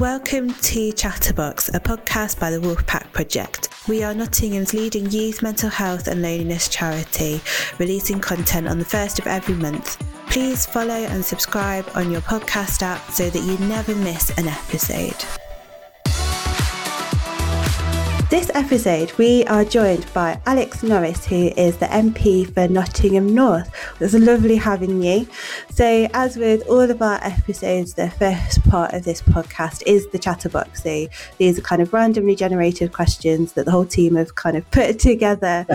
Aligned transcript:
Welcome 0.00 0.54
to 0.54 0.92
Chatterbox, 0.92 1.68
a 1.74 1.78
podcast 1.78 2.40
by 2.40 2.50
the 2.50 2.56
Wolfpack 2.56 3.12
Project. 3.12 3.68
We 3.86 4.02
are 4.02 4.14
Nottingham's 4.14 4.72
leading 4.72 5.10
youth 5.10 5.42
mental 5.42 5.68
health 5.68 6.08
and 6.08 6.22
loneliness 6.22 6.70
charity, 6.70 7.42
releasing 7.78 8.18
content 8.18 8.66
on 8.66 8.78
the 8.78 8.84
first 8.86 9.18
of 9.18 9.26
every 9.26 9.56
month. 9.56 10.02
Please 10.30 10.64
follow 10.64 10.94
and 10.94 11.22
subscribe 11.22 11.86
on 11.94 12.10
your 12.10 12.22
podcast 12.22 12.80
app 12.80 13.10
so 13.10 13.28
that 13.28 13.42
you 13.42 13.58
never 13.68 13.94
miss 13.94 14.30
an 14.38 14.48
episode. 14.48 15.22
This 18.30 18.48
episode, 18.54 19.12
we 19.18 19.44
are 19.46 19.64
joined 19.64 20.06
by 20.14 20.40
Alex 20.46 20.84
Norris, 20.84 21.26
who 21.26 21.48
is 21.56 21.78
the 21.78 21.86
MP 21.86 22.46
for 22.54 22.68
Nottingham 22.68 23.34
North. 23.34 23.68
It's 23.98 24.14
lovely 24.14 24.54
having 24.54 25.02
you. 25.02 25.26
So, 25.72 26.06
as 26.14 26.36
with 26.36 26.64
all 26.68 26.88
of 26.88 27.02
our 27.02 27.18
episodes, 27.24 27.94
the 27.94 28.08
first 28.08 28.62
part 28.70 28.94
of 28.94 29.02
this 29.02 29.20
podcast 29.20 29.82
is 29.84 30.06
the 30.10 30.18
chatterbox. 30.20 30.84
So, 30.84 31.08
these 31.38 31.58
are 31.58 31.62
kind 31.62 31.82
of 31.82 31.92
randomly 31.92 32.36
generated 32.36 32.92
questions 32.92 33.54
that 33.54 33.64
the 33.64 33.72
whole 33.72 33.84
team 33.84 34.14
have 34.14 34.36
kind 34.36 34.56
of 34.56 34.70
put 34.70 34.98
together 35.00 35.66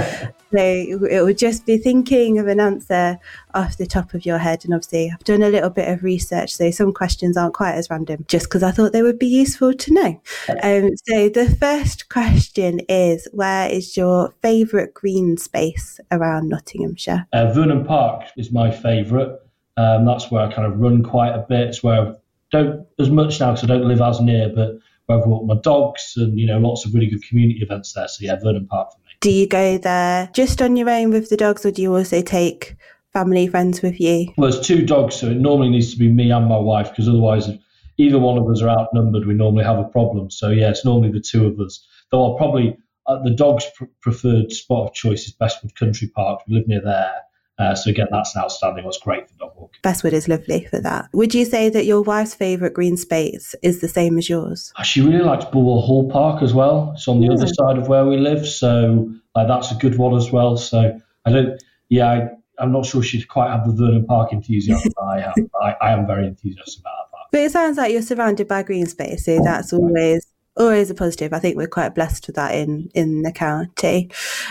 so 0.51 0.59
it 0.59 1.23
would 1.23 1.37
just 1.37 1.65
be 1.65 1.77
thinking 1.77 2.39
of 2.39 2.47
an 2.47 2.59
answer 2.59 3.17
off 3.53 3.77
the 3.77 3.85
top 3.85 4.13
of 4.13 4.25
your 4.25 4.37
head. 4.37 4.63
And 4.63 4.73
obviously, 4.73 5.11
I've 5.11 5.23
done 5.23 5.41
a 5.41 5.49
little 5.49 5.69
bit 5.69 5.89
of 5.89 6.03
research, 6.03 6.55
so 6.55 6.71
some 6.71 6.93
questions 6.93 7.37
aren't 7.37 7.53
quite 7.53 7.73
as 7.73 7.89
random, 7.89 8.25
just 8.27 8.45
because 8.45 8.63
I 8.63 8.71
thought 8.71 8.93
they 8.93 9.01
would 9.01 9.19
be 9.19 9.27
useful 9.27 9.73
to 9.73 9.93
know. 9.93 10.21
Um, 10.63 10.89
so 11.07 11.29
the 11.29 11.55
first 11.59 12.09
question 12.09 12.81
is 12.87 13.27
Where 13.31 13.69
is 13.69 13.97
your 13.97 14.33
favourite 14.41 14.93
green 14.93 15.37
space 15.37 15.99
around 16.11 16.49
Nottinghamshire? 16.49 17.27
Uh, 17.33 17.51
Vernon 17.53 17.85
Park 17.85 18.25
is 18.37 18.51
my 18.51 18.71
favourite. 18.71 19.39
Um, 19.77 20.05
that's 20.05 20.31
where 20.31 20.47
I 20.47 20.53
kind 20.53 20.71
of 20.71 20.79
run 20.79 21.03
quite 21.03 21.33
a 21.33 21.45
bit. 21.47 21.67
It's 21.67 21.83
where 21.83 22.07
I 22.07 22.13
don't 22.51 22.87
as 22.99 23.09
much 23.09 23.39
now 23.39 23.53
because 23.53 23.69
I 23.69 23.73
don't 23.73 23.87
live 23.87 24.01
as 24.01 24.21
near, 24.21 24.49
but 24.49 24.77
where 25.05 25.19
I've 25.19 25.25
walked 25.25 25.47
my 25.47 25.55
dogs 25.61 26.13
and 26.15 26.39
you 26.39 26.47
know 26.47 26.59
lots 26.59 26.85
of 26.85 26.93
really 26.93 27.07
good 27.07 27.23
community 27.23 27.59
events 27.61 27.93
there. 27.93 28.07
So 28.07 28.23
yeah, 28.23 28.37
Vernon 28.41 28.67
Park 28.67 28.93
for 28.93 28.99
me. 28.99 29.04
Do 29.25 29.31
you 29.31 29.47
go 29.47 29.79
there 29.79 30.29
just 30.33 30.61
on 30.61 30.75
your 30.75 30.87
own 30.87 31.09
with 31.09 31.29
the 31.29 31.35
dogs, 31.35 31.65
or 31.65 31.71
do 31.71 31.81
you 31.81 31.95
also 31.95 32.21
take 32.21 32.75
family 33.11 33.47
friends 33.47 33.81
with 33.81 33.99
you? 33.99 34.31
Well, 34.37 34.51
there's 34.51 34.63
two 34.63 34.85
dogs, 34.85 35.15
so 35.15 35.31
it 35.31 35.37
normally 35.37 35.69
needs 35.69 35.91
to 35.93 35.97
be 35.97 36.11
me 36.11 36.29
and 36.29 36.45
my 36.45 36.59
wife 36.59 36.91
because 36.91 37.09
otherwise, 37.09 37.47
if 37.47 37.59
either 37.97 38.19
one 38.19 38.37
of 38.37 38.47
us 38.47 38.61
are 38.61 38.69
outnumbered, 38.69 39.25
we 39.25 39.33
normally 39.33 39.63
have 39.63 39.79
a 39.79 39.85
problem. 39.85 40.29
So 40.29 40.51
yeah, 40.51 40.69
it's 40.69 40.85
normally 40.85 41.11
the 41.11 41.21
two 41.21 41.47
of 41.47 41.59
us. 41.59 41.83
Though 42.11 42.23
I'll 42.23 42.37
probably 42.37 42.77
uh, 43.07 43.23
the 43.23 43.31
dog's 43.31 43.65
pr- 43.75 43.85
preferred 43.99 44.51
spot 44.51 44.89
of 44.89 44.93
choice 44.93 45.25
is 45.25 45.33
Bestwood 45.33 45.73
Country 45.73 46.07
Park. 46.07 46.41
We 46.47 46.53
live 46.53 46.67
near 46.67 46.81
there. 46.81 47.11
Uh, 47.57 47.73
so 47.73 47.89
again, 47.89 48.07
that's 48.11 48.35
an 48.35 48.41
outstanding. 48.41 48.83
What's 48.83 48.97
great 48.97 49.29
for 49.29 49.35
dog 49.35 49.53
walking. 49.55 49.79
Bestwood 49.81 50.11
is 50.11 50.27
lovely 50.27 50.65
for 50.65 50.79
that. 50.81 51.07
Would 51.13 51.33
you 51.33 51.45
say 51.45 51.69
that 51.69 51.85
your 51.85 52.01
wife's 52.01 52.33
favourite 52.33 52.73
green 52.73 52.97
space 52.97 53.55
is 53.61 53.79
the 53.79 53.87
same 53.87 54.17
as 54.17 54.27
yours? 54.27 54.73
Uh, 54.75 54.83
she 54.83 55.01
really 55.01 55.23
likes 55.23 55.45
Bulwell 55.45 55.81
Hall 55.81 56.09
Park 56.09 56.43
as 56.43 56.53
well. 56.53 56.91
It's 56.95 57.07
on 57.07 57.21
the 57.21 57.27
yeah. 57.27 57.33
other 57.33 57.47
side 57.47 57.77
of 57.77 57.87
where 57.87 58.05
we 58.05 58.17
live, 58.17 58.45
so 58.45 59.09
uh, 59.35 59.45
that's 59.45 59.71
a 59.71 59.75
good 59.75 59.97
one 59.97 60.15
as 60.15 60.31
well. 60.31 60.57
So 60.57 60.99
I 61.25 61.31
don't, 61.31 61.63
yeah, 61.87 62.27
I, 62.59 62.63
am 62.63 62.73
not 62.73 62.85
sure 62.85 63.01
she'd 63.01 63.27
quite 63.29 63.51
have 63.51 63.65
the 63.65 63.73
Vernon 63.73 64.05
Park 64.05 64.33
enthusiasm 64.33 64.91
I 65.01 65.21
have. 65.21 65.35
I, 65.61 65.75
I 65.81 65.91
am 65.93 66.05
very 66.05 66.27
enthusiastic 66.27 66.81
about 66.81 67.11
that. 67.11 67.19
But 67.31 67.41
it 67.41 67.51
sounds 67.51 67.77
like 67.77 67.93
you're 67.93 68.01
surrounded 68.01 68.49
by 68.49 68.63
green 68.63 68.85
space, 68.85 69.25
so 69.25 69.39
that's 69.41 69.71
always 69.71 70.25
always 70.57 70.89
a 70.89 70.95
positive. 70.95 71.33
I 71.33 71.39
think 71.39 71.57
we're 71.57 71.67
quite 71.67 71.95
blessed 71.95 72.27
with 72.27 72.35
that 72.35 72.55
in 72.55 72.89
in 72.93 73.21
the 73.21 73.31
county. 73.31 74.09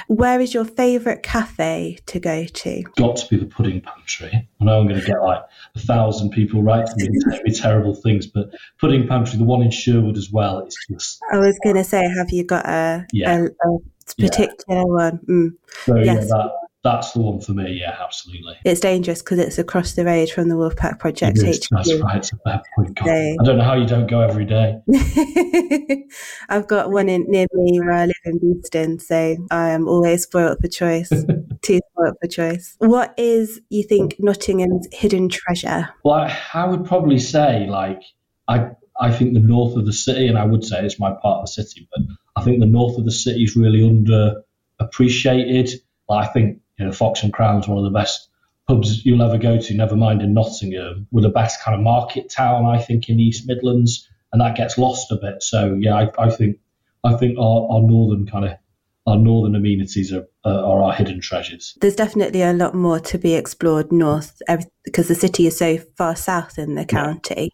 Where 0.08 0.40
is 0.40 0.54
your 0.54 0.64
favourite 0.64 1.22
cafe 1.22 1.98
to 2.06 2.20
go 2.20 2.44
to? 2.44 2.82
Got 2.96 3.16
to 3.16 3.28
be 3.28 3.36
the 3.36 3.46
Pudding 3.46 3.80
Pantry. 3.80 4.48
I 4.60 4.64
know 4.64 4.80
I'm 4.80 4.88
going 4.88 5.00
to 5.00 5.06
get 5.06 5.22
like 5.22 5.42
a 5.74 5.80
thousand 5.80 6.30
people 6.30 6.62
writing 6.62 6.94
me 6.96 7.06
and 7.06 7.32
tell 7.32 7.42
me 7.42 7.52
terrible 7.52 7.94
things, 7.94 8.26
but 8.26 8.50
Pudding 8.80 9.06
Pantry, 9.06 9.38
the 9.38 9.44
one 9.44 9.62
in 9.62 9.70
Sherwood 9.70 10.16
as 10.16 10.30
well, 10.30 10.58
it's 10.58 10.76
just. 10.90 11.20
I 11.32 11.38
was 11.38 11.58
going 11.62 11.76
to 11.76 11.84
say, 11.84 12.02
have 12.02 12.30
you 12.30 12.44
got 12.44 12.66
a, 12.66 13.06
yeah. 13.12 13.38
a, 13.38 13.68
a 13.68 13.78
particular 14.18 14.80
yeah. 14.80 14.84
one? 14.84 15.18
Mm. 15.28 15.50
So 15.84 15.96
yes. 15.96 16.06
yeah, 16.06 16.20
that 16.20 16.50
that's 16.84 17.12
the 17.12 17.20
one 17.20 17.40
for 17.40 17.52
me. 17.52 17.80
Yeah, 17.80 17.96
absolutely. 17.98 18.56
It's 18.64 18.78
dangerous 18.78 19.22
because 19.22 19.38
it's 19.38 19.58
across 19.58 19.94
the 19.94 20.04
road 20.04 20.28
from 20.28 20.50
the 20.50 20.54
Wolfpack 20.54 20.98
Project. 20.98 21.38
That's 21.40 21.72
right. 21.72 22.18
It's 22.18 22.30
a 22.32 22.36
bad 22.44 22.60
point. 22.76 22.94
God, 22.94 23.08
I 23.08 23.36
don't 23.42 23.56
know 23.56 23.64
how 23.64 23.72
you 23.74 23.86
don't 23.86 24.06
go 24.06 24.20
every 24.20 24.44
day. 24.44 24.76
I've 26.50 26.68
got 26.68 26.90
one 26.90 27.08
in 27.08 27.24
near 27.26 27.46
me 27.54 27.80
where 27.80 27.94
I 27.94 28.04
live 28.04 28.14
in 28.26 28.38
Beeston, 28.38 28.98
so 28.98 29.36
I 29.50 29.70
am 29.70 29.88
always 29.88 30.24
spoilt 30.24 30.60
for 30.60 30.68
choice. 30.68 31.08
Too 31.62 31.80
spoilt 31.90 32.16
for 32.20 32.28
choice. 32.28 32.76
What 32.78 33.14
is 33.16 33.62
you 33.70 33.82
think 33.82 34.16
Nottingham's 34.18 34.86
hidden 34.92 35.30
treasure? 35.30 35.88
Well, 36.04 36.16
I, 36.16 36.38
I 36.52 36.66
would 36.66 36.84
probably 36.84 37.18
say 37.18 37.66
like 37.66 38.02
I 38.46 38.72
I 39.00 39.10
think 39.10 39.32
the 39.32 39.40
north 39.40 39.74
of 39.76 39.86
the 39.86 39.92
city, 39.94 40.28
and 40.28 40.36
I 40.36 40.44
would 40.44 40.64
say 40.64 40.84
it's 40.84 41.00
my 41.00 41.12
part 41.12 41.38
of 41.38 41.46
the 41.46 41.52
city, 41.52 41.88
but 41.96 42.04
I 42.36 42.42
think 42.44 42.60
the 42.60 42.66
north 42.66 42.98
of 42.98 43.06
the 43.06 43.10
city 43.10 43.42
is 43.42 43.56
really 43.56 43.80
underappreciated. 43.80 45.72
I 46.10 46.26
think 46.26 46.60
you 46.78 46.86
know, 46.86 46.92
Fox 46.92 47.22
and 47.22 47.32
Crown's 47.32 47.68
one 47.68 47.78
of 47.78 47.84
the 47.84 47.98
best 47.98 48.28
pubs 48.66 49.04
you'll 49.04 49.22
ever 49.22 49.38
go 49.38 49.58
to, 49.58 49.74
never 49.74 49.96
mind 49.96 50.22
in 50.22 50.34
Nottingham. 50.34 51.06
We're 51.10 51.22
the 51.22 51.28
best 51.28 51.62
kind 51.62 51.74
of 51.74 51.82
market 51.82 52.30
town, 52.30 52.66
I 52.66 52.80
think, 52.80 53.08
in 53.08 53.18
the 53.18 53.22
East 53.22 53.46
Midlands, 53.46 54.08
and 54.32 54.40
that 54.40 54.56
gets 54.56 54.78
lost 54.78 55.12
a 55.12 55.16
bit. 55.16 55.42
So 55.42 55.76
yeah, 55.78 55.94
I, 55.94 56.10
I 56.18 56.30
think 56.30 56.58
I 57.04 57.14
think 57.14 57.38
our, 57.38 57.68
our 57.70 57.82
northern 57.82 58.26
kind 58.26 58.46
of 58.46 58.52
our 59.06 59.18
northern 59.18 59.54
amenities 59.54 60.12
are, 60.14 60.26
uh, 60.46 60.66
are 60.66 60.82
our 60.82 60.94
hidden 60.94 61.20
treasures. 61.20 61.76
There's 61.82 61.96
definitely 61.96 62.40
a 62.40 62.54
lot 62.54 62.74
more 62.74 62.98
to 63.00 63.18
be 63.18 63.34
explored 63.34 63.92
north 63.92 64.40
because 64.82 65.08
the 65.08 65.14
city 65.14 65.46
is 65.46 65.58
so 65.58 65.78
far 65.96 66.16
south 66.16 66.58
in 66.58 66.74
the 66.74 66.86
county. 66.86 67.52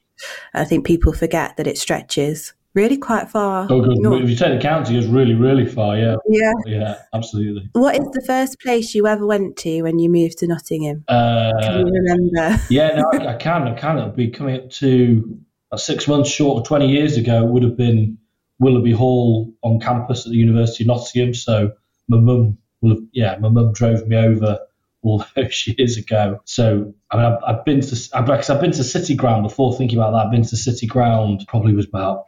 Yeah. 0.54 0.60
I 0.60 0.64
think 0.64 0.87
people 0.87 1.12
forget 1.12 1.56
that 1.56 1.66
it 1.66 1.76
stretches 1.76 2.52
really 2.75 2.97
quite 2.97 3.28
far. 3.28 3.66
Oh, 3.70 3.81
good. 3.81 3.98
North. 3.98 4.22
If 4.22 4.31
you 4.31 4.36
take 4.36 4.54
the 4.54 4.60
county, 4.60 4.98
it's 4.98 5.06
really, 5.06 5.34
really 5.34 5.66
far. 5.66 5.97
Yeah. 5.97 6.16
Yeah. 6.28 6.53
Yeah, 6.66 6.98
absolutely. 7.12 7.69
What 7.72 7.97
is 7.97 8.06
the 8.12 8.22
first 8.26 8.60
place 8.60 8.94
you 8.94 9.06
ever 9.06 9.26
went 9.26 9.56
to 9.58 9.82
when 9.82 9.98
you 9.98 10.08
moved 10.08 10.38
to 10.38 10.47
Nottingham? 10.47 11.04
Uh, 11.08 11.50
can 11.62 11.86
you 11.86 11.92
remember? 11.92 12.60
yeah, 12.70 12.97
no, 12.97 13.10
I, 13.12 13.34
I, 13.34 13.36
can. 13.36 13.69
I 13.69 13.75
can. 13.75 13.98
It'll 13.98 14.10
be 14.10 14.31
coming 14.31 14.56
up 14.56 14.70
to 14.70 15.38
uh, 15.72 15.76
six 15.76 16.06
months 16.08 16.31
short 16.31 16.58
of 16.58 16.66
20 16.66 16.88
years 16.88 17.16
ago. 17.16 17.44
It 17.44 17.50
would 17.50 17.62
have 17.62 17.76
been 17.76 18.19
Willoughby 18.58 18.92
Hall 18.92 19.52
on 19.62 19.81
campus 19.81 20.26
at 20.26 20.32
the 20.32 20.38
University 20.38 20.84
of 20.84 20.88
Nottingham. 20.88 21.34
So 21.34 21.72
my 22.08 22.19
mum 22.19 22.58
will 22.81 22.91
have, 22.91 23.04
yeah, 23.12 23.37
my 23.38 23.48
mum 23.48 23.72
drove 23.72 24.06
me 24.06 24.16
over 24.16 24.60
all 25.02 25.25
those 25.37 25.66
years 25.66 25.97
ago. 25.97 26.41
So 26.44 26.94
I 27.10 27.16
mean, 27.16 27.26
I've, 27.26 27.38
I've 27.47 27.64
been 27.64 27.81
to 27.81 28.08
I've, 28.14 28.31
I've 28.31 28.60
been 28.60 28.72
to 28.72 28.84
City 28.84 29.14
Ground 29.14 29.42
before. 29.42 29.76
Thinking 29.76 29.98
about 29.98 30.12
that, 30.12 30.26
I've 30.26 30.31
been 30.31 30.44
to 30.44 30.56
City 30.56 30.87
Ground 30.87 31.44
probably 31.48 31.75
was 31.75 31.87
about 31.87 32.26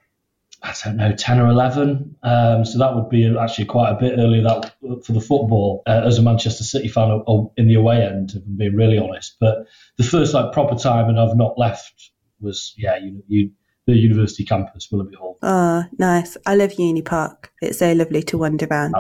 I 0.63 0.75
don't 0.85 0.97
know, 0.97 1.13
10 1.13 1.41
or 1.41 1.49
11. 1.49 2.17
Um, 2.23 2.65
so 2.65 2.79
that 2.79 2.95
would 2.95 3.09
be 3.09 3.37
actually 3.37 3.65
quite 3.65 3.91
a 3.91 3.97
bit 3.97 4.19
earlier 4.19 4.43
that 4.43 4.73
for 5.05 5.13
the 5.13 5.21
football 5.21 5.83
uh, 5.87 6.03
as 6.05 6.19
a 6.19 6.23
Manchester 6.23 6.63
City 6.63 6.89
fan 6.89 7.23
in 7.57 7.67
the 7.67 7.75
away 7.75 8.03
end, 8.03 8.31
if 8.31 8.45
I'm 8.45 8.57
being 8.57 8.77
really 8.77 8.99
honest. 8.99 9.37
But 9.41 9.67
the 9.99 10.05
first 10.05 10.35
like 10.35 10.53
proper 10.53 10.77
time 10.77 11.09
and 11.09 11.19
I've 11.19 11.37
not 11.37 11.59
left 11.59 12.13
was, 12.41 12.75
yeah, 12.77 12.97
you, 12.97 13.25
you 13.27 13.51
the 13.87 13.97
university 13.97 14.45
campus, 14.45 14.89
Willoughby 14.91 15.17
Hall. 15.17 15.39
Oh, 15.43 15.85
nice. 15.99 16.37
I 16.47 16.55
love 16.55 16.75
Uni 16.75 17.03
Park. 17.03 17.53
It's 17.61 17.79
so 17.79 17.93
lovely 17.93 18.23
to 18.25 18.39
wander 18.39 18.67
around. 18.71 18.95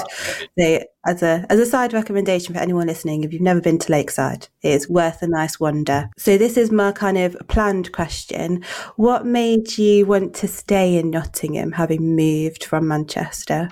So, 0.58 0.84
as 1.06 1.22
a 1.22 1.46
as 1.50 1.58
a 1.58 1.66
side 1.66 1.92
recommendation 1.92 2.54
for 2.54 2.60
anyone 2.60 2.88
listening, 2.88 3.22
if 3.22 3.32
you've 3.32 3.42
never 3.42 3.60
been 3.60 3.78
to 3.78 3.92
Lakeside, 3.92 4.48
it 4.62 4.70
is 4.70 4.88
worth 4.88 5.22
a 5.22 5.28
nice 5.28 5.60
wander. 5.60 6.10
So 6.16 6.36
this 6.36 6.56
is 6.56 6.70
my 6.70 6.92
kind 6.92 7.18
of 7.18 7.36
planned 7.48 7.92
question. 7.92 8.64
What 8.96 9.24
made 9.24 9.78
you 9.78 10.06
want 10.06 10.34
to 10.36 10.48
stay 10.48 10.96
in 10.96 11.10
Nottingham, 11.10 11.72
having 11.72 12.16
moved 12.16 12.64
from 12.64 12.88
Manchester? 12.88 13.70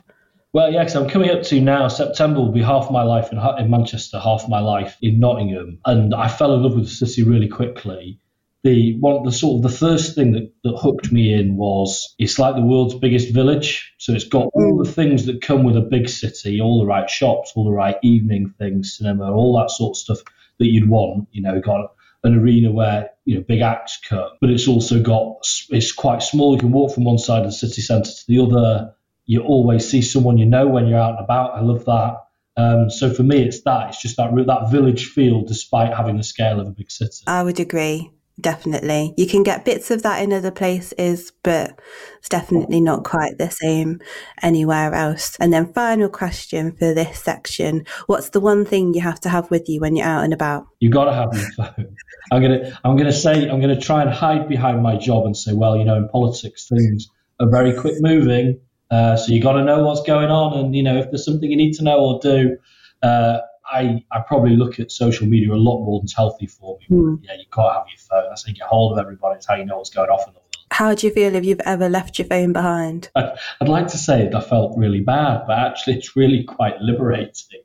Well, 0.53 0.73
yeah, 0.73 0.81
because 0.81 0.97
I'm 0.97 1.09
coming 1.09 1.31
up 1.31 1.43
to 1.45 1.61
now. 1.61 1.87
September 1.87 2.41
will 2.41 2.53
be 2.53 2.63
half 2.63 2.91
my 2.91 3.03
life 3.03 3.31
in, 3.31 3.39
in 3.59 3.71
Manchester, 3.71 4.19
half 4.19 4.49
my 4.49 4.59
life 4.59 4.97
in 5.01 5.21
Nottingham, 5.21 5.79
and 5.87 6.15
I 6.15 6.29
fell 6.29 6.55
in 6.55 6.63
love 6.63 6.75
with 6.75 6.85
the 6.85 7.07
city 7.07 7.23
really 7.23 7.49
quickly 7.49 8.21
the 8.63 8.99
one 8.99 9.23
the 9.25 9.33
sort 9.33 9.57
of 9.57 9.71
the 9.71 9.77
first 9.77 10.15
thing 10.15 10.33
that, 10.33 10.53
that 10.65 10.77
hooked 10.77 11.11
me 11.11 11.33
in 11.33 11.57
was 11.57 12.15
it's 12.19 12.39
like 12.39 12.55
the 12.55 12.63
world's 12.63 12.95
biggest 12.95 13.33
village. 13.33 13.93
So 13.99 14.13
it's 14.13 14.25
got 14.25 14.51
all 14.53 14.83
the 14.83 14.91
things 14.91 15.27
that 15.27 15.41
come 15.41 15.65
with 15.65 15.77
a 15.77 15.81
big 15.81 16.09
city, 16.09 16.61
all 16.61 16.81
the 16.81 16.87
right 16.87 17.09
shops, 17.09 17.53
all 17.55 17.65
the 17.65 17.73
right 17.73 17.97
evening 18.03 18.55
things, 18.59 18.97
cinema, 18.99 19.33
all 19.33 19.59
that 19.59 19.71
sort 19.71 19.93
of 19.93 19.97
stuff 19.97 20.19
that 20.59 20.67
you'd 20.67 20.91
want. 20.91 21.29
You 21.33 21.43
know, 21.43 21.61
got 21.61 21.93
an 22.23 22.39
arena 22.39 22.71
where 22.71 23.11
you 23.25 23.37
know 23.37 23.45
big 23.49 23.63
acts 23.63 23.99
come, 24.07 24.31
but 24.41 24.51
it's 24.51 24.69
also 24.69 25.01
got 25.01 25.37
it's 25.71 25.93
quite 25.93 26.23
small. 26.23 26.55
You 26.55 26.61
can 26.61 26.73
walk 26.73 26.95
from 26.95 27.05
one 27.05 27.19
side 27.19 27.41
of 27.41 27.47
the 27.47 27.53
city 27.53 27.81
centre 27.81 28.11
to 28.11 28.25
the 28.29 28.41
other. 28.41 28.95
You 29.25 29.43
always 29.43 29.89
see 29.89 30.03
someone 30.03 30.37
you 30.37 30.47
know 30.47 30.67
when 30.67 30.87
you're 30.87 30.99
out 30.99 31.17
and 31.17 31.25
about. 31.25 31.55
I 31.55 31.61
love 31.61 31.87
that. 31.87 32.17
Um, 32.57 32.91
so 32.91 33.15
for 33.15 33.23
me, 33.23 33.43
it's 33.43 33.63
that. 33.63 33.89
It's 33.89 34.03
just 34.03 34.19
that 34.19 34.35
that 34.35 34.71
village 34.71 35.07
feel, 35.07 35.43
despite 35.43 35.95
having 35.95 36.19
the 36.19 36.25
scale 36.25 36.61
of 36.61 36.67
a 36.67 36.73
big 36.73 36.91
city. 36.91 37.25
I 37.27 37.43
would 37.43 37.59
agree 37.59 38.11
definitely. 38.41 39.15
You 39.17 39.27
can 39.27 39.43
get 39.43 39.65
bits 39.65 39.91
of 39.91 40.03
that 40.03 40.23
in 40.23 40.33
other 40.33 40.51
places, 40.51 41.33
but 41.43 41.79
it's 42.19 42.29
definitely 42.29 42.81
not 42.81 43.05
quite 43.05 43.39
the 43.39 43.51
same 43.51 44.01
anywhere 44.43 44.93
else. 44.95 45.37
And 45.41 45.53
then, 45.53 45.73
final 45.73 46.09
question 46.09 46.73
for 46.73 46.95
this 46.95 47.19
section 47.19 47.85
What's 48.07 48.31
the 48.31 48.41
one 48.41 48.65
thing 48.65 48.95
you 48.95 49.01
have 49.01 49.21
to 49.21 49.29
have 49.29 49.51
with 49.51 49.69
you 49.69 49.81
when 49.81 49.97
you're 49.97 50.07
out 50.07 50.25
and 50.25 50.33
about? 50.33 50.67
You've 50.81 50.93
got 50.93 51.05
to 51.05 51.13
have 51.13 51.29
your 51.33 51.51
phone. 51.57 51.97
I'm 52.33 52.43
gonna 52.43 52.79
I'm 52.85 52.97
gonna 52.97 53.13
say 53.13 53.49
I'm 53.49 53.61
gonna 53.61 53.81
try 53.81 54.03
and 54.03 54.11
hide 54.11 54.49
behind 54.49 54.83
my 54.83 54.97
job 54.97 55.27
and 55.27 55.37
say, 55.37 55.53
well, 55.53 55.77
you 55.77 55.85
know, 55.85 55.97
in 55.97 56.09
politics 56.09 56.69
things 56.69 57.09
are 57.41 57.51
very 57.51 57.73
quick 57.73 57.97
moving, 58.01 58.61
uh, 58.91 59.17
so 59.17 59.33
you've 59.33 59.43
got 59.43 59.53
to 59.53 59.65
know 59.65 59.83
what's 59.85 60.03
going 60.03 60.31
on, 60.31 60.59
and 60.59 60.75
you 60.75 60.83
know 60.83 60.99
if 60.99 61.11
there's 61.11 61.25
something 61.25 61.51
you 61.51 61.57
need 61.57 61.75
to 61.75 61.85
know 61.85 61.99
or 61.99 62.21
do. 62.21 62.57
Uh, 63.03 63.39
I, 63.71 64.05
I 64.11 64.21
probably 64.21 64.57
look 64.57 64.81
at 64.81 64.91
social 64.91 65.27
media 65.27 65.53
a 65.53 65.55
lot 65.55 65.85
more 65.85 66.01
than 66.01 66.05
it's 66.05 66.17
healthy 66.17 66.47
for 66.47 66.79
me. 66.79 66.97
Mm. 66.97 67.21
Yeah, 67.23 67.35
you 67.35 67.45
can't 67.53 67.73
have 67.73 67.85
your 67.89 67.99
phone. 67.99 68.25
That's 68.29 68.45
how 68.45 68.49
you 68.49 68.55
get 68.57 68.67
hold 68.67 68.93
of 68.93 68.99
everybody. 68.99 69.37
It's 69.37 69.47
how 69.47 69.55
you 69.55 69.65
know 69.65 69.79
what's 69.79 69.91
going 69.91 70.11
off 70.11 70.27
in 70.27 70.35
the 70.35 70.39
world. 70.39 70.47
How 70.73 70.95
do 70.95 71.07
you 71.07 71.13
feel 71.13 71.35
if 71.35 71.45
you've 71.45 71.61
ever 71.61 71.89
left 71.89 72.19
your 72.19 72.27
phone 72.27 72.53
behind? 72.53 73.11
I, 73.17 73.37
would 73.61 73.69
like 73.69 73.89
to 73.89 73.99
say 73.99 74.25
that 74.25 74.35
I 74.35 74.41
felt 74.41 74.77
really 74.79 75.01
bad, 75.01 75.43
but 75.47 75.59
actually 75.59 75.95
it's 75.95 76.17
really 76.17 76.45
quite 76.45 76.81
liberating. 76.81 77.63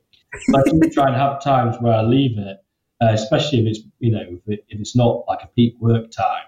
I 0.54 0.62
do 0.64 0.80
try 0.92 1.06
and 1.08 1.16
have 1.16 1.42
times 1.42 1.76
where 1.80 1.94
I 1.94 2.02
leave 2.02 2.38
it, 2.38 2.58
uh, 3.00 3.12
especially 3.12 3.60
if 3.60 3.66
it's 3.66 3.80
you 3.98 4.12
know 4.12 4.22
if, 4.22 4.40
it, 4.46 4.64
if, 4.68 4.80
it's 4.80 4.96
not 4.96 5.24
like 5.28 5.42
a 5.42 5.48
peak 5.48 5.74
work 5.80 6.10
time. 6.10 6.44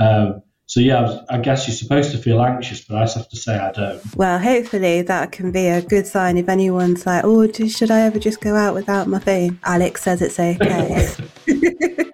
Um, 0.00 0.42
so 0.72 0.80
yeah, 0.80 1.20
I, 1.28 1.36
guess 1.36 1.68
you're 1.68 1.76
supposed 1.76 2.12
to 2.12 2.16
feel 2.16 2.42
anxious, 2.42 2.80
but 2.80 2.96
I 2.96 3.02
just 3.02 3.18
have 3.18 3.28
to 3.28 3.36
say 3.36 3.58
I 3.58 3.72
don't. 3.72 4.16
Well, 4.16 4.38
hopefully 4.38 5.02
that 5.02 5.30
can 5.30 5.52
be 5.52 5.66
a 5.66 5.82
good 5.82 6.06
sign 6.06 6.38
if 6.38 6.48
anyone's 6.48 7.04
like, 7.04 7.24
"Oh, 7.26 7.46
should 7.52 7.90
I 7.90 8.00
ever 8.00 8.18
just 8.18 8.40
go 8.40 8.56
out 8.56 8.72
without 8.72 9.06
my 9.06 9.18
phone?" 9.18 9.58
Alex 9.64 10.02
says 10.02 10.22
it's 10.22 10.40
okay. 10.40 11.14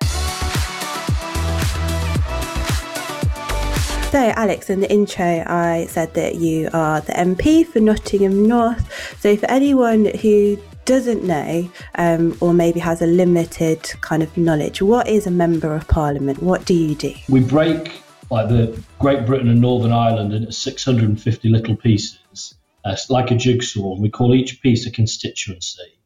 So, 4.11 4.19
Alex, 4.19 4.71
in 4.71 4.81
the 4.81 4.91
intro, 4.91 5.45
I 5.47 5.87
said 5.91 6.15
that 6.15 6.37
you 6.37 6.71
are 6.73 7.03
the 7.03 7.13
MP 7.13 7.65
for 7.65 7.79
Nottingham 7.79 8.49
North. 8.49 9.21
So, 9.21 9.37
for 9.37 9.49
anyone 9.51 10.07
who 10.07 10.59
doesn't 10.87 11.25
know 11.25 11.71
um, 11.97 12.35
or 12.41 12.55
maybe 12.55 12.81
has 12.81 13.03
a 13.03 13.07
limited 13.07 13.83
kind 14.01 14.23
of 14.23 14.35
knowledge, 14.39 14.81
what 14.81 15.07
is 15.07 15.27
a 15.27 15.31
Member 15.31 15.75
of 15.75 15.87
Parliament? 15.89 16.43
What 16.43 16.65
do 16.65 16.73
you 16.73 16.95
do? 16.95 17.13
We 17.29 17.41
break 17.41 18.03
like 18.31 18.49
the 18.49 18.83
Great 18.99 19.27
Britain 19.27 19.49
and 19.49 19.61
Northern 19.61 19.93
Ireland 19.93 20.33
into 20.33 20.53
650 20.53 21.49
little 21.49 21.77
pieces, 21.77 22.55
uh, 22.85 22.97
like 23.09 23.31
a 23.31 23.37
jigsaw. 23.37 23.99
We 23.99 24.11
call 24.11 24.35
each 24.35 24.61
piece 24.61 24.87
a 24.87 24.91
constituency, 24.91 25.99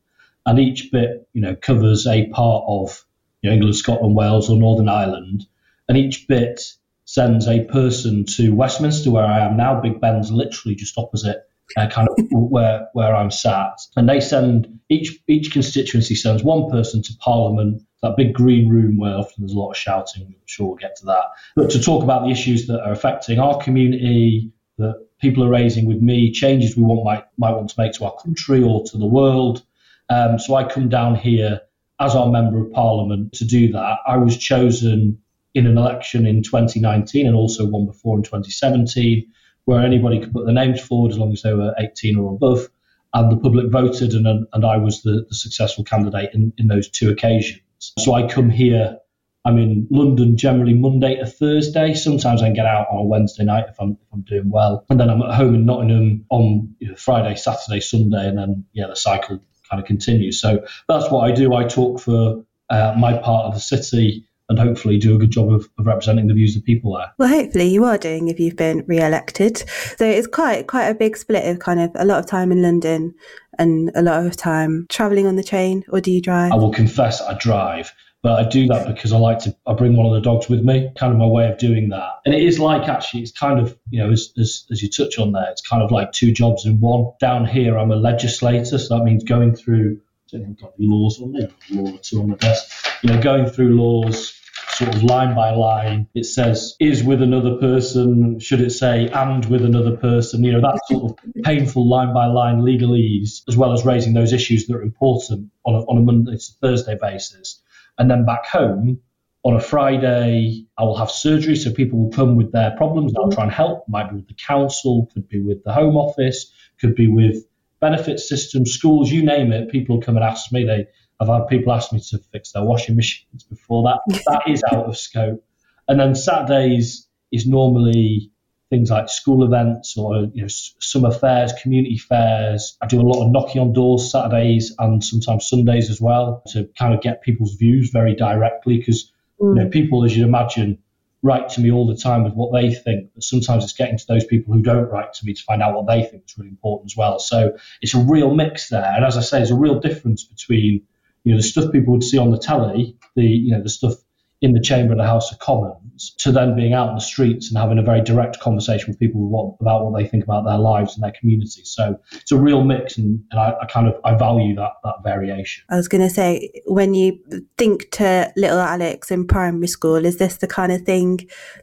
and 0.46 0.58
each 0.58 0.90
bit, 0.92 1.28
you 1.32 1.40
know, 1.40 1.54
covers 1.54 2.06
a 2.06 2.28
part 2.28 2.64
of 2.66 3.04
you 3.40 3.50
know, 3.50 3.54
England, 3.54 3.76
Scotland, 3.76 4.14
Wales, 4.14 4.48
or 4.48 4.56
Northern 4.56 4.88
Ireland, 4.88 5.46
and 5.88 5.98
each 5.98 6.28
bit 6.28 6.60
sends 7.04 7.48
a 7.48 7.64
person 7.64 8.24
to 8.24 8.54
Westminster, 8.54 9.10
where 9.10 9.24
I 9.24 9.40
am 9.40 9.56
now. 9.56 9.80
Big 9.80 10.00
Ben's 10.00 10.30
literally 10.30 10.74
just 10.74 10.96
opposite. 10.96 11.48
Uh, 11.76 11.88
kind 11.88 12.08
of 12.08 12.16
where 12.32 12.88
where 12.92 13.14
I'm 13.14 13.30
sat, 13.30 13.78
and 13.96 14.08
they 14.08 14.20
send 14.20 14.78
each 14.90 15.18
each 15.26 15.52
constituency 15.52 16.14
sends 16.14 16.42
one 16.42 16.70
person 16.70 17.02
to 17.02 17.12
Parliament 17.18 17.82
that 18.02 18.16
big 18.16 18.34
green 18.34 18.68
room 18.68 18.98
where 18.98 19.14
often 19.14 19.34
there's 19.38 19.52
a 19.52 19.58
lot 19.58 19.70
of 19.70 19.76
shouting. 19.76 20.24
I'm 20.26 20.34
sure 20.46 20.68
we'll 20.68 20.76
get 20.76 20.96
to 20.96 21.06
that. 21.06 21.24
But 21.54 21.70
to 21.70 21.80
talk 21.80 22.02
about 22.02 22.24
the 22.24 22.30
issues 22.30 22.66
that 22.66 22.82
are 22.82 22.92
affecting 22.92 23.38
our 23.38 23.58
community, 23.62 24.52
that 24.78 25.06
people 25.20 25.44
are 25.44 25.48
raising 25.48 25.86
with 25.86 26.02
me, 26.02 26.32
changes 26.32 26.76
we 26.76 26.82
want 26.82 27.04
might 27.04 27.24
might 27.38 27.52
want 27.52 27.70
to 27.70 27.80
make 27.80 27.92
to 27.94 28.04
our 28.04 28.16
country 28.22 28.62
or 28.62 28.84
to 28.86 28.98
the 28.98 29.06
world. 29.06 29.64
Um, 30.10 30.38
so 30.38 30.56
I 30.56 30.64
come 30.64 30.88
down 30.88 31.14
here 31.14 31.60
as 32.00 32.14
our 32.14 32.30
member 32.30 32.60
of 32.60 32.72
parliament 32.72 33.32
to 33.34 33.44
do 33.44 33.72
that. 33.72 33.98
I 34.06 34.16
was 34.16 34.36
chosen 34.36 35.18
in 35.54 35.66
an 35.66 35.78
election 35.78 36.26
in 36.26 36.42
2019 36.42 37.26
and 37.26 37.36
also 37.36 37.66
one 37.66 37.86
before 37.86 38.16
in 38.16 38.24
2017, 38.24 39.30
where 39.64 39.84
anybody 39.84 40.20
could 40.20 40.32
put 40.32 40.44
their 40.44 40.54
names 40.54 40.80
forward 40.80 41.12
as 41.12 41.18
long 41.18 41.32
as 41.32 41.42
they 41.42 41.54
were 41.54 41.74
18 41.78 42.16
or 42.16 42.34
above. 42.34 42.68
And 43.14 43.30
the 43.30 43.36
public 43.36 43.70
voted, 43.70 44.14
and, 44.14 44.46
and 44.52 44.64
I 44.64 44.78
was 44.78 45.02
the, 45.02 45.26
the 45.28 45.34
successful 45.34 45.84
candidate 45.84 46.30
in, 46.32 46.52
in 46.56 46.68
those 46.68 46.88
two 46.88 47.10
occasions. 47.10 47.60
So 47.98 48.14
I 48.14 48.26
come 48.26 48.48
here. 48.48 48.98
I'm 49.44 49.58
in 49.58 49.88
London 49.90 50.36
generally 50.36 50.72
Monday 50.72 51.16
to 51.16 51.26
Thursday. 51.26 51.94
Sometimes 51.94 52.40
I 52.40 52.46
can 52.46 52.54
get 52.54 52.64
out 52.64 52.86
on 52.90 53.00
a 53.00 53.02
Wednesday 53.02 53.44
night 53.44 53.64
if 53.68 53.74
I'm 53.80 53.98
if 54.00 54.08
I'm 54.12 54.22
doing 54.22 54.50
well, 54.50 54.86
and 54.88 55.00
then 55.00 55.10
I'm 55.10 55.20
at 55.20 55.34
home 55.34 55.56
in 55.56 55.66
Nottingham 55.66 56.24
on 56.30 56.74
you 56.78 56.88
know, 56.88 56.94
Friday, 56.94 57.34
Saturday, 57.34 57.80
Sunday, 57.80 58.28
and 58.28 58.38
then 58.38 58.64
yeah, 58.72 58.86
the 58.86 58.94
cycle 58.94 59.40
kind 59.68 59.82
of 59.82 59.84
continues. 59.84 60.40
So 60.40 60.64
that's 60.88 61.10
what 61.10 61.28
I 61.28 61.32
do. 61.32 61.54
I 61.54 61.64
talk 61.64 62.00
for 62.00 62.44
uh, 62.70 62.94
my 62.96 63.18
part 63.18 63.46
of 63.46 63.54
the 63.54 63.60
city 63.60 64.26
and 64.48 64.58
hopefully 64.58 64.98
do 64.98 65.14
a 65.14 65.18
good 65.18 65.30
job 65.30 65.52
of, 65.52 65.68
of, 65.78 65.86
representing 65.86 66.26
the 66.26 66.34
views 66.34 66.56
of 66.56 66.64
people 66.64 66.96
there. 66.96 67.12
Well, 67.18 67.28
hopefully 67.28 67.68
you 67.68 67.84
are 67.84 67.98
doing 67.98 68.28
if 68.28 68.38
you've 68.38 68.56
been 68.56 68.84
re-elected. 68.86 69.58
So 69.96 70.04
it's 70.04 70.26
quite 70.26 70.66
quite 70.66 70.88
a 70.88 70.94
big 70.94 71.16
split 71.16 71.46
of 71.46 71.58
kind 71.58 71.80
of 71.80 71.90
a 71.94 72.04
lot 72.04 72.18
of 72.18 72.26
time 72.26 72.52
in 72.52 72.62
London 72.62 73.14
and 73.58 73.90
a 73.94 74.02
lot 74.02 74.26
of 74.26 74.36
time 74.36 74.86
travelling 74.88 75.26
on 75.26 75.36
the 75.36 75.42
train, 75.42 75.84
or 75.88 76.00
do 76.00 76.10
you 76.10 76.20
drive? 76.20 76.52
I 76.52 76.56
will 76.56 76.72
confess 76.72 77.20
I 77.20 77.34
drive. 77.34 77.92
But 78.22 78.38
I 78.38 78.48
do 78.48 78.68
that 78.68 78.86
because 78.86 79.12
I 79.12 79.18
like 79.18 79.40
to. 79.40 79.56
I 79.66 79.74
bring 79.74 79.96
one 79.96 80.06
of 80.06 80.12
the 80.12 80.20
dogs 80.20 80.48
with 80.48 80.62
me, 80.62 80.92
kind 80.96 81.12
of 81.12 81.18
my 81.18 81.26
way 81.26 81.50
of 81.50 81.58
doing 81.58 81.88
that. 81.88 82.20
And 82.24 82.32
it 82.32 82.42
is 82.42 82.60
like 82.60 82.88
actually, 82.88 83.22
it's 83.22 83.32
kind 83.32 83.58
of 83.58 83.76
you 83.90 83.98
know, 83.98 84.12
as, 84.12 84.32
as, 84.38 84.64
as 84.70 84.80
you 84.80 84.88
touch 84.88 85.18
on 85.18 85.32
there, 85.32 85.48
it's 85.50 85.60
kind 85.60 85.82
of 85.82 85.90
like 85.90 86.12
two 86.12 86.30
jobs 86.30 86.64
in 86.64 86.78
one. 86.78 87.10
Down 87.20 87.44
here, 87.44 87.76
I'm 87.76 87.90
a 87.90 87.96
legislator, 87.96 88.78
so 88.78 88.96
that 88.96 89.04
means 89.04 89.24
going 89.24 89.56
through. 89.56 90.00
Got 90.32 90.72
laws 90.78 91.20
on 91.20 91.32
me, 91.32 91.46
law 91.70 91.92
or 91.92 91.98
two 91.98 92.20
on 92.20 92.30
the 92.30 92.36
desk. 92.36 92.86
You 93.02 93.10
know, 93.10 93.20
going 93.20 93.46
through 93.46 93.76
laws, 93.76 94.32
sort 94.70 94.94
of 94.94 95.02
line 95.02 95.34
by 95.34 95.50
line. 95.50 96.08
It 96.14 96.24
says 96.24 96.74
is 96.80 97.04
with 97.04 97.20
another 97.20 97.56
person. 97.56 98.38
Should 98.38 98.62
it 98.62 98.70
say 98.70 99.08
and 99.08 99.44
with 99.46 99.62
another 99.62 99.96
person? 99.96 100.42
You 100.42 100.52
know, 100.52 100.60
that 100.62 100.80
sort 100.86 101.10
of 101.10 101.42
painful 101.44 101.86
line 101.86 102.14
by 102.14 102.26
line 102.26 102.60
legalese, 102.60 103.42
as 103.46 103.58
well 103.58 103.72
as 103.72 103.84
raising 103.84 104.14
those 104.14 104.32
issues 104.32 104.66
that 104.66 104.76
are 104.76 104.82
important 104.82 105.50
on 105.66 105.74
a, 105.74 105.80
on 105.80 105.98
a 105.98 106.00
Monday 106.00 106.36
to 106.36 106.52
Thursday 106.62 106.96
basis. 106.98 107.60
And 107.98 108.10
then 108.10 108.24
back 108.24 108.46
home, 108.46 109.00
on 109.44 109.54
a 109.54 109.60
Friday, 109.60 110.66
I 110.78 110.82
will 110.84 110.96
have 110.96 111.10
surgery, 111.10 111.56
so 111.56 111.72
people 111.72 111.98
will 111.98 112.10
come 112.10 112.36
with 112.36 112.52
their 112.52 112.70
problems. 112.76 113.12
I'll 113.16 113.30
try 113.30 113.44
and 113.44 113.52
help. 113.52 113.86
Might 113.88 114.08
be 114.08 114.16
with 114.16 114.28
the 114.28 114.34
council, 114.34 115.10
could 115.12 115.28
be 115.28 115.40
with 115.40 115.62
the 115.64 115.72
Home 115.72 115.96
Office, 115.96 116.52
could 116.80 116.94
be 116.94 117.08
with 117.08 117.44
benefit 117.82 118.20
systems, 118.20 118.72
schools, 118.72 119.10
you 119.10 119.22
name 119.22 119.52
it. 119.52 119.70
People 119.70 120.00
come 120.00 120.16
and 120.16 120.24
ask 120.24 120.50
me. 120.50 120.64
They 120.64 120.86
I've 121.20 121.28
had 121.28 121.46
people 121.48 121.72
ask 121.72 121.92
me 121.92 122.00
to 122.10 122.18
fix 122.32 122.52
their 122.52 122.64
washing 122.64 122.96
machines 122.96 123.42
before 123.44 123.82
that. 123.82 124.00
that 124.26 124.42
is 124.48 124.62
out 124.72 124.86
of 124.86 124.96
scope. 124.96 125.44
And 125.88 126.00
then 126.00 126.14
Saturdays 126.14 127.06
is 127.30 127.46
normally 127.46 128.30
things 128.70 128.90
like 128.90 129.10
school 129.10 129.44
events 129.44 129.98
or 129.98 130.28
you 130.32 130.42
know 130.42 130.48
summer 130.48 131.10
fairs, 131.10 131.52
community 131.60 131.98
fairs. 131.98 132.78
I 132.80 132.86
do 132.86 133.00
a 133.00 133.02
lot 133.02 133.24
of 133.24 133.30
knocking 133.30 133.60
on 133.60 133.74
doors 133.74 134.10
Saturdays 134.10 134.74
and 134.78 135.04
sometimes 135.04 135.48
Sundays 135.48 135.90
as 135.90 136.00
well 136.00 136.42
to 136.52 136.68
kind 136.78 136.94
of 136.94 137.02
get 137.02 137.22
people's 137.22 137.54
views 137.56 137.90
very 137.90 138.14
directly 138.14 138.78
because 138.78 139.12
mm. 139.40 139.56
you 139.56 139.62
know 139.62 139.68
mm. 139.68 139.72
people, 139.72 140.04
as 140.04 140.16
you'd 140.16 140.26
imagine, 140.26 140.78
write 141.22 141.48
to 141.50 141.60
me 141.60 141.70
all 141.70 141.86
the 141.86 141.96
time 141.96 142.24
with 142.24 142.34
what 142.34 142.52
they 142.52 142.74
think, 142.74 143.10
but 143.14 143.22
sometimes 143.22 143.64
it's 143.64 143.72
getting 143.72 143.96
to 143.96 144.06
those 144.08 144.24
people 144.24 144.52
who 144.52 144.60
don't 144.60 144.90
write 144.90 145.12
to 145.14 145.26
me 145.26 145.34
to 145.34 145.42
find 145.42 145.62
out 145.62 145.74
what 145.74 145.86
they 145.86 146.04
think 146.04 146.24
is 146.26 146.36
really 146.36 146.50
important 146.50 146.90
as 146.90 146.96
well. 146.96 147.18
So 147.18 147.56
it's 147.80 147.94
a 147.94 148.00
real 148.00 148.34
mix 148.34 148.68
there, 148.68 148.92
and 148.94 149.04
as 149.04 149.16
I 149.16 149.20
say, 149.20 149.38
there's 149.38 149.50
a 149.50 149.56
real 149.56 149.80
difference 149.80 150.24
between 150.24 150.82
you 151.24 151.32
know, 151.32 151.36
the 151.36 151.42
stuff 151.42 151.70
people 151.70 151.92
would 151.92 152.02
see 152.02 152.18
on 152.18 152.30
the 152.30 152.38
telly, 152.38 152.96
the 153.14 153.24
you 153.24 153.52
know, 153.52 153.62
the 153.62 153.68
stuff 153.68 153.94
in 154.42 154.52
the 154.52 154.60
chamber 154.60 154.92
of 154.92 154.98
the 154.98 155.06
House 155.06 155.32
of 155.32 155.38
Commons, 155.38 156.14
to 156.18 156.32
then 156.32 156.56
being 156.56 156.72
out 156.72 156.88
in 156.88 156.96
the 156.96 157.00
streets 157.00 157.48
and 157.48 157.56
having 157.56 157.78
a 157.78 157.82
very 157.82 158.02
direct 158.02 158.40
conversation 158.40 158.86
with 158.88 158.98
people 158.98 159.56
about 159.60 159.84
what 159.84 159.96
they 159.96 160.06
think 160.06 160.24
about 160.24 160.44
their 160.44 160.58
lives 160.58 160.94
and 160.94 161.02
their 161.02 161.12
communities. 161.12 161.70
So 161.70 161.96
it's 162.12 162.32
a 162.32 162.36
real 162.36 162.64
mix, 162.64 162.98
and, 162.98 163.22
and 163.30 163.40
I, 163.40 163.54
I 163.62 163.66
kind 163.66 163.86
of 163.86 163.94
I 164.04 164.16
value 164.16 164.54
that 164.56 164.72
that 164.82 164.96
variation. 165.04 165.64
I 165.70 165.76
was 165.76 165.88
going 165.88 166.02
to 166.02 166.10
say, 166.10 166.50
when 166.66 166.92
you 166.94 167.18
think 167.56 167.90
to 167.92 168.32
little 168.36 168.58
Alex 168.58 169.10
in 169.12 169.26
primary 169.26 169.68
school, 169.68 170.04
is 170.04 170.18
this 170.18 170.38
the 170.38 170.48
kind 170.48 170.72
of 170.72 170.82
thing 170.82 171.20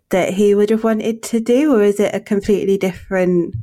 that 0.09 0.33
he 0.33 0.55
would 0.55 0.69
have 0.69 0.85
wanted 0.85 1.21
to 1.23 1.39
do, 1.41 1.75
or 1.75 1.83
is 1.83 1.99
it 1.99 2.15
a 2.15 2.21
completely 2.21 2.77
different? 2.77 3.55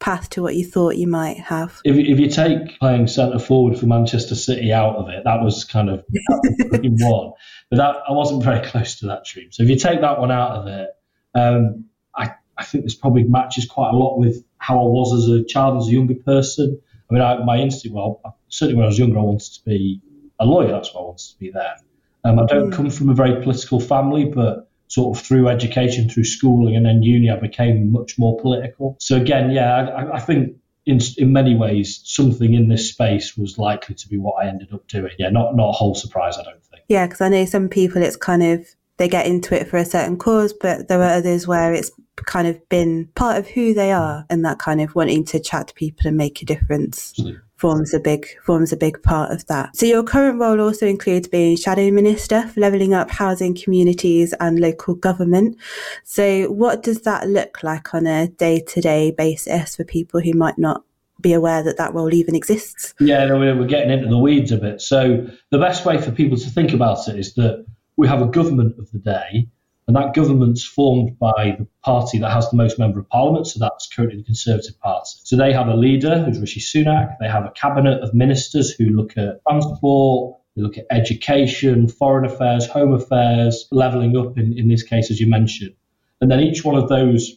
Path 0.00 0.30
to 0.30 0.42
what 0.42 0.56
you 0.56 0.64
thought 0.64 0.96
you 0.96 1.06
might 1.06 1.38
have. 1.38 1.80
If, 1.84 1.96
if 1.96 2.18
you 2.18 2.28
take 2.28 2.78
playing 2.78 3.06
centre 3.06 3.38
forward 3.38 3.78
for 3.78 3.86
Manchester 3.86 4.34
City 4.34 4.72
out 4.72 4.96
of 4.96 5.08
it, 5.08 5.22
that 5.24 5.42
was 5.42 5.64
kind 5.64 5.88
of 5.88 6.04
one. 6.08 7.32
But 7.70 7.76
that 7.76 7.96
I 8.08 8.12
wasn't 8.12 8.42
very 8.42 8.60
close 8.66 8.98
to 8.98 9.06
that 9.06 9.24
dream. 9.24 9.52
So 9.52 9.62
if 9.62 9.68
you 9.68 9.76
take 9.76 10.00
that 10.00 10.18
one 10.18 10.32
out 10.32 10.56
of 10.56 10.66
it, 10.66 10.88
um, 11.36 11.84
I, 12.16 12.32
I 12.58 12.64
think 12.64 12.82
this 12.82 12.96
probably 12.96 13.22
matches 13.22 13.66
quite 13.66 13.90
a 13.90 13.96
lot 13.96 14.18
with 14.18 14.44
how 14.58 14.80
I 14.80 14.88
was 14.88 15.22
as 15.22 15.28
a 15.28 15.44
child, 15.44 15.80
as 15.80 15.86
a 15.86 15.92
younger 15.92 16.16
person. 16.16 16.80
I 17.08 17.14
mean, 17.14 17.22
I, 17.22 17.44
my 17.44 17.58
instinct, 17.58 17.94
well, 17.94 18.20
certainly 18.48 18.76
when 18.76 18.86
I 18.86 18.88
was 18.88 18.98
younger, 18.98 19.20
I 19.20 19.22
wanted 19.22 19.52
to 19.52 19.64
be 19.64 20.00
a 20.40 20.44
lawyer. 20.44 20.72
That's 20.72 20.92
what 20.92 21.00
I 21.00 21.04
wanted 21.04 21.30
to 21.32 21.38
be 21.38 21.50
there. 21.50 21.76
Um, 22.24 22.38
I 22.38 22.46
don't 22.46 22.70
mm. 22.70 22.74
come 22.74 22.90
from 22.90 23.08
a 23.08 23.14
very 23.14 23.40
political 23.42 23.78
family, 23.78 24.24
but 24.24 24.69
sort 24.90 25.16
of 25.16 25.24
through 25.24 25.48
education, 25.48 26.10
through 26.10 26.24
schooling, 26.24 26.74
and 26.76 26.84
then 26.84 27.02
uni, 27.02 27.30
I 27.30 27.36
became 27.36 27.92
much 27.92 28.18
more 28.18 28.38
political. 28.40 28.96
So 28.98 29.16
again, 29.16 29.50
yeah, 29.52 29.88
I, 29.88 30.16
I 30.16 30.20
think 30.20 30.56
in, 30.84 31.00
in 31.16 31.32
many 31.32 31.54
ways, 31.54 32.00
something 32.04 32.54
in 32.54 32.68
this 32.68 32.90
space 32.90 33.36
was 33.36 33.56
likely 33.56 33.94
to 33.94 34.08
be 34.08 34.18
what 34.18 34.44
I 34.44 34.48
ended 34.48 34.72
up 34.72 34.86
doing. 34.88 35.12
Yeah, 35.18 35.30
not 35.30 35.56
not 35.56 35.68
a 35.68 35.72
whole 35.72 35.94
surprise, 35.94 36.36
I 36.36 36.42
don't 36.42 36.64
think. 36.64 36.82
Yeah, 36.88 37.06
because 37.06 37.20
I 37.20 37.28
know 37.28 37.44
some 37.44 37.68
people, 37.68 38.02
it's 38.02 38.16
kind 38.16 38.42
of 38.42 38.66
they 38.96 39.08
get 39.08 39.26
into 39.26 39.58
it 39.58 39.68
for 39.68 39.76
a 39.76 39.84
certain 39.84 40.18
cause, 40.18 40.52
but 40.52 40.88
there 40.88 41.00
are 41.00 41.14
others 41.14 41.46
where 41.46 41.72
it's 41.72 41.90
kind 42.16 42.48
of 42.48 42.68
been 42.68 43.06
part 43.14 43.38
of 43.38 43.46
who 43.46 43.72
they 43.72 43.92
are, 43.92 44.26
and 44.28 44.44
that 44.44 44.58
kind 44.58 44.80
of 44.80 44.96
wanting 44.96 45.24
to 45.26 45.38
chat 45.38 45.68
to 45.68 45.74
people 45.74 46.08
and 46.08 46.16
make 46.16 46.42
a 46.42 46.44
difference. 46.44 47.12
Absolutely 47.12 47.40
forms 47.60 47.92
a 47.92 48.00
big 48.00 48.26
forms 48.42 48.72
a 48.72 48.76
big 48.76 49.02
part 49.02 49.30
of 49.30 49.46
that. 49.46 49.76
So 49.76 49.84
your 49.84 50.02
current 50.02 50.40
role 50.40 50.60
also 50.60 50.86
includes 50.86 51.28
being 51.28 51.56
shadow 51.56 51.90
minister 51.90 52.48
for 52.48 52.60
levelling 52.60 52.94
up 52.94 53.10
housing 53.10 53.54
communities 53.54 54.32
and 54.40 54.58
local 54.58 54.94
government. 54.94 55.58
So 56.04 56.46
what 56.46 56.82
does 56.82 57.02
that 57.02 57.28
look 57.28 57.62
like 57.62 57.94
on 57.94 58.06
a 58.06 58.28
day 58.28 58.60
to 58.60 58.80
day 58.80 59.10
basis 59.10 59.76
for 59.76 59.84
people 59.84 60.20
who 60.20 60.32
might 60.32 60.58
not 60.58 60.82
be 61.20 61.34
aware 61.34 61.62
that 61.62 61.76
that 61.76 61.92
role 61.92 62.14
even 62.14 62.34
exists? 62.34 62.94
Yeah, 62.98 63.26
no, 63.26 63.38
we're 63.38 63.66
getting 63.66 63.90
into 63.90 64.08
the 64.08 64.18
weeds 64.18 64.52
a 64.52 64.56
bit. 64.56 64.80
So 64.80 65.26
the 65.50 65.58
best 65.58 65.84
way 65.84 66.00
for 66.00 66.12
people 66.12 66.38
to 66.38 66.48
think 66.48 66.72
about 66.72 67.06
it 67.08 67.18
is 67.18 67.34
that 67.34 67.66
we 67.98 68.08
have 68.08 68.22
a 68.22 68.26
government 68.26 68.78
of 68.78 68.90
the 68.90 68.98
day 68.98 69.48
and 69.90 69.96
that 69.96 70.14
government's 70.14 70.62
formed 70.62 71.18
by 71.18 71.56
the 71.58 71.66
party 71.82 72.20
that 72.20 72.30
has 72.30 72.48
the 72.48 72.56
most 72.56 72.78
member 72.78 73.00
of 73.00 73.08
parliament, 73.08 73.48
so 73.48 73.58
that's 73.58 73.88
currently 73.88 74.18
the 74.18 74.24
Conservative 74.24 74.78
Party. 74.78 75.10
So 75.24 75.36
they 75.36 75.52
have 75.52 75.66
a 75.66 75.74
leader 75.74 76.22
who's 76.22 76.38
Rishi 76.38 76.60
Sunak, 76.60 77.16
they 77.18 77.26
have 77.26 77.44
a 77.44 77.50
cabinet 77.50 78.00
of 78.00 78.14
ministers 78.14 78.70
who 78.70 78.84
look 78.84 79.18
at 79.18 79.42
transport, 79.48 80.38
they 80.54 80.62
look 80.62 80.78
at 80.78 80.86
education, 80.92 81.88
foreign 81.88 82.24
affairs, 82.24 82.68
home 82.68 82.92
affairs, 82.92 83.66
levelling 83.72 84.16
up 84.16 84.38
in, 84.38 84.56
in 84.56 84.68
this 84.68 84.84
case, 84.84 85.10
as 85.10 85.18
you 85.18 85.28
mentioned. 85.28 85.74
And 86.20 86.30
then 86.30 86.38
each 86.38 86.64
one 86.64 86.76
of 86.76 86.88
those 86.88 87.36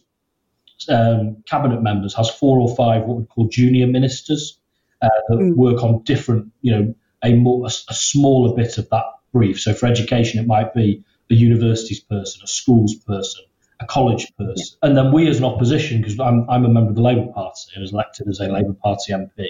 um, 0.88 1.42
cabinet 1.48 1.82
members 1.82 2.14
has 2.14 2.30
four 2.30 2.60
or 2.60 2.72
five 2.76 3.02
what 3.02 3.16
we 3.16 3.24
call 3.24 3.48
junior 3.48 3.88
ministers 3.88 4.60
uh, 5.02 5.08
that 5.28 5.38
mm. 5.38 5.56
work 5.56 5.82
on 5.82 6.04
different, 6.04 6.52
you 6.60 6.70
know, 6.70 6.94
a 7.24 7.34
more 7.34 7.66
a, 7.66 7.72
a 7.88 7.94
smaller 7.94 8.54
bit 8.54 8.78
of 8.78 8.88
that 8.90 9.06
brief. 9.32 9.60
So 9.60 9.74
for 9.74 9.86
education, 9.86 10.38
it 10.38 10.46
might 10.46 10.72
be 10.72 11.04
a 11.30 11.34
universities 11.34 12.00
person, 12.00 12.42
a 12.44 12.46
schools 12.46 12.94
person, 13.06 13.44
a 13.80 13.86
college 13.86 14.32
person. 14.36 14.78
Yeah. 14.82 14.88
And 14.88 14.96
then 14.96 15.12
we 15.12 15.28
as 15.28 15.38
an 15.38 15.44
opposition, 15.44 16.00
because 16.00 16.18
I'm, 16.18 16.48
I'm 16.48 16.64
a 16.64 16.68
member 16.68 16.90
of 16.90 16.96
the 16.96 17.02
Labour 17.02 17.30
Party 17.32 17.60
and 17.74 17.82
was 17.82 17.92
elected 17.92 18.28
as 18.28 18.40
a 18.40 18.48
Labour 18.48 18.74
Party 18.74 19.12
MP, 19.12 19.48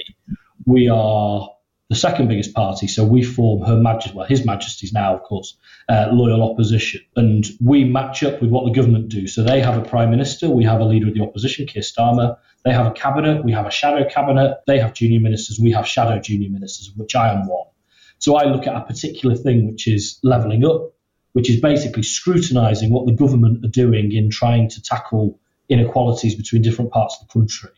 we 0.67 0.89
are 0.89 1.51
the 1.91 1.97
second 1.97 2.29
biggest 2.29 2.55
party. 2.55 2.87
So 2.87 3.05
we 3.05 3.23
form 3.23 3.63
Her 3.63 3.77
Majesty, 3.77 4.17
well, 4.17 4.27
His 4.27 4.45
Majesty's 4.45 4.93
now, 4.93 5.15
of 5.15 5.23
course, 5.23 5.57
uh, 5.89 6.09
loyal 6.13 6.43
opposition. 6.43 7.03
And 7.17 7.47
we 7.61 7.85
match 7.85 8.23
up 8.23 8.41
with 8.41 8.51
what 8.51 8.65
the 8.65 8.73
government 8.73 9.09
do. 9.09 9.27
So 9.27 9.43
they 9.43 9.61
have 9.61 9.77
a 9.77 9.87
prime 9.87 10.11
minister, 10.11 10.49
we 10.49 10.65
have 10.65 10.81
a 10.81 10.85
leader 10.85 11.09
of 11.09 11.15
the 11.15 11.23
opposition, 11.23 11.67
Keir 11.67 11.83
Starmer. 11.83 12.37
They 12.65 12.73
have 12.73 12.87
a 12.87 12.93
cabinet, 12.93 13.45
we 13.45 13.53
have 13.53 13.67
a 13.67 13.71
shadow 13.71 14.09
cabinet. 14.09 14.59
They 14.67 14.79
have 14.79 14.95
junior 14.95 15.21
ministers, 15.21 15.61
we 15.61 15.73
have 15.73 15.87
shadow 15.87 16.19
junior 16.19 16.49
ministers, 16.49 16.89
of 16.89 16.97
which 16.97 17.15
I 17.15 17.31
am 17.31 17.47
one. 17.47 17.67
So 18.19 18.37
I 18.37 18.45
look 18.45 18.67
at 18.67 18.75
a 18.75 18.81
particular 18.81 19.37
thing, 19.37 19.71
which 19.71 19.87
is 19.87 20.19
levelling 20.23 20.65
up, 20.65 20.94
which 21.35 21.51
is 21.51 21.61
basically 21.61 22.03
scrutinising 22.03 22.91
what 22.91 23.07
the 23.07 23.13
government 23.13 23.65
are 23.65 23.69
doing 23.69 24.13
in 24.13 24.31
trying 24.31 24.69
to 24.71 24.81
tackle 24.81 25.39
inequalities 25.69 26.35
between 26.35 26.63
different 26.63 26.91
parts 26.91 27.17
of 27.21 27.27
the 27.27 27.33
country. 27.33 27.71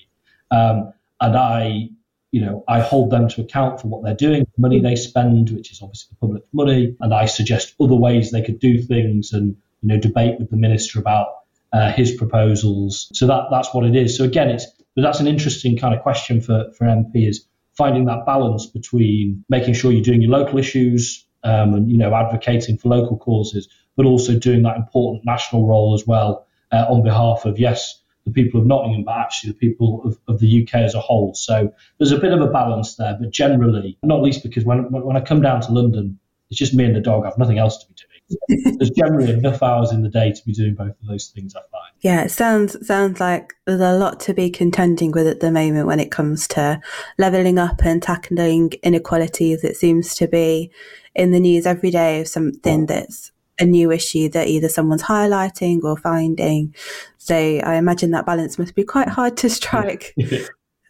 Um, 0.51 0.93
and 1.21 1.37
I, 1.37 1.89
you 2.31 2.41
know, 2.43 2.65
I 2.69 2.81
hold 2.81 3.11
them 3.11 3.29
to 3.31 3.41
account 3.41 3.81
for 3.81 3.89
what 3.89 4.05
they're 4.05 4.15
doing, 4.15 4.43
the 4.43 4.61
money 4.61 4.81
they 4.81 4.95
spend, 4.95 5.51
which 5.51 5.73
is 5.73 5.81
obviously 5.83 6.09
the 6.11 6.27
public 6.27 6.43
money, 6.53 6.97
and 7.01 7.15
I 7.15 7.25
suggest 7.25 7.75
other 7.81 7.95
ways 7.95 8.31
they 8.31 8.43
could 8.43 8.61
do 8.61 8.81
things 8.83 9.33
and 9.33 9.57
you 9.83 9.89
know 9.89 9.99
debate 9.99 10.39
with 10.39 10.51
the 10.51 10.57
minister 10.57 10.99
about 10.99 11.29
uh, 11.73 11.93
his 11.93 12.13
proposals. 12.13 13.09
So 13.15 13.27
that 13.27 13.45
that's 13.51 13.73
what 13.73 13.87
it 13.87 13.97
is. 13.97 14.17
So 14.17 14.25
again, 14.25 14.51
it's 14.51 14.67
that's 14.97 15.21
an 15.21 15.27
interesting 15.27 15.79
kind 15.79 15.95
of 15.95 16.03
question 16.03 16.41
for 16.41 16.73
for 16.77 16.87
MP 16.87 17.27
is 17.29 17.47
finding 17.77 18.07
that 18.07 18.27
balance 18.27 18.67
between 18.67 19.45
making 19.49 19.75
sure 19.75 19.93
you're 19.93 20.03
doing 20.03 20.23
your 20.23 20.31
local 20.31 20.59
issues, 20.59 21.26
um, 21.47 21.75
and 21.75 21.91
you 21.91 21.97
know 21.97 22.15
advocating 22.15 22.77
for 22.77 22.89
local 22.89 23.17
causes, 23.17 23.69
but 23.97 24.05
also 24.05 24.39
doing 24.39 24.63
that 24.63 24.77
important 24.77 25.25
national 25.25 25.67
role 25.67 25.95
as 25.95 26.07
well 26.07 26.47
uh, 26.73 26.85
on 26.89 27.03
behalf 27.03 27.45
of 27.45 27.59
yes 27.59 28.01
the 28.25 28.33
people 28.33 28.61
of 28.61 28.67
Nottingham, 28.67 29.05
but 29.05 29.17
actually 29.17 29.53
the 29.53 29.59
people 29.59 30.03
of, 30.05 30.19
of, 30.27 30.41
the 30.41 30.63
UK 30.63 30.75
as 30.81 30.97
a 30.97 31.01
whole. 31.01 31.33
So 31.35 31.73
there's 31.99 32.11
a 32.11 32.19
bit 32.19 32.33
of 32.33 32.41
a 32.41 32.49
balance 32.49 32.97
there, 32.97 33.17
but 33.21 33.31
generally, 33.31 33.97
not 34.03 34.21
least 34.21 34.43
because 34.43 34.65
when 34.65 34.91
when 34.91 35.17
I 35.17 35.21
come 35.21 35.41
down 35.41 35.61
to 35.63 35.73
London, 35.73 36.19
it's 36.51 36.59
just 36.59 36.75
me 36.75 36.85
and 36.85 36.97
the 36.97 37.01
dog. 37.01 37.25
I've 37.25 37.39
nothing 37.39 37.59
else 37.59 37.79
to 37.79 37.87
be 37.87 37.95
doing. 37.95 38.16
There's 38.49 38.91
generally 38.91 39.31
enough 39.31 39.63
hours 39.63 39.93
in 39.93 40.03
the 40.03 40.09
day 40.09 40.33
to 40.33 40.45
be 40.45 40.53
doing 40.53 40.75
both 40.75 40.91
of 41.01 41.07
those 41.09 41.29
things. 41.29 41.55
I 41.55 41.61
find. 41.61 41.93
Yeah, 42.01 42.23
it 42.25 42.31
sounds 42.31 42.87
sounds 42.87 43.21
like 43.21 43.55
there's 43.67 43.81
a 43.81 43.97
lot 43.97 44.21
to 44.21 44.35
be 44.35 44.51
contending 44.51 45.13
with 45.13 45.27
at 45.27 45.41
the 45.41 45.51
moment 45.51 45.87
when 45.87 46.01
it 46.01 46.11
comes 46.11 46.49
to 46.49 46.81
leveling 47.19 47.59
up 47.59 47.85
and 47.85 48.03
tackling 48.03 48.73
inequalities. 48.83 49.65
It 49.65 49.77
seems 49.77 50.15
to 50.17 50.29
be 50.29 50.71
in 51.15 51.31
the 51.31 51.41
news 51.41 51.67
every 51.67 51.91
day 51.91 52.21
of 52.21 52.29
something 52.29 52.87
that's 52.87 53.33
a 53.59 53.65
new 53.65 53.91
issue 53.91 54.29
that 54.31 54.49
either 54.49 54.69
someone's 54.69 55.05
highlighting 55.05 55.83
or 55.83 55.97
finding. 55.97 56.75
So 57.17 57.35
I 57.35 57.77
imagine 57.77 58.11
that 58.11 58.27
balance 58.27 58.59
must 58.59 58.75
be 58.75 58.85
quite 58.85 59.09
hard 59.09 59.37
to 59.39 59.49
strike 59.51 60.15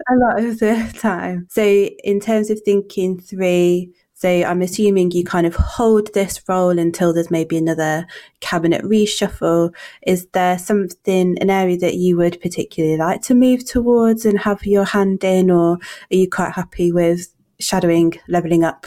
a 0.09 0.17
lot 0.17 0.43
of 0.43 0.59
the 0.59 0.93
time. 0.99 1.47
So 1.51 1.63
in 1.63 2.21
terms 2.21 2.51
of 2.51 2.61
thinking 2.65 3.21
through 3.21 3.87
so 4.19 4.31
I'm 4.31 4.63
assuming 4.63 5.11
you 5.11 5.25
kind 5.25 5.47
of 5.47 5.55
hold 5.55 6.15
this 6.15 6.41
role 6.49 6.79
until 6.79 7.13
there's 7.13 7.31
maybe 7.31 7.59
another 7.59 8.07
cabinet 8.41 8.83
reshuffle. 8.83 9.75
Is 10.07 10.27
there 10.33 10.59
something, 10.59 11.37
an 11.39 11.51
area 11.51 11.77
that 11.77 11.97
you 11.97 12.17
would 12.17 12.41
particularly 12.41 12.97
like 12.97 13.21
to 13.23 13.35
move 13.35 13.67
towards 13.67 14.25
and 14.25 14.39
have 14.39 14.65
your 14.65 14.87
hand 14.87 15.23
in, 15.23 15.51
or 15.51 15.73
are 15.73 16.17
you 16.17 16.31
quite 16.31 16.53
happy 16.53 16.93
with 16.93 17.29
shadowing, 17.61 18.15
levelling 18.27 18.65
up 18.65 18.87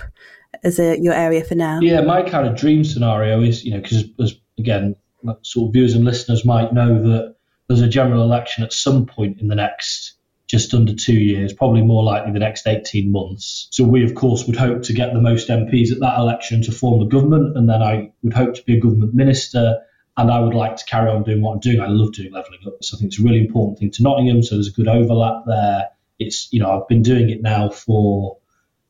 as 0.63 0.79
a, 0.79 0.99
your 0.99 1.13
area 1.13 1.43
for 1.43 1.53
now? 1.53 1.79
Yeah, 1.79 2.01
my 2.01 2.27
kind 2.27 2.47
of 2.47 2.55
dream 2.55 2.83
scenario 2.83 3.39
is, 3.43 3.63
you 3.63 3.69
know, 3.69 3.81
because 3.81 4.33
again, 4.57 4.95
sort 5.43 5.67
of 5.67 5.73
viewers 5.73 5.93
and 5.93 6.05
listeners 6.05 6.43
might 6.43 6.73
know 6.73 7.03
that 7.03 7.35
there's 7.67 7.81
a 7.81 7.87
general 7.87 8.23
election 8.23 8.63
at 8.63 8.73
some 8.73 9.05
point 9.05 9.39
in 9.39 9.47
the 9.47 9.53
next 9.53 10.15
just 10.49 10.73
under 10.73 10.95
two 10.95 11.13
years, 11.13 11.53
probably 11.53 11.81
more 11.81 12.03
likely 12.03 12.31
the 12.33 12.39
next 12.39 12.65
18 12.65 13.11
months. 13.11 13.67
So 13.69 13.83
we, 13.83 14.03
of 14.03 14.15
course, 14.15 14.45
would 14.47 14.55
hope 14.55 14.81
to 14.83 14.93
get 14.93 15.13
the 15.13 15.21
most 15.21 15.47
MPs 15.47 15.91
at 15.91 15.99
that 15.99 16.17
election 16.17 16.63
to 16.63 16.71
form 16.71 16.99
the 16.99 17.05
government, 17.05 17.55
and 17.55 17.69
then 17.69 17.83
I 17.83 18.11
would 18.23 18.33
hope 18.33 18.55
to 18.55 18.63
be 18.63 18.77
a 18.77 18.79
government 18.79 19.13
minister. 19.13 19.77
And 20.17 20.29
I 20.29 20.41
would 20.41 20.53
like 20.53 20.75
to 20.75 20.83
carry 20.83 21.09
on 21.09 21.23
doing 21.23 21.41
what 21.41 21.53
I'm 21.53 21.59
doing. 21.59 21.79
I 21.79 21.87
love 21.87 22.11
doing 22.11 22.33
levelling 22.33 22.59
up. 22.67 22.73
So 22.81 22.97
I 22.97 22.99
think 22.99 23.11
it's 23.11 23.21
a 23.21 23.23
really 23.23 23.39
important 23.39 23.79
thing 23.79 23.91
to 23.91 24.03
Nottingham. 24.03 24.43
So 24.43 24.55
there's 24.55 24.67
a 24.67 24.71
good 24.73 24.89
overlap 24.89 25.43
there. 25.45 25.87
It's, 26.17 26.51
you 26.51 26.59
know, 26.59 26.71
I've 26.71 26.89
been 26.89 27.03
doing 27.03 27.29
it 27.29 27.41
now 27.41 27.69
for 27.69 28.37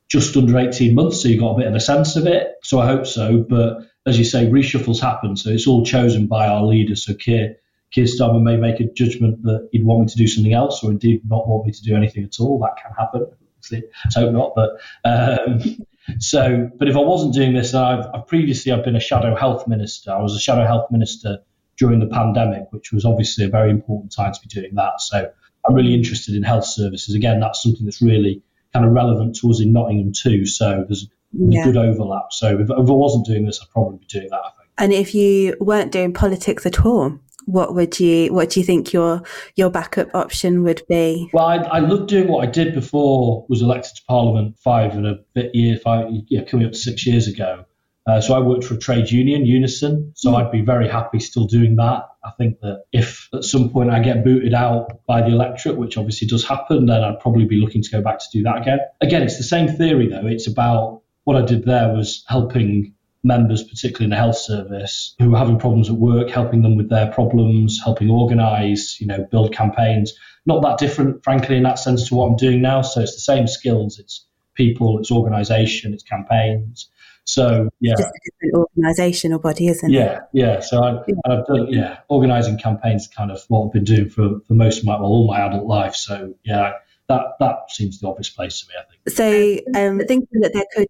just 0.08 0.36
under 0.36 0.58
18 0.58 0.96
months, 0.96 1.22
so 1.22 1.28
you've 1.28 1.42
got 1.42 1.51
a 1.51 1.58
bit 1.58 1.68
of 1.68 1.75
a 1.75 1.80
sense 1.80 2.16
of 2.16 2.25
it. 2.25 2.48
So 2.63 2.80
I 2.80 2.88
hope 2.88 3.06
so. 3.06 3.46
But 3.48 3.82
as 4.08 4.18
you 4.18 4.25
say, 4.25 4.48
reshuffles 4.48 5.00
happen. 5.00 5.38
So 5.38 5.51
it's 5.51 5.68
all 5.68 5.86
chosen 5.86 6.25
by 6.25 6.48
our 6.48 6.63
leader. 6.63 6.96
So 6.96 7.13
Keir 7.13 7.58
Keir 7.91 8.05
Starmer 8.05 8.41
may 8.41 8.55
make 8.55 8.79
a 8.79 8.86
judgment 8.86 9.41
that 9.43 9.67
he'd 9.72 9.86
want 9.86 10.01
me 10.01 10.08
to 10.08 10.17
do 10.17 10.27
something 10.27 10.53
else, 10.53 10.84
or 10.84 10.91
indeed 10.91 11.22
not 11.27 11.48
want 11.48 11.65
me 11.65 11.72
to 11.72 11.81
do 11.81 11.96
anything 11.96 12.24
at 12.24 12.39
all. 12.39 12.60
That 12.60 12.81
can 12.81 12.91
happen. 12.93 13.25
Let's 13.72 14.15
hope 14.15 14.31
not. 14.31 14.53
But 14.55 14.79
um, 15.05 15.60
so, 16.19 16.69
but 16.77 16.88
if 16.88 16.96
I 16.96 17.00
wasn't 17.00 17.34
doing 17.34 17.53
this, 17.53 17.74
I've, 17.74 18.05
I've, 18.13 18.27
previously 18.27 18.72
I've 18.72 18.84
been 18.84 18.96
a 18.96 19.01
shadow 19.01 19.36
health 19.36 19.67
minister. 19.67 20.12
I 20.12 20.22
was 20.22 20.36
a 20.36 20.39
shadow 20.39 20.65
health 20.65 20.91
minister 20.91 21.39
during 21.77 22.00
the 22.00 22.08
pandemic, 22.08 22.67
which 22.72 22.91
was 22.91 23.05
obviously 23.05 23.46
a 23.46 23.50
very 23.50 23.69
important 23.69 24.12
time 24.12 24.34
to 24.34 24.39
be 24.41 24.48
doing 24.48 24.75
that. 24.75 25.01
So 25.01 25.31
I'm 25.67 25.74
really 25.74 25.93
interested 25.93 26.36
in 26.36 26.43
health 26.43 26.65
services. 26.65 27.15
Again, 27.15 27.39
that's 27.39 27.63
something 27.63 27.86
that's 27.86 28.01
really 28.01 28.43
kind 28.74 28.86
of 28.86 28.91
relevant 28.91 29.36
to 29.38 29.50
us 29.50 29.62
in 29.62 29.74
Nottingham 29.74 30.12
too. 30.13 30.46
So 30.46 30.84
there's, 30.88 31.08
there's 31.34 31.55
yeah. 31.55 31.63
good 31.63 31.77
overlap. 31.77 32.31
So 32.31 32.60
if, 32.60 32.69
if 32.69 32.69
I 32.69 32.91
wasn't 32.91 33.25
doing 33.25 33.46
this, 33.46 33.60
I'd 33.62 33.72
probably 33.72 33.98
be 33.98 34.05
doing 34.05 34.27
that. 34.29 34.39
I 34.39 34.50
think. 34.58 34.69
And 34.77 34.93
if 34.93 35.15
you 35.15 35.55
weren't 35.60 35.91
doing 35.91 36.13
politics 36.13 36.65
at 36.65 36.86
all, 36.86 37.19
what 37.46 37.75
would 37.75 38.00
you 38.00 38.34
what 38.34 38.50
do 38.50 38.60
you 38.60 38.65
think 38.65 38.93
your 38.93 39.22
your 39.55 39.69
backup 39.69 40.13
option 40.13 40.63
would 40.63 40.81
be? 40.88 41.29
Well, 41.34 41.46
I, 41.46 41.55
I 41.58 41.79
love 41.79 42.08
doing 42.08 42.27
what 42.27 42.48
I 42.48 42.51
did 42.51 42.74
before 42.74 43.46
was 43.50 43.62
elected 43.62 43.96
to 43.98 44.01
Parliament 44.08 44.58
five 44.60 44.93
and 44.93 45.05
a 45.05 45.19
bit 45.34 45.53
year 45.53 45.77
five 45.77 46.08
yeah 46.27 46.43
coming 46.43 46.65
up 46.65 46.74
to 46.74 46.77
six 46.77 47.05
years 47.05 47.27
ago. 47.27 47.65
Uh, 48.08 48.19
so 48.19 48.34
I 48.34 48.39
worked 48.39 48.63
for 48.63 48.74
a 48.74 48.77
trade 48.77 49.12
union, 49.12 49.46
Unison. 49.46 50.12
So 50.15 50.31
mm. 50.31 50.36
I'd 50.36 50.51
be 50.51 50.62
very 50.62 50.88
happy 50.88 51.19
still 51.19 51.46
doing 51.46 51.75
that. 51.75 52.08
I 52.24 52.31
think 52.38 52.60
that 52.62 52.86
if 52.91 53.29
at 53.34 53.43
some 53.43 53.69
point 53.69 53.91
I 53.91 54.00
get 54.00 54.24
booted 54.24 54.53
out 54.53 55.05
by 55.05 55.22
the 55.22 55.27
electorate, 55.27 55.77
which 55.77 55.96
obviously 55.96 56.27
does 56.27 56.43
happen, 56.43 56.88
then 56.88 57.03
I'd 57.03 57.19
probably 57.19 57.46
be 57.46 57.58
looking 57.58 57.84
to 57.84 57.91
go 57.91 58.01
back 58.01 58.17
to 58.19 58.25
do 58.31 58.41
that 58.43 58.62
again. 58.62 58.79
Again, 59.01 59.22
it's 59.22 59.38
the 59.38 59.43
same 59.43 59.67
theory 59.67 60.08
though. 60.08 60.25
It's 60.25 60.48
about 60.48 61.03
what 61.25 61.38
I 61.38 61.46
did 61.46 61.65
there 61.65 61.93
was 61.93 62.24
helping 62.27 62.96
members, 63.23 63.63
particularly 63.63 64.05
in 64.05 64.09
the 64.11 64.15
health 64.15 64.38
service, 64.38 65.15
who 65.19 65.35
are 65.35 65.38
having 65.38 65.59
problems 65.59 65.89
at 65.89 65.95
work, 65.95 66.29
helping 66.29 66.61
them 66.61 66.75
with 66.75 66.89
their 66.89 67.11
problems, 67.11 67.79
helping 67.83 68.09
organise, 68.09 68.99
you 68.99 69.07
know, 69.07 69.25
build 69.31 69.53
campaigns. 69.53 70.13
Not 70.45 70.61
that 70.61 70.77
different, 70.77 71.23
frankly, 71.23 71.57
in 71.57 71.63
that 71.63 71.79
sense 71.79 72.07
to 72.09 72.15
what 72.15 72.27
I'm 72.27 72.38
doing 72.38 72.61
now. 72.61 72.81
So 72.81 73.01
it's 73.01 73.15
the 73.15 73.21
same 73.21 73.47
skills. 73.47 73.99
It's 73.99 74.25
people, 74.55 74.99
it's 74.99 75.11
organisation, 75.11 75.93
it's 75.93 76.03
campaigns. 76.03 76.89
So 77.25 77.69
yeah, 77.79 77.93
just 77.95 78.09
a 78.09 78.19
different 78.25 78.67
organisational 78.75 79.41
body, 79.41 79.67
isn't 79.67 79.91
yeah, 79.91 80.01
it? 80.01 80.21
Yeah, 80.33 80.53
yeah. 80.53 80.59
So 80.61 80.83
I, 80.83 80.89
have 81.29 81.45
done 81.45 81.67
yeah, 81.69 81.99
organising 82.07 82.57
campaigns, 82.57 83.07
kind 83.07 83.29
of 83.29 83.43
what 83.49 83.67
I've 83.67 83.71
been 83.71 83.83
doing 83.83 84.09
for 84.09 84.39
for 84.47 84.53
most 84.53 84.79
of 84.79 84.85
my 84.85 84.95
well, 84.95 85.09
all 85.09 85.27
my 85.27 85.39
adult 85.39 85.67
life. 85.67 85.93
So 85.93 86.33
yeah, 86.43 86.73
that 87.07 87.21
that 87.39 87.69
seems 87.69 87.99
the 87.99 88.07
obvious 88.07 88.29
place 88.29 88.61
to 88.61 88.67
me. 88.67 88.73
I 88.79 88.83
think. 88.89 89.15
So 89.15 89.79
um, 89.79 89.99
thinking 90.07 90.41
that 90.41 90.53
there 90.53 90.65
could 90.75 90.88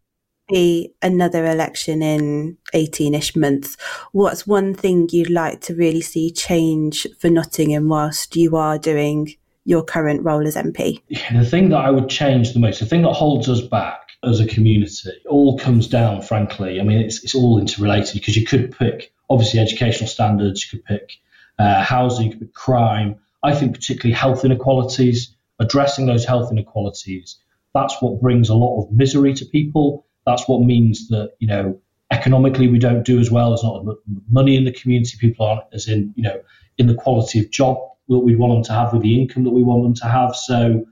be 0.49 0.93
another 1.01 1.45
election 1.45 2.01
in 2.01 2.57
18ish 2.73 3.35
months, 3.35 3.77
what's 4.11 4.45
one 4.45 4.73
thing 4.73 5.07
you'd 5.11 5.29
like 5.29 5.61
to 5.61 5.75
really 5.75 6.01
see 6.01 6.31
change 6.31 7.07
for 7.19 7.29
Nottingham 7.29 7.87
whilst 7.87 8.35
you 8.35 8.55
are 8.55 8.77
doing 8.77 9.35
your 9.65 9.83
current 9.83 10.23
role 10.23 10.47
as 10.47 10.55
MP? 10.55 11.01
The 11.31 11.45
thing 11.45 11.69
that 11.69 11.85
I 11.85 11.91
would 11.91 12.09
change 12.09 12.53
the 12.53 12.59
most, 12.59 12.79
the 12.79 12.85
thing 12.85 13.03
that 13.03 13.13
holds 13.13 13.47
us 13.47 13.61
back 13.61 14.09
as 14.23 14.39
a 14.39 14.47
community, 14.47 15.11
all 15.29 15.57
comes 15.57 15.87
down, 15.87 16.21
frankly. 16.21 16.79
I 16.79 16.83
mean, 16.83 16.99
it's, 16.99 17.23
it's 17.23 17.35
all 17.35 17.59
interrelated 17.59 18.15
because 18.15 18.35
you 18.35 18.45
could 18.45 18.75
pick, 18.77 19.13
obviously, 19.29 19.59
educational 19.59 20.09
standards, 20.09 20.63
you 20.63 20.77
could 20.77 20.85
pick 20.85 21.11
uh, 21.57 21.83
housing, 21.83 22.25
you 22.25 22.31
could 22.31 22.41
pick 22.41 22.53
crime. 22.53 23.15
I 23.43 23.53
think 23.55 23.73
particularly 23.73 24.13
health 24.13 24.43
inequalities, 24.43 25.35
addressing 25.59 26.07
those 26.07 26.25
health 26.25 26.51
inequalities, 26.51 27.37
that's 27.73 28.01
what 28.01 28.21
brings 28.21 28.49
a 28.49 28.55
lot 28.55 28.81
of 28.81 28.91
misery 28.91 29.33
to 29.35 29.45
people. 29.45 30.05
That's 30.29 30.47
what 30.47 30.61
means 30.61 31.07
that, 31.09 31.33
you 31.39 31.47
know, 31.47 31.79
economically 32.11 32.67
we 32.67 32.79
don't 32.79 33.03
do 33.03 33.19
as 33.19 33.29
well. 33.31 33.49
There's 33.49 33.63
not 33.63 33.97
money 34.29 34.55
in 34.55 34.65
the 34.65 34.71
community. 34.71 35.17
People 35.19 35.45
aren't 35.45 35.63
as 35.73 35.87
in, 35.87 36.13
you 36.15 36.23
know, 36.23 36.41
in 36.77 36.87
the 36.87 36.95
quality 36.95 37.39
of 37.39 37.51
job 37.51 37.77
that 38.09 38.19
we 38.19 38.35
want 38.35 38.53
them 38.53 38.63
to 38.63 38.73
have 38.73 38.93
with 38.93 39.03
the 39.03 39.21
income 39.21 39.43
that 39.43 39.51
we 39.51 39.63
want 39.63 39.83
them 39.83 39.93
to 39.93 40.05
have. 40.05 40.35
So 40.35 40.85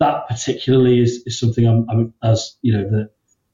that 0.00 0.28
particularly 0.28 1.00
is, 1.00 1.22
is 1.26 1.38
something 1.38 1.66
I'm, 1.66 1.88
I'm, 1.88 2.14
as 2.22 2.56
you 2.62 2.72
know 2.72 2.88
the, 2.88 3.10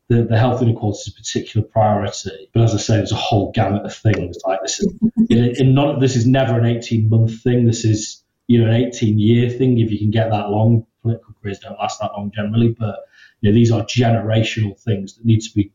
the, 0.09 0.25
the 0.25 0.39
health 0.39 0.63
inequality 0.63 0.99
is 0.99 1.09
a 1.09 1.13
particular 1.13 1.67
priority. 1.67 2.49
But 2.55 2.63
as 2.63 2.75
I 2.75 2.79
say, 2.79 2.97
there's 2.97 3.13
a 3.13 3.17
whole 3.17 3.53
gamut 3.53 3.85
of 3.85 3.95
things. 3.95 4.39
Like 4.47 4.61
this 4.63 4.81
is 4.81 4.95
in, 5.31 5.55
in 5.59 5.75
none, 5.75 5.99
this 5.99 6.17
is 6.17 6.27
never 6.27 6.59
an 6.59 6.65
18 6.65 7.11
month 7.11 7.43
thing. 7.43 7.67
This 7.67 7.85
is 7.85 8.23
you 8.47 8.63
know 8.63 8.71
an 8.71 8.75
18 8.75 9.19
year 9.19 9.51
thing 9.51 9.79
if 9.79 9.91
you 9.91 9.99
can 9.99 10.11
get 10.11 10.31
that 10.31 10.51
long. 10.51 10.87
Political 11.03 11.35
careers 11.43 11.59
don't 11.61 11.79
last 11.79 12.01
that 12.01 12.13
long 12.13 12.33
generally, 12.35 12.75
but 12.79 13.01
you 13.41 13.51
know 13.51 13.55
these 13.55 13.71
are 13.71 13.83
generational 13.83 14.79
things 14.79 15.15
that 15.15 15.25
need 15.25 15.41
to 15.41 15.55
be 15.55 15.73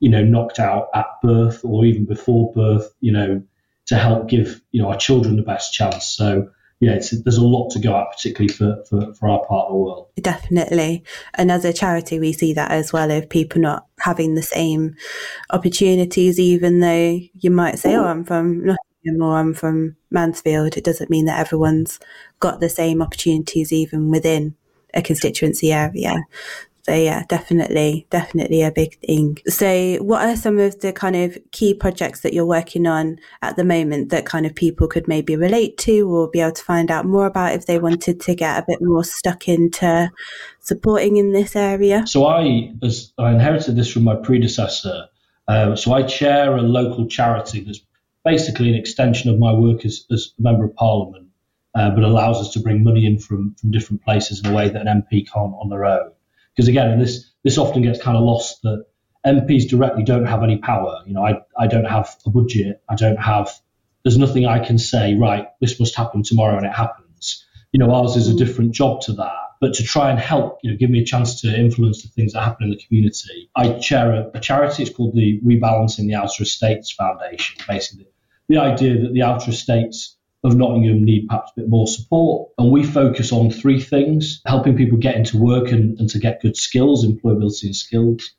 you 0.00 0.08
know 0.08 0.24
knocked 0.24 0.58
out 0.58 0.88
at 0.94 1.06
birth 1.22 1.64
or 1.64 1.84
even 1.84 2.04
before 2.04 2.52
birth. 2.52 2.92
You 3.00 3.12
know 3.12 3.42
to 3.86 3.96
help 3.96 4.28
give 4.28 4.60
you 4.72 4.82
know 4.82 4.88
our 4.88 4.96
children 4.96 5.36
the 5.36 5.42
best 5.42 5.72
chance. 5.72 6.06
So 6.06 6.50
yeah, 6.80 6.98
there's 7.24 7.38
a 7.38 7.44
lot 7.44 7.70
to 7.70 7.78
go 7.78 7.96
at, 7.96 8.12
particularly 8.12 8.52
for, 8.52 8.84
for, 8.88 9.14
for 9.14 9.30
our 9.30 9.44
part 9.46 9.66
of 9.66 9.72
the 9.72 9.78
world. 9.78 10.08
Definitely. 10.20 11.04
And 11.34 11.50
as 11.50 11.64
a 11.64 11.72
charity, 11.72 12.20
we 12.20 12.34
see 12.34 12.52
that 12.52 12.70
as 12.70 12.92
well 12.92 13.10
of 13.10 13.30
people 13.30 13.62
not 13.62 13.86
having 13.98 14.34
the 14.34 14.42
same 14.42 14.94
opportunities, 15.50 16.38
even 16.38 16.80
though 16.80 17.18
you 17.32 17.50
might 17.50 17.78
say, 17.78 17.94
oh, 17.96 18.04
I'm 18.04 18.24
from 18.24 18.58
Nottingham 18.58 19.22
or 19.22 19.38
I'm 19.38 19.54
from 19.54 19.96
Mansfield. 20.10 20.76
It 20.76 20.84
doesn't 20.84 21.08
mean 21.08 21.24
that 21.24 21.40
everyone's 21.40 21.98
got 22.40 22.60
the 22.60 22.68
same 22.68 23.00
opportunities, 23.00 23.72
even 23.72 24.10
within 24.10 24.54
a 24.92 25.00
constituency 25.00 25.72
area. 25.72 26.14
So 26.86 26.94
yeah, 26.94 27.24
definitely, 27.28 28.06
definitely 28.10 28.62
a 28.62 28.70
big 28.70 28.96
thing. 29.00 29.38
So 29.48 29.96
what 29.96 30.24
are 30.24 30.36
some 30.36 30.60
of 30.60 30.78
the 30.82 30.92
kind 30.92 31.16
of 31.16 31.36
key 31.50 31.74
projects 31.74 32.20
that 32.20 32.32
you're 32.32 32.46
working 32.46 32.86
on 32.86 33.18
at 33.42 33.56
the 33.56 33.64
moment 33.64 34.10
that 34.10 34.24
kind 34.24 34.46
of 34.46 34.54
people 34.54 34.86
could 34.86 35.08
maybe 35.08 35.34
relate 35.34 35.78
to 35.78 36.08
or 36.08 36.30
be 36.30 36.38
able 36.38 36.52
to 36.52 36.62
find 36.62 36.92
out 36.92 37.04
more 37.04 37.26
about 37.26 37.54
if 37.54 37.66
they 37.66 37.80
wanted 37.80 38.20
to 38.20 38.36
get 38.36 38.56
a 38.56 38.64
bit 38.68 38.78
more 38.80 39.02
stuck 39.02 39.48
into 39.48 40.08
supporting 40.60 41.16
in 41.16 41.32
this 41.32 41.56
area? 41.56 42.06
So 42.06 42.26
I, 42.26 42.72
as 42.84 43.12
I 43.18 43.32
inherited 43.32 43.74
this 43.74 43.92
from 43.92 44.04
my 44.04 44.14
predecessor. 44.14 45.08
Uh, 45.48 45.74
so 45.74 45.92
I 45.92 46.04
chair 46.04 46.56
a 46.56 46.62
local 46.62 47.08
charity 47.08 47.64
that's 47.64 47.80
basically 48.24 48.68
an 48.68 48.76
extension 48.76 49.28
of 49.28 49.40
my 49.40 49.52
work 49.52 49.84
as, 49.84 50.06
as 50.12 50.34
a 50.38 50.42
member 50.42 50.64
of 50.64 50.76
parliament, 50.76 51.30
uh, 51.74 51.90
but 51.90 52.04
allows 52.04 52.36
us 52.36 52.52
to 52.52 52.60
bring 52.60 52.84
money 52.84 53.06
in 53.06 53.18
from, 53.18 53.56
from 53.60 53.72
different 53.72 54.04
places 54.04 54.38
in 54.38 54.52
a 54.52 54.54
way 54.54 54.68
that 54.68 54.86
an 54.86 55.02
MP 55.02 55.28
can't 55.28 55.52
on 55.60 55.68
their 55.68 55.84
own. 55.84 56.12
Because 56.56 56.68
again, 56.68 56.98
this 56.98 57.30
this 57.44 57.58
often 57.58 57.82
gets 57.82 58.02
kind 58.02 58.16
of 58.16 58.24
lost 58.24 58.62
that 58.62 58.86
MPs 59.26 59.68
directly 59.68 60.04
don't 60.04 60.26
have 60.26 60.42
any 60.42 60.58
power. 60.58 61.00
You 61.06 61.14
know, 61.14 61.24
I, 61.24 61.42
I 61.58 61.66
don't 61.66 61.84
have 61.84 62.16
a 62.24 62.30
budget. 62.30 62.82
I 62.88 62.94
don't 62.94 63.18
have. 63.18 63.50
There's 64.04 64.18
nothing 64.18 64.46
I 64.46 64.64
can 64.64 64.78
say. 64.78 65.14
Right, 65.14 65.48
this 65.60 65.78
must 65.78 65.94
happen 65.94 66.22
tomorrow, 66.22 66.56
and 66.56 66.66
it 66.66 66.72
happens. 66.72 67.44
You 67.72 67.80
know, 67.80 67.92
ours 67.92 68.16
is 68.16 68.28
a 68.28 68.34
different 68.34 68.72
job 68.72 69.02
to 69.02 69.12
that. 69.14 69.34
But 69.60 69.74
to 69.74 69.82
try 69.82 70.10
and 70.10 70.18
help, 70.18 70.58
you 70.62 70.70
know, 70.70 70.76
give 70.76 70.90
me 70.90 71.00
a 71.00 71.04
chance 71.04 71.40
to 71.40 71.58
influence 71.58 72.02
the 72.02 72.08
things 72.08 72.34
that 72.34 72.42
happen 72.42 72.64
in 72.64 72.70
the 72.70 72.76
community. 72.76 73.50
I 73.56 73.72
chair 73.78 74.12
a, 74.12 74.30
a 74.34 74.40
charity. 74.40 74.82
It's 74.82 74.94
called 74.94 75.14
the 75.14 75.40
Rebalancing 75.40 76.06
the 76.06 76.14
Outer 76.14 76.42
Estates 76.42 76.92
Foundation. 76.92 77.62
Basically, 77.66 78.06
the 78.48 78.58
idea 78.58 79.00
that 79.02 79.12
the 79.12 79.22
outer 79.22 79.50
estates 79.50 80.16
of 80.44 80.56
Nottingham 80.56 81.04
need 81.04 81.26
perhaps 81.28 81.50
a 81.56 81.60
bit 81.60 81.68
more 81.68 81.86
support. 81.86 82.50
And 82.58 82.70
we 82.70 82.84
focus 82.84 83.32
on 83.32 83.50
three 83.50 83.80
things 83.80 84.40
helping 84.46 84.76
people 84.76 84.98
get 84.98 85.16
into 85.16 85.38
work 85.38 85.72
and, 85.72 85.98
and 85.98 86.08
to 86.10 86.18
get 86.18 86.42
good 86.42 86.56
skills, 86.56 87.04
employability 87.04 87.64
and 87.64 87.76
skills, 87.76 88.34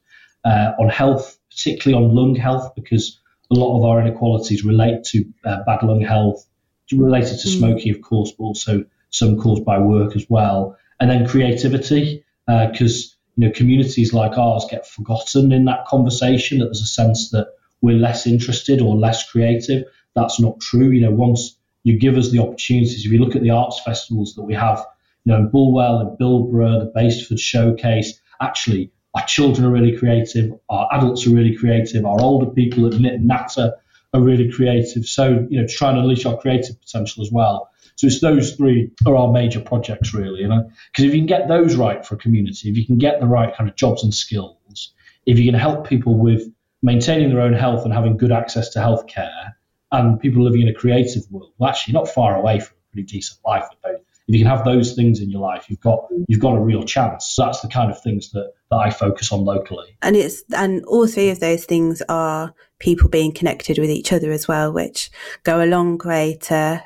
uh, 0.45 0.71
on 0.79 0.89
health, 0.89 1.37
particularly 1.49 2.03
on 2.03 2.15
lung 2.15 2.35
health, 2.35 2.73
because 2.75 3.19
a 3.51 3.55
lot 3.55 3.77
of 3.77 3.83
our 3.83 4.01
inequalities 4.01 4.63
relate 4.63 5.03
to 5.05 5.25
uh, 5.45 5.63
bad 5.65 5.83
lung 5.83 6.01
health, 6.01 6.45
related 6.93 7.39
to 7.39 7.47
mm. 7.47 7.57
smoking, 7.57 7.93
of 7.93 8.01
course, 8.01 8.31
but 8.31 8.43
also 8.43 8.85
some 9.09 9.37
caused 9.37 9.65
by 9.65 9.79
work 9.79 10.15
as 10.15 10.25
well. 10.29 10.77
And 10.99 11.09
then 11.09 11.27
creativity, 11.27 12.23
because 12.45 13.05
uh, 13.05 13.15
you 13.35 13.47
know 13.47 13.53
communities 13.53 14.13
like 14.13 14.37
ours 14.37 14.65
get 14.69 14.87
forgotten 14.87 15.51
in 15.51 15.65
that 15.65 15.85
conversation. 15.85 16.59
That 16.59 16.65
there's 16.65 16.81
a 16.81 16.87
sense 16.87 17.29
that 17.31 17.47
we're 17.81 17.97
less 17.97 18.25
interested 18.25 18.81
or 18.81 18.95
less 18.95 19.29
creative. 19.29 19.83
That's 20.15 20.39
not 20.39 20.59
true. 20.59 20.89
You 20.89 21.01
know, 21.01 21.11
once 21.11 21.56
you 21.87 21.97
give 21.97 22.17
us 22.17 22.31
the 22.31 22.39
opportunities. 22.39 23.05
If 23.05 23.11
you 23.13 23.19
look 23.19 23.37
at 23.37 23.41
the 23.41 23.51
arts 23.51 23.79
festivals 23.79 24.35
that 24.35 24.43
we 24.43 24.53
have, 24.55 24.85
you 25.23 25.31
know, 25.31 25.39
in 25.39 25.49
Bulwell 25.49 26.01
and 26.01 26.17
Bilborough, 26.19 26.79
the 26.79 26.91
Basford 26.93 27.39
Showcase, 27.39 28.19
actually, 28.41 28.91
our 29.15 29.25
children 29.25 29.65
are 29.65 29.71
really 29.71 29.97
creative, 29.97 30.51
our 30.67 30.89
adults 30.91 31.25
are 31.25 31.29
really 31.29 31.55
creative, 31.55 32.05
our 32.05 32.19
older 32.19 32.51
people 32.51 32.85
at 32.87 32.99
Knit 32.99 33.13
and 33.13 33.27
Natter 33.27 33.71
are 34.13 34.21
really 34.21 34.51
creative. 34.51 35.05
So, 35.05 35.47
you 35.49 35.61
know, 35.61 35.65
try 35.65 35.91
and 35.91 35.99
unleash 35.99 36.25
our 36.25 36.37
creative 36.37 36.77
potential 36.81 37.23
as 37.23 37.31
well. 37.31 37.69
So 37.95 38.07
it's 38.07 38.19
those 38.19 38.53
three 38.55 38.91
are 39.05 39.15
our 39.15 39.31
major 39.31 39.61
projects, 39.61 40.13
really. 40.13 40.41
You 40.41 40.49
know, 40.49 40.69
because 40.91 41.05
if 41.05 41.13
you 41.13 41.19
can 41.21 41.25
get 41.25 41.47
those 41.47 41.77
right 41.77 42.05
for 42.05 42.15
a 42.15 42.17
community, 42.17 42.69
if 42.69 42.75
you 42.75 42.85
can 42.85 42.97
get 42.97 43.21
the 43.21 43.27
right 43.27 43.55
kind 43.55 43.69
of 43.69 43.77
jobs 43.77 44.03
and 44.03 44.13
skills, 44.13 44.93
if 45.25 45.39
you 45.39 45.49
can 45.49 45.59
help 45.59 45.87
people 45.87 46.15
with 46.15 46.51
maintaining 46.83 47.29
their 47.29 47.41
own 47.41 47.53
health 47.53 47.85
and 47.85 47.93
having 47.93 48.17
good 48.17 48.33
access 48.33 48.69
to 48.71 48.79
healthcare, 48.79 49.53
and 49.91 50.19
people 50.19 50.43
living 50.43 50.61
in 50.61 50.67
a 50.67 50.73
creative 50.73 51.23
world, 51.31 51.53
well, 51.57 51.69
actually 51.69 51.93
not 51.93 52.09
far 52.09 52.35
away 52.35 52.59
from 52.59 52.75
a 52.77 52.93
pretty 52.93 53.05
decent 53.05 53.39
life. 53.45 53.65
If 53.83 54.35
you 54.35 54.43
can 54.43 54.47
have 54.47 54.65
those 54.65 54.93
things 54.93 55.21
in 55.21 55.29
your 55.29 55.39
life, 55.39 55.69
you've 55.69 55.79
got 55.79 56.05
you've 56.27 56.41
got 56.41 56.55
a 56.55 56.59
real 56.59 56.83
chance. 56.83 57.27
So 57.27 57.45
that's 57.45 57.61
the 57.61 57.69
kind 57.69 57.89
of 57.89 58.01
things 58.01 58.31
that, 58.31 58.51
that 58.69 58.75
I 58.75 58.89
focus 58.89 59.31
on 59.31 59.45
locally. 59.45 59.97
And 60.01 60.17
it's 60.17 60.43
and 60.53 60.83
all 60.85 61.07
three 61.07 61.29
of 61.29 61.39
those 61.39 61.63
things 61.63 62.01
are 62.09 62.53
people 62.79 63.07
being 63.07 63.31
connected 63.31 63.77
with 63.79 63.89
each 63.89 64.11
other 64.11 64.31
as 64.31 64.45
well, 64.45 64.73
which 64.73 65.09
go 65.43 65.63
a 65.63 65.65
long 65.65 65.97
way 66.03 66.37
to 66.41 66.83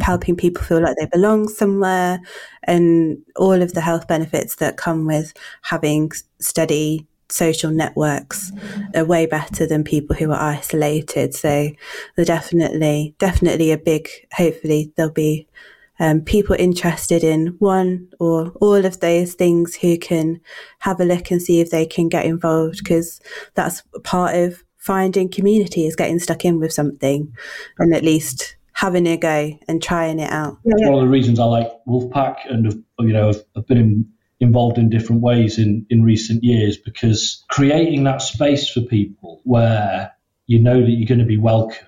helping 0.00 0.36
people 0.36 0.62
feel 0.62 0.80
like 0.80 0.96
they 0.98 1.06
belong 1.06 1.48
somewhere 1.48 2.20
and 2.64 3.18
all 3.36 3.60
of 3.60 3.74
the 3.74 3.80
health 3.80 4.06
benefits 4.06 4.56
that 4.56 4.76
come 4.76 5.06
with 5.06 5.32
having 5.62 6.10
steady 6.40 7.06
social 7.32 7.70
networks 7.70 8.52
are 8.94 9.04
way 9.04 9.26
better 9.26 9.66
than 9.66 9.84
people 9.84 10.14
who 10.14 10.30
are 10.30 10.40
isolated. 10.40 11.34
So 11.34 11.70
they're 12.16 12.24
definitely, 12.24 13.14
definitely 13.18 13.72
a 13.72 13.78
big, 13.78 14.08
hopefully 14.32 14.92
there'll 14.96 15.12
be 15.12 15.48
um, 15.98 16.20
people 16.20 16.56
interested 16.58 17.22
in 17.22 17.48
one 17.58 18.08
or 18.18 18.52
all 18.60 18.84
of 18.84 19.00
those 19.00 19.34
things 19.34 19.74
who 19.74 19.98
can 19.98 20.40
have 20.80 21.00
a 21.00 21.04
look 21.04 21.30
and 21.30 21.40
see 21.40 21.60
if 21.60 21.70
they 21.70 21.86
can 21.86 22.08
get 22.08 22.26
involved 22.26 22.78
because 22.78 23.20
that's 23.54 23.82
part 24.02 24.34
of 24.34 24.64
finding 24.78 25.28
community 25.28 25.86
is 25.86 25.94
getting 25.94 26.18
stuck 26.18 26.44
in 26.44 26.58
with 26.58 26.72
something 26.72 27.32
and 27.78 27.94
at 27.94 28.02
least 28.02 28.56
having 28.72 29.06
a 29.06 29.16
go 29.16 29.56
and 29.68 29.82
trying 29.82 30.18
it 30.18 30.30
out. 30.30 30.58
It's 30.64 30.82
one 30.82 30.94
of 30.94 31.00
the 31.02 31.08
reasons 31.08 31.38
I 31.38 31.44
like 31.44 31.70
Wolfpack 31.86 32.50
and 32.50 32.84
you 32.98 33.12
know 33.12 33.32
I've 33.56 33.66
been 33.66 33.78
in 33.78 34.11
involved 34.42 34.76
in 34.76 34.90
different 34.90 35.22
ways 35.22 35.58
in, 35.58 35.86
in 35.88 36.02
recent 36.02 36.42
years 36.42 36.76
because 36.76 37.44
creating 37.48 38.02
that 38.04 38.20
space 38.20 38.68
for 38.68 38.80
people 38.80 39.40
where 39.44 40.12
you 40.46 40.58
know 40.58 40.80
that 40.80 40.90
you're 40.90 41.06
going 41.06 41.20
to 41.20 41.24
be 41.24 41.38
welcome 41.38 41.86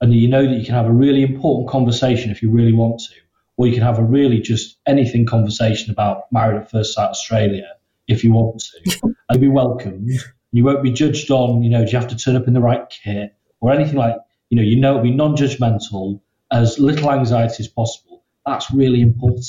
and 0.00 0.12
you 0.12 0.28
know 0.28 0.42
that 0.42 0.56
you 0.56 0.64
can 0.64 0.74
have 0.74 0.86
a 0.86 0.92
really 0.92 1.22
important 1.22 1.68
conversation 1.68 2.30
if 2.30 2.42
you 2.42 2.50
really 2.50 2.72
want 2.72 3.00
to, 3.00 3.14
or 3.56 3.66
you 3.66 3.72
can 3.72 3.82
have 3.82 3.98
a 3.98 4.02
really 4.02 4.40
just 4.40 4.78
anything 4.86 5.24
conversation 5.24 5.90
about 5.92 6.30
Married 6.32 6.60
at 6.60 6.70
First 6.70 6.94
Sight 6.94 7.08
Australia 7.08 7.68
if 8.08 8.22
you 8.22 8.32
want 8.32 8.60
to, 8.60 9.14
and 9.28 9.40
be 9.40 9.48
welcomed. 9.48 10.10
You 10.52 10.64
won't 10.64 10.82
be 10.82 10.92
judged 10.92 11.30
on, 11.30 11.62
you 11.62 11.70
know, 11.70 11.84
do 11.84 11.90
you 11.90 11.98
have 11.98 12.08
to 12.08 12.16
turn 12.16 12.36
up 12.36 12.46
in 12.46 12.54
the 12.54 12.60
right 12.60 12.88
kit 12.88 13.34
or 13.60 13.72
anything 13.72 13.96
like, 13.96 14.16
you 14.50 14.56
know, 14.56 14.62
you 14.62 14.76
know, 14.76 14.90
it'll 14.90 15.02
be 15.02 15.10
non-judgmental, 15.10 16.20
as 16.50 16.78
little 16.78 17.10
anxiety 17.10 17.56
as 17.60 17.68
possible. 17.68 18.24
That's 18.44 18.70
really 18.70 19.00
important, 19.00 19.44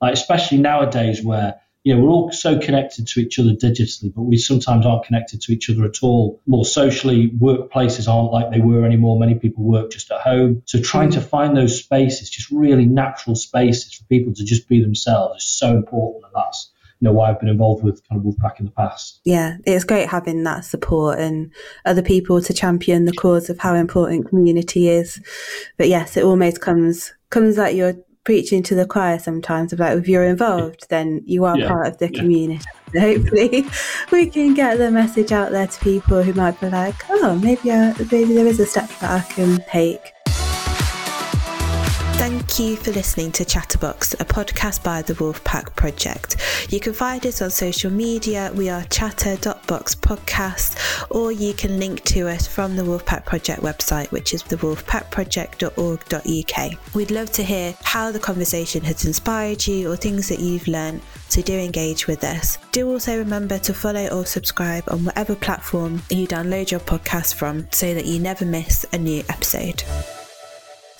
like 0.00 0.12
especially 0.12 0.58
nowadays 0.58 1.22
where 1.22 1.54
you 1.84 1.94
know, 1.94 2.00
we're 2.00 2.08
all 2.08 2.32
so 2.32 2.58
connected 2.58 3.06
to 3.08 3.20
each 3.20 3.38
other 3.38 3.50
digitally, 3.50 4.12
but 4.12 4.22
we 4.22 4.38
sometimes 4.38 4.86
aren't 4.86 5.04
connected 5.04 5.42
to 5.42 5.52
each 5.52 5.68
other 5.68 5.84
at 5.84 6.02
all. 6.02 6.40
More 6.46 6.64
socially, 6.64 7.30
workplaces 7.38 8.08
aren't 8.08 8.32
like 8.32 8.50
they 8.50 8.60
were 8.60 8.86
anymore. 8.86 9.20
Many 9.20 9.34
people 9.34 9.64
work 9.64 9.90
just 9.90 10.10
at 10.10 10.22
home. 10.22 10.62
So 10.64 10.80
trying 10.80 11.10
to 11.10 11.20
mm. 11.20 11.28
find 11.28 11.54
those 11.54 11.78
spaces, 11.78 12.30
just 12.30 12.50
really 12.50 12.86
natural 12.86 13.36
spaces 13.36 13.92
for 13.92 14.04
people 14.04 14.32
to 14.32 14.44
just 14.44 14.66
be 14.66 14.80
themselves 14.80 15.44
is 15.44 15.48
so 15.48 15.76
important. 15.76 16.24
And 16.24 16.32
that's 16.34 16.72
you 17.00 17.06
know 17.06 17.12
why 17.12 17.28
I've 17.28 17.40
been 17.40 17.50
involved 17.50 17.84
with 17.84 18.00
kind 18.08 18.18
of 18.18 18.24
Wolfpack 18.24 18.60
in 18.60 18.64
the 18.64 18.70
past. 18.70 19.20
Yeah, 19.24 19.58
it's 19.66 19.84
great 19.84 20.08
having 20.08 20.42
that 20.44 20.64
support 20.64 21.18
and 21.18 21.52
other 21.84 22.02
people 22.02 22.40
to 22.40 22.54
champion 22.54 23.04
the 23.04 23.12
cause 23.12 23.50
of 23.50 23.58
how 23.58 23.74
important 23.74 24.28
community 24.30 24.88
is. 24.88 25.20
But 25.76 25.88
yes, 25.88 26.16
it 26.16 26.24
almost 26.24 26.62
comes 26.62 27.12
comes 27.28 27.58
at 27.58 27.74
your 27.74 27.94
preaching 28.24 28.62
to 28.62 28.74
the 28.74 28.86
choir 28.86 29.18
sometimes 29.18 29.72
of 29.72 29.78
like 29.78 29.96
if 29.98 30.08
you're 30.08 30.24
involved 30.24 30.86
then 30.88 31.22
you 31.26 31.44
are 31.44 31.58
yeah. 31.58 31.68
part 31.68 31.86
of 31.86 31.98
the 31.98 32.10
yeah. 32.10 32.20
community 32.20 32.64
so 32.92 33.00
hopefully 33.00 33.66
we 34.12 34.26
can 34.26 34.54
get 34.54 34.78
the 34.78 34.90
message 34.90 35.30
out 35.30 35.52
there 35.52 35.66
to 35.66 35.80
people 35.80 36.22
who 36.22 36.32
might 36.32 36.58
be 36.60 36.68
like 36.70 36.94
oh 37.10 37.38
maybe, 37.42 37.70
I, 37.70 37.94
maybe 38.10 38.34
there 38.34 38.46
is 38.46 38.60
a 38.60 38.66
step 38.66 38.88
that 39.00 39.10
i 39.10 39.32
can 39.32 39.62
take 39.68 40.13
Thank 42.24 42.58
you 42.58 42.76
for 42.76 42.90
listening 42.90 43.32
to 43.32 43.44
Chatterbox, 43.44 44.14
a 44.14 44.24
podcast 44.24 44.82
by 44.82 45.02
the 45.02 45.12
Wolfpack 45.12 45.76
Project. 45.76 46.38
You 46.72 46.80
can 46.80 46.94
find 46.94 47.26
us 47.26 47.42
on 47.42 47.50
social 47.50 47.90
media. 47.90 48.50
We 48.54 48.70
are 48.70 48.82
chatter.box 48.84 49.96
or 51.10 51.32
you 51.32 51.52
can 51.52 51.78
link 51.78 52.02
to 52.04 52.26
us 52.26 52.46
from 52.46 52.76
the 52.76 52.82
Wolfpack 52.82 53.26
Project 53.26 53.60
website, 53.60 54.10
which 54.10 54.32
is 54.32 54.42
thewolfpackproject.org.uk. 54.42 56.94
We'd 56.94 57.10
love 57.10 57.30
to 57.32 57.42
hear 57.42 57.74
how 57.82 58.10
the 58.10 58.18
conversation 58.18 58.82
has 58.84 59.04
inspired 59.04 59.66
you 59.66 59.92
or 59.92 59.96
things 59.96 60.30
that 60.30 60.40
you've 60.40 60.66
learned, 60.66 61.02
so 61.28 61.42
do 61.42 61.52
engage 61.52 62.06
with 62.06 62.24
us. 62.24 62.56
Do 62.72 62.90
also 62.90 63.18
remember 63.18 63.58
to 63.58 63.74
follow 63.74 64.08
or 64.08 64.24
subscribe 64.24 64.84
on 64.88 65.04
whatever 65.04 65.36
platform 65.36 66.00
you 66.08 66.26
download 66.26 66.70
your 66.70 66.80
podcast 66.80 67.34
from 67.34 67.70
so 67.70 67.92
that 67.92 68.06
you 68.06 68.18
never 68.18 68.46
miss 68.46 68.86
a 68.94 68.98
new 68.98 69.22
episode. 69.28 69.82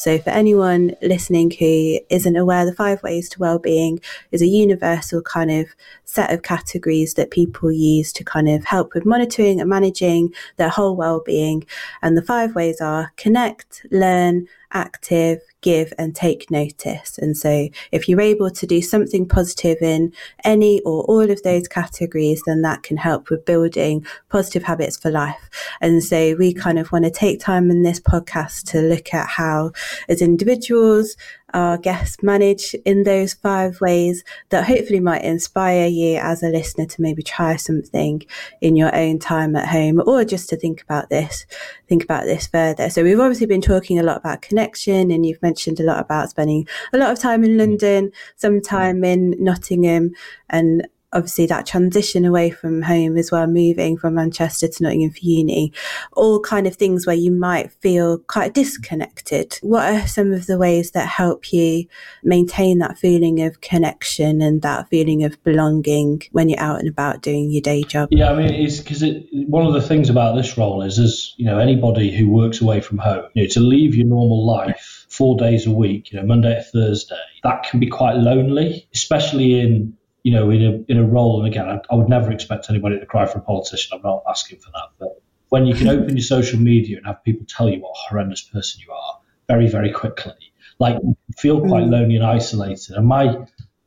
So, 0.04 0.18
for 0.18 0.28
anyone 0.28 0.94
listening 1.00 1.50
who 1.50 1.98
isn't 2.10 2.36
aware, 2.36 2.66
the 2.66 2.74
five 2.74 3.02
ways 3.02 3.30
to 3.30 3.38
well-being 3.38 4.00
is 4.32 4.42
a 4.42 4.46
universal 4.46 5.22
kind 5.22 5.50
of 5.50 5.74
set 6.04 6.30
of 6.30 6.42
categories 6.42 7.14
that 7.14 7.30
people 7.30 7.72
use 7.72 8.12
to 8.12 8.22
kind 8.22 8.50
of 8.50 8.66
help 8.66 8.92
with 8.92 9.06
monitoring 9.06 9.62
and 9.62 9.70
managing 9.70 10.34
their 10.58 10.68
whole 10.68 10.94
well-being. 10.94 11.64
And 12.02 12.18
the 12.18 12.22
five 12.22 12.54
ways 12.54 12.82
are 12.82 13.12
connect, 13.16 13.86
learn, 13.90 14.46
active, 14.74 15.40
give, 15.62 15.92
and 15.98 16.14
take 16.14 16.50
notice. 16.50 17.16
And 17.18 17.36
so, 17.36 17.68
if 17.92 18.08
you're 18.08 18.20
able 18.20 18.50
to 18.50 18.66
do 18.66 18.82
something 18.82 19.26
positive 19.26 19.78
in 19.80 20.12
any 20.44 20.80
or 20.80 21.04
all 21.04 21.30
of 21.30 21.42
those 21.42 21.68
categories, 21.68 22.42
then 22.46 22.62
that 22.62 22.82
can 22.82 22.96
help 22.96 23.30
with 23.30 23.46
building 23.46 24.04
positive 24.28 24.64
habits 24.64 24.98
for 24.98 25.10
life. 25.10 25.48
And 25.80 26.04
so, 26.04 26.34
we 26.36 26.52
kind 26.52 26.78
of 26.78 26.92
want 26.92 27.04
to 27.04 27.10
take 27.10 27.40
time 27.40 27.70
in 27.70 27.82
this 27.82 28.00
podcast 28.00 28.70
to 28.72 28.80
look 28.82 29.14
at 29.14 29.28
how, 29.28 29.72
as 30.08 30.20
individuals, 30.20 31.16
our 31.54 31.78
guests 31.78 32.22
manage 32.22 32.74
in 32.84 33.04
those 33.04 33.32
five 33.32 33.80
ways 33.80 34.24
that 34.50 34.66
hopefully 34.66 35.00
might 35.00 35.22
inspire 35.22 35.86
you 35.86 36.18
as 36.18 36.42
a 36.42 36.48
listener 36.48 36.84
to 36.84 37.00
maybe 37.00 37.22
try 37.22 37.56
something 37.56 38.22
in 38.60 38.76
your 38.76 38.94
own 38.94 39.18
time 39.18 39.56
at 39.56 39.68
home 39.68 40.02
or 40.06 40.24
just 40.24 40.48
to 40.48 40.56
think 40.56 40.82
about 40.82 41.08
this, 41.08 41.46
think 41.88 42.02
about 42.04 42.24
this 42.24 42.46
further. 42.48 42.90
So 42.90 43.02
we've 43.02 43.20
obviously 43.20 43.46
been 43.46 43.60
talking 43.60 43.98
a 43.98 44.02
lot 44.02 44.16
about 44.16 44.42
connection 44.42 45.10
and 45.10 45.24
you've 45.24 45.42
mentioned 45.42 45.80
a 45.80 45.84
lot 45.84 46.00
about 46.00 46.30
spending 46.30 46.66
a 46.92 46.98
lot 46.98 47.12
of 47.12 47.18
time 47.18 47.44
in 47.44 47.52
mm. 47.52 47.58
London, 47.58 48.12
some 48.36 48.60
time 48.60 49.04
in 49.04 49.34
Nottingham 49.38 50.10
and 50.50 50.86
obviously 51.14 51.46
that 51.46 51.66
transition 51.66 52.24
away 52.24 52.50
from 52.50 52.82
home 52.82 53.16
as 53.16 53.30
well, 53.30 53.46
moving 53.46 53.96
from 53.96 54.14
Manchester 54.14 54.68
to 54.68 54.82
Nottingham 54.82 55.12
for 55.12 55.20
uni, 55.22 55.72
all 56.12 56.40
kind 56.40 56.66
of 56.66 56.74
things 56.74 57.06
where 57.06 57.16
you 57.16 57.30
might 57.30 57.72
feel 57.72 58.18
quite 58.18 58.52
disconnected. 58.52 59.58
What 59.62 59.94
are 59.94 60.06
some 60.06 60.32
of 60.32 60.46
the 60.46 60.58
ways 60.58 60.90
that 60.90 61.08
help 61.08 61.52
you 61.52 61.86
maintain 62.22 62.78
that 62.78 62.98
feeling 62.98 63.40
of 63.42 63.60
connection 63.60 64.42
and 64.42 64.60
that 64.62 64.88
feeling 64.88 65.24
of 65.24 65.42
belonging 65.44 66.22
when 66.32 66.48
you're 66.48 66.60
out 66.60 66.80
and 66.80 66.88
about 66.88 67.22
doing 67.22 67.50
your 67.50 67.62
day 67.62 67.84
job? 67.84 68.08
Yeah, 68.10 68.30
I 68.30 68.36
mean, 68.36 68.52
it's 68.52 68.80
because 68.80 69.02
it, 69.02 69.26
one 69.30 69.66
of 69.66 69.72
the 69.72 69.82
things 69.82 70.10
about 70.10 70.34
this 70.34 70.58
role 70.58 70.82
is, 70.82 70.98
as 70.98 71.32
you 71.36 71.46
know, 71.46 71.58
anybody 71.58 72.14
who 72.14 72.28
works 72.28 72.60
away 72.60 72.80
from 72.80 72.98
home, 72.98 73.24
you 73.34 73.44
know, 73.44 73.48
to 73.50 73.60
leave 73.60 73.94
your 73.94 74.06
normal 74.06 74.44
life 74.44 75.06
four 75.08 75.36
days 75.36 75.66
a 75.66 75.70
week, 75.70 76.12
you 76.12 76.20
know, 76.20 76.26
Monday 76.26 76.54
to 76.54 76.62
Thursday, 76.62 77.20
that 77.44 77.62
can 77.62 77.78
be 77.78 77.86
quite 77.86 78.16
lonely, 78.16 78.88
especially 78.92 79.60
in 79.60 79.96
you 80.24 80.32
know, 80.32 80.50
in 80.50 80.62
a 80.62 80.90
in 80.90 80.98
a 80.98 81.04
role. 81.04 81.38
And 81.38 81.46
again, 81.46 81.68
I, 81.68 81.80
I, 81.90 81.94
would 81.94 82.08
never 82.08 82.32
expect 82.32 82.68
anybody 82.68 82.98
to 82.98 83.06
cry 83.06 83.26
for 83.26 83.38
a 83.38 83.42
politician. 83.42 83.96
I'm 83.96 84.02
not 84.02 84.22
asking 84.28 84.58
for 84.58 84.70
that. 84.72 84.88
But 84.98 85.22
when 85.50 85.66
you 85.66 85.74
can 85.74 85.86
open 85.96 86.16
your 86.16 86.24
social 86.24 86.58
media 86.58 86.96
and 86.96 87.06
have 87.06 87.22
people 87.22 87.46
tell 87.46 87.68
you 87.68 87.80
what 87.80 87.90
a 87.90 88.08
horrendous 88.08 88.42
person 88.42 88.80
you 88.84 88.92
are 88.92 89.18
very, 89.46 89.68
very 89.68 89.92
quickly, 89.92 90.34
like 90.80 90.96
you 91.02 91.14
feel 91.38 91.60
quite 91.60 91.84
mm. 91.84 91.90
lonely 91.90 92.16
and 92.16 92.24
isolated. 92.24 92.96
And 92.96 93.06
my, 93.06 93.36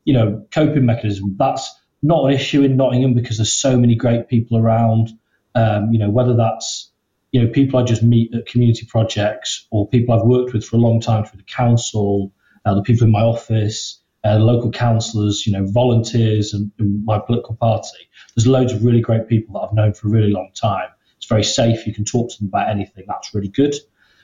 you 0.05 0.13
know, 0.13 0.45
coping 0.51 0.85
mechanism 0.85 1.35
that's 1.37 1.73
not 2.03 2.25
an 2.25 2.31
issue 2.31 2.61
in 2.61 2.77
Nottingham 2.77 3.15
because 3.15 3.37
there's 3.37 3.51
so 3.51 3.77
many 3.77 3.95
great 3.95 4.27
people 4.27 4.57
around. 4.57 5.09
Um, 5.55 5.91
you 5.91 5.97
know, 5.97 6.11
whether 6.11 6.35
that's 6.35 6.91
you 7.31 7.43
know 7.43 7.51
people 7.51 7.79
I 7.79 7.83
just 7.83 8.03
meet 8.03 8.33
at 8.35 8.45
community 8.45 8.85
projects 8.85 9.65
or 9.71 9.87
people 9.87 10.13
I've 10.13 10.25
worked 10.25 10.53
with 10.53 10.63
for 10.63 10.75
a 10.75 10.79
long 10.79 11.01
time 11.01 11.25
through 11.25 11.37
the 11.37 11.43
council, 11.43 12.31
uh, 12.63 12.75
the 12.75 12.83
people 12.83 13.05
in 13.05 13.11
my 13.11 13.21
office 13.21 13.99
uh, 14.25 14.37
local 14.37 14.71
councillors, 14.71 15.45
you 15.45 15.53
know, 15.53 15.65
volunteers, 15.65 16.53
and, 16.53 16.71
and, 16.79 17.05
my 17.05 17.19
political 17.19 17.55
party. 17.55 18.09
There's 18.35 18.47
loads 18.47 18.73
of 18.73 18.83
really 18.83 19.01
great 19.01 19.27
people 19.27 19.53
that 19.53 19.67
I've 19.67 19.73
known 19.73 19.93
for 19.93 20.07
a 20.07 20.11
really 20.11 20.31
long 20.31 20.49
time. 20.53 20.89
It's 21.17 21.27
very 21.27 21.43
safe. 21.43 21.85
You 21.87 21.93
can 21.93 22.05
talk 22.05 22.29
to 22.31 22.37
them 22.39 22.47
about 22.47 22.69
anything. 22.69 23.05
That's 23.07 23.33
really 23.33 23.47
good. 23.47 23.75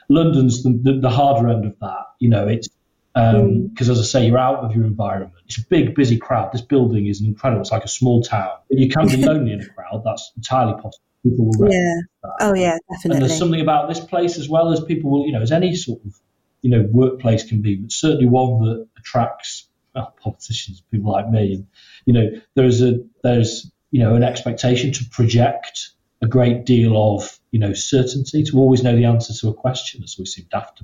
London's 0.10 0.64
the, 0.64 0.80
the, 0.82 1.00
the 1.00 1.10
harder 1.10 1.48
end 1.50 1.66
of 1.66 1.78
that. 1.80 2.06
You 2.20 2.30
know, 2.30 2.48
it's 2.48 2.68
because, 3.14 3.36
um, 3.36 3.70
mm. 3.76 3.82
as 3.82 4.00
I 4.00 4.04
say, 4.04 4.28
you're 4.28 4.40
out 4.40 4.64
of 4.64 4.76
your 4.76 4.86
environment. 4.86 5.34
It's 5.46 5.60
a 5.60 5.68
big, 5.68 5.94
busy 5.94 6.18
crowd. 6.18 6.52
This 6.52 6.62
building 6.62 7.06
is 7.06 7.22
incredible. 7.22 7.62
It's 7.62 7.72
like 7.72 7.84
a 7.84 7.90
small 7.90 8.24
town. 8.24 8.52
You 8.70 8.90
can 8.90 9.08
be 9.08 9.18
lonely 9.26 9.54
in 9.54 9.62
a 9.62 9.66
crowd. 9.68 10.02
That's 10.04 10.32
entirely 10.36 10.74
possible. 10.74 11.06
People 11.24 11.46
will 11.46 11.72
yeah. 11.72 11.94
That. 12.24 12.32
Oh 12.42 12.54
yeah, 12.54 12.78
definitely. 12.92 13.22
And 13.22 13.30
there's 13.30 13.40
something 13.40 13.62
about 13.62 13.88
this 13.88 14.00
place 14.00 14.38
as 14.38 14.50
well 14.50 14.74
as 14.74 14.82
people 14.82 15.10
will, 15.10 15.26
you 15.26 15.32
know, 15.32 15.42
as 15.42 15.52
any 15.54 15.74
sort 15.76 16.04
of, 16.06 16.16
you 16.62 16.70
know, 16.70 16.86
workplace 16.92 17.46
can 17.46 17.62
be, 17.62 17.76
but 17.76 17.92
certainly 17.94 18.26
one 18.26 18.62
that 18.64 18.88
attracts 18.98 19.70
Uh, 19.96 20.06
politicians, 20.22 20.82
people 20.90 21.12
like 21.12 21.30
me. 21.30 21.56
And, 21.56 21.68
you 22.06 22.14
know, 22.14 22.30
there's 22.56 22.82
a 22.82 23.00
there's 23.24 23.72
you 23.92 24.00
know 24.00 24.16
an 24.16 24.24
expectation 24.24 24.92
to 24.92 25.06
project 25.12 25.90
a 26.22 26.28
great 26.28 26.66
deal 26.66 26.98
of 26.98 27.40
you 27.52 27.60
know 27.60 27.74
certainty 27.74 28.44
to 28.44 28.58
always 28.58 28.82
know 28.82 28.96
the 28.96 29.06
answer 29.06 29.34
to 29.34 29.50
a 29.50 29.54
question, 29.54 30.04
as 30.04 30.16
we 30.18 30.26
seem 30.26 30.46
daft 30.50 30.82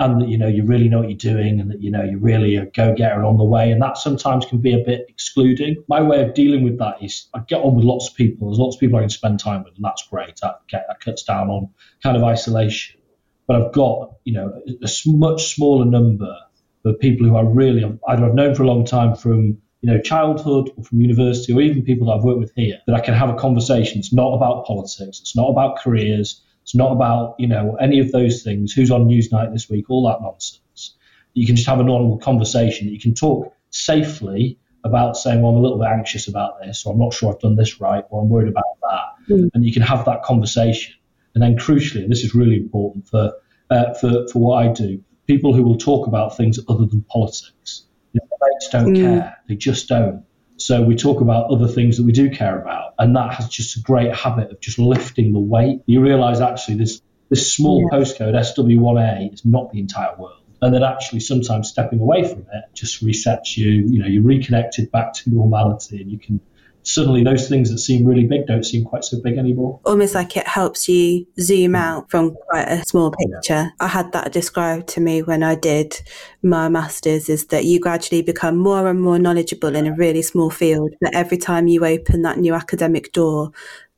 and 0.00 0.22
that 0.22 0.28
you 0.28 0.38
know 0.38 0.48
you 0.48 0.64
really 0.64 0.88
know 0.88 1.00
what 1.00 1.10
you're 1.10 1.34
doing 1.34 1.60
and 1.60 1.70
that 1.70 1.80
you 1.82 1.90
know 1.90 2.02
you're 2.02 2.18
really 2.18 2.56
a 2.56 2.64
go-getter 2.66 3.22
on 3.22 3.36
the 3.36 3.44
way. 3.44 3.70
And 3.70 3.80
that 3.82 3.98
sometimes 3.98 4.46
can 4.46 4.58
be 4.58 4.72
a 4.72 4.82
bit 4.82 5.04
excluding. 5.08 5.76
My 5.88 6.00
way 6.00 6.22
of 6.24 6.34
dealing 6.34 6.64
with 6.64 6.78
that 6.78 7.02
is 7.02 7.28
i 7.34 7.40
get 7.40 7.60
on 7.60 7.76
with 7.76 7.84
lots 7.84 8.08
of 8.08 8.16
people. 8.16 8.48
There's 8.48 8.58
lots 8.58 8.76
of 8.76 8.80
people 8.80 8.98
i 8.98 9.02
can 9.02 9.10
spend 9.10 9.38
time 9.38 9.62
with 9.62 9.74
and 9.76 9.84
that's 9.84 10.06
great. 10.08 10.40
That, 10.42 10.60
that 10.72 11.00
cuts 11.00 11.22
down 11.22 11.50
on 11.50 11.68
kind 12.02 12.16
of 12.16 12.24
isolation. 12.24 12.98
But 13.46 13.62
i've 13.62 13.72
got 13.72 14.14
you 14.24 14.32
know 14.32 14.62
a 14.66 14.88
much 15.06 15.54
smaller 15.54 15.84
number 15.84 16.34
for 16.82 16.92
people 16.94 17.26
who 17.26 17.36
I 17.36 17.42
really 17.42 17.84
either 18.08 18.24
I've 18.24 18.34
known 18.34 18.54
for 18.54 18.62
a 18.62 18.66
long 18.66 18.84
time 18.84 19.14
from 19.14 19.58
you 19.82 19.90
know 19.90 20.00
childhood 20.00 20.70
or 20.76 20.84
from 20.84 21.00
university 21.00 21.52
or 21.52 21.60
even 21.60 21.82
people 21.82 22.06
that 22.06 22.14
I've 22.14 22.24
worked 22.24 22.40
with 22.40 22.52
here 22.54 22.78
that 22.86 22.94
I 22.94 23.00
can 23.00 23.14
have 23.14 23.30
a 23.30 23.34
conversation. 23.34 23.98
It's 23.98 24.12
not 24.12 24.34
about 24.34 24.66
politics. 24.66 25.20
It's 25.20 25.36
not 25.36 25.48
about 25.48 25.78
careers. 25.78 26.42
It's 26.62 26.74
not 26.74 26.92
about 26.92 27.34
you 27.38 27.48
know 27.48 27.76
any 27.80 28.00
of 28.00 28.12
those 28.12 28.42
things. 28.42 28.72
Who's 28.72 28.90
on 28.90 29.08
Newsnight 29.08 29.52
this 29.52 29.68
week? 29.68 29.88
All 29.88 30.06
that 30.08 30.22
nonsense. 30.22 30.94
You 31.34 31.46
can 31.46 31.56
just 31.56 31.68
have 31.68 31.80
a 31.80 31.84
normal 31.84 32.18
conversation. 32.18 32.88
You 32.88 32.98
can 32.98 33.14
talk 33.14 33.54
safely 33.70 34.58
about 34.84 35.16
saying, 35.16 35.42
well, 35.42 35.52
I'm 35.52 35.58
a 35.58 35.60
little 35.60 35.78
bit 35.78 35.88
anxious 35.88 36.26
about 36.26 36.60
this, 36.60 36.84
or 36.84 36.92
I'm 36.92 36.98
not 36.98 37.12
sure 37.12 37.32
I've 37.32 37.40
done 37.40 37.56
this 37.56 37.80
right, 37.80 38.04
or 38.10 38.22
I'm 38.22 38.28
worried 38.28 38.48
about 38.48 38.64
that, 38.82 39.34
mm. 39.34 39.50
and 39.54 39.64
you 39.64 39.72
can 39.72 39.82
have 39.82 40.04
that 40.06 40.22
conversation. 40.22 40.94
And 41.34 41.42
then, 41.42 41.56
crucially, 41.56 42.02
and 42.02 42.10
this 42.10 42.24
is 42.24 42.34
really 42.34 42.56
important 42.56 43.06
for 43.06 43.32
uh, 43.70 43.94
for 43.94 44.26
for 44.28 44.38
what 44.40 44.66
I 44.66 44.72
do, 44.72 45.02
people 45.30 45.54
who 45.54 45.62
will 45.62 45.78
talk 45.78 46.08
about 46.08 46.36
things 46.36 46.58
other 46.68 46.86
than 46.86 47.02
politics. 47.02 47.84
You 48.12 48.20
know, 48.20 48.36
they 48.40 48.54
just 48.60 48.72
don't 48.72 48.94
mm. 48.94 49.00
care. 49.00 49.36
They 49.48 49.54
just 49.54 49.88
don't. 49.88 50.24
So 50.56 50.82
we 50.82 50.96
talk 50.96 51.20
about 51.20 51.50
other 51.50 51.68
things 51.68 51.96
that 51.96 52.02
we 52.02 52.12
do 52.12 52.30
care 52.30 52.60
about, 52.60 52.94
and 52.98 53.14
that 53.14 53.34
has 53.34 53.48
just 53.48 53.76
a 53.76 53.80
great 53.80 54.12
habit 54.14 54.50
of 54.50 54.60
just 54.60 54.78
lifting 54.78 55.32
the 55.32 55.38
weight. 55.38 55.82
You 55.86 56.00
realise 56.00 56.40
actually 56.40 56.78
this 56.78 57.00
this 57.28 57.54
small 57.54 57.76
yeah. 57.80 57.98
postcode 57.98 58.34
SW1A 58.34 59.32
is 59.32 59.44
not 59.44 59.70
the 59.70 59.78
entire 59.78 60.16
world, 60.16 60.42
and 60.60 60.74
that 60.74 60.82
actually 60.82 61.20
sometimes 61.20 61.68
stepping 61.68 62.00
away 62.00 62.24
from 62.28 62.40
it 62.40 62.64
just 62.74 63.04
resets 63.04 63.56
you. 63.56 63.70
You 63.70 64.00
know, 64.00 64.06
you're 64.06 64.24
reconnected 64.24 64.90
back 64.90 65.12
to 65.14 65.30
normality, 65.30 66.02
and 66.02 66.10
you 66.10 66.18
can 66.18 66.40
suddenly 66.82 67.22
those 67.22 67.48
things 67.48 67.70
that 67.70 67.78
seem 67.78 68.04
really 68.04 68.26
big 68.26 68.46
don't 68.46 68.64
seem 68.64 68.84
quite 68.84 69.04
so 69.04 69.20
big 69.22 69.38
anymore. 69.38 69.80
Almost 69.84 70.14
like 70.14 70.36
it 70.36 70.46
helps 70.46 70.88
you 70.88 71.26
zoom 71.40 71.70
hmm. 71.70 71.76
out 71.76 72.10
from 72.10 72.34
quite 72.48 72.68
a 72.68 72.84
small 72.84 73.10
picture. 73.10 73.52
Yeah. 73.54 73.70
I 73.80 73.88
had 73.88 74.12
that 74.12 74.32
described 74.32 74.88
to 74.88 75.00
me 75.00 75.22
when 75.22 75.42
I 75.42 75.54
did 75.54 76.00
my 76.42 76.68
master's 76.68 77.28
is 77.28 77.46
that 77.46 77.64
you 77.64 77.80
gradually 77.80 78.22
become 78.22 78.56
more 78.56 78.88
and 78.88 79.00
more 79.00 79.18
knowledgeable 79.18 79.74
in 79.74 79.86
a 79.86 79.94
really 79.94 80.22
small 80.22 80.50
field. 80.50 80.92
That 81.00 81.14
every 81.14 81.38
time 81.38 81.68
you 81.68 81.84
open 81.84 82.22
that 82.22 82.38
new 82.38 82.54
academic 82.54 83.12
door, 83.12 83.52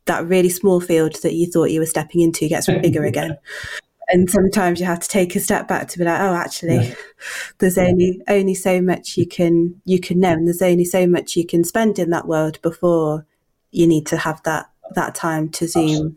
that 0.06 0.26
really 0.26 0.50
small 0.50 0.80
field 0.80 1.14
that 1.22 1.34
you 1.34 1.46
thought 1.46 1.70
you 1.70 1.80
were 1.80 1.86
stepping 1.86 2.20
into 2.20 2.48
gets 2.48 2.66
bigger 2.82 3.04
again 3.04 3.38
and 4.12 4.30
sometimes 4.30 4.78
you 4.78 4.86
have 4.86 5.00
to 5.00 5.08
take 5.08 5.34
a 5.34 5.40
step 5.40 5.66
back 5.66 5.88
to 5.88 5.98
be 5.98 6.04
like 6.04 6.20
oh 6.20 6.34
actually 6.34 6.76
yeah. 6.88 6.94
there's 7.58 7.78
only 7.78 8.20
only 8.28 8.54
so 8.54 8.80
much 8.80 9.16
you 9.16 9.26
can 9.26 9.80
you 9.84 9.98
can 9.98 10.20
know 10.20 10.32
and 10.32 10.46
there's 10.46 10.62
only 10.62 10.84
so 10.84 11.06
much 11.06 11.36
you 11.36 11.46
can 11.46 11.64
spend 11.64 11.98
in 11.98 12.10
that 12.10 12.28
world 12.28 12.60
before 12.62 13.26
you 13.70 13.86
need 13.86 14.06
to 14.06 14.16
have 14.16 14.42
that 14.44 14.70
that 14.94 15.14
time 15.14 15.48
to 15.48 15.66
zoom 15.66 15.84
Absolutely. 15.84 16.16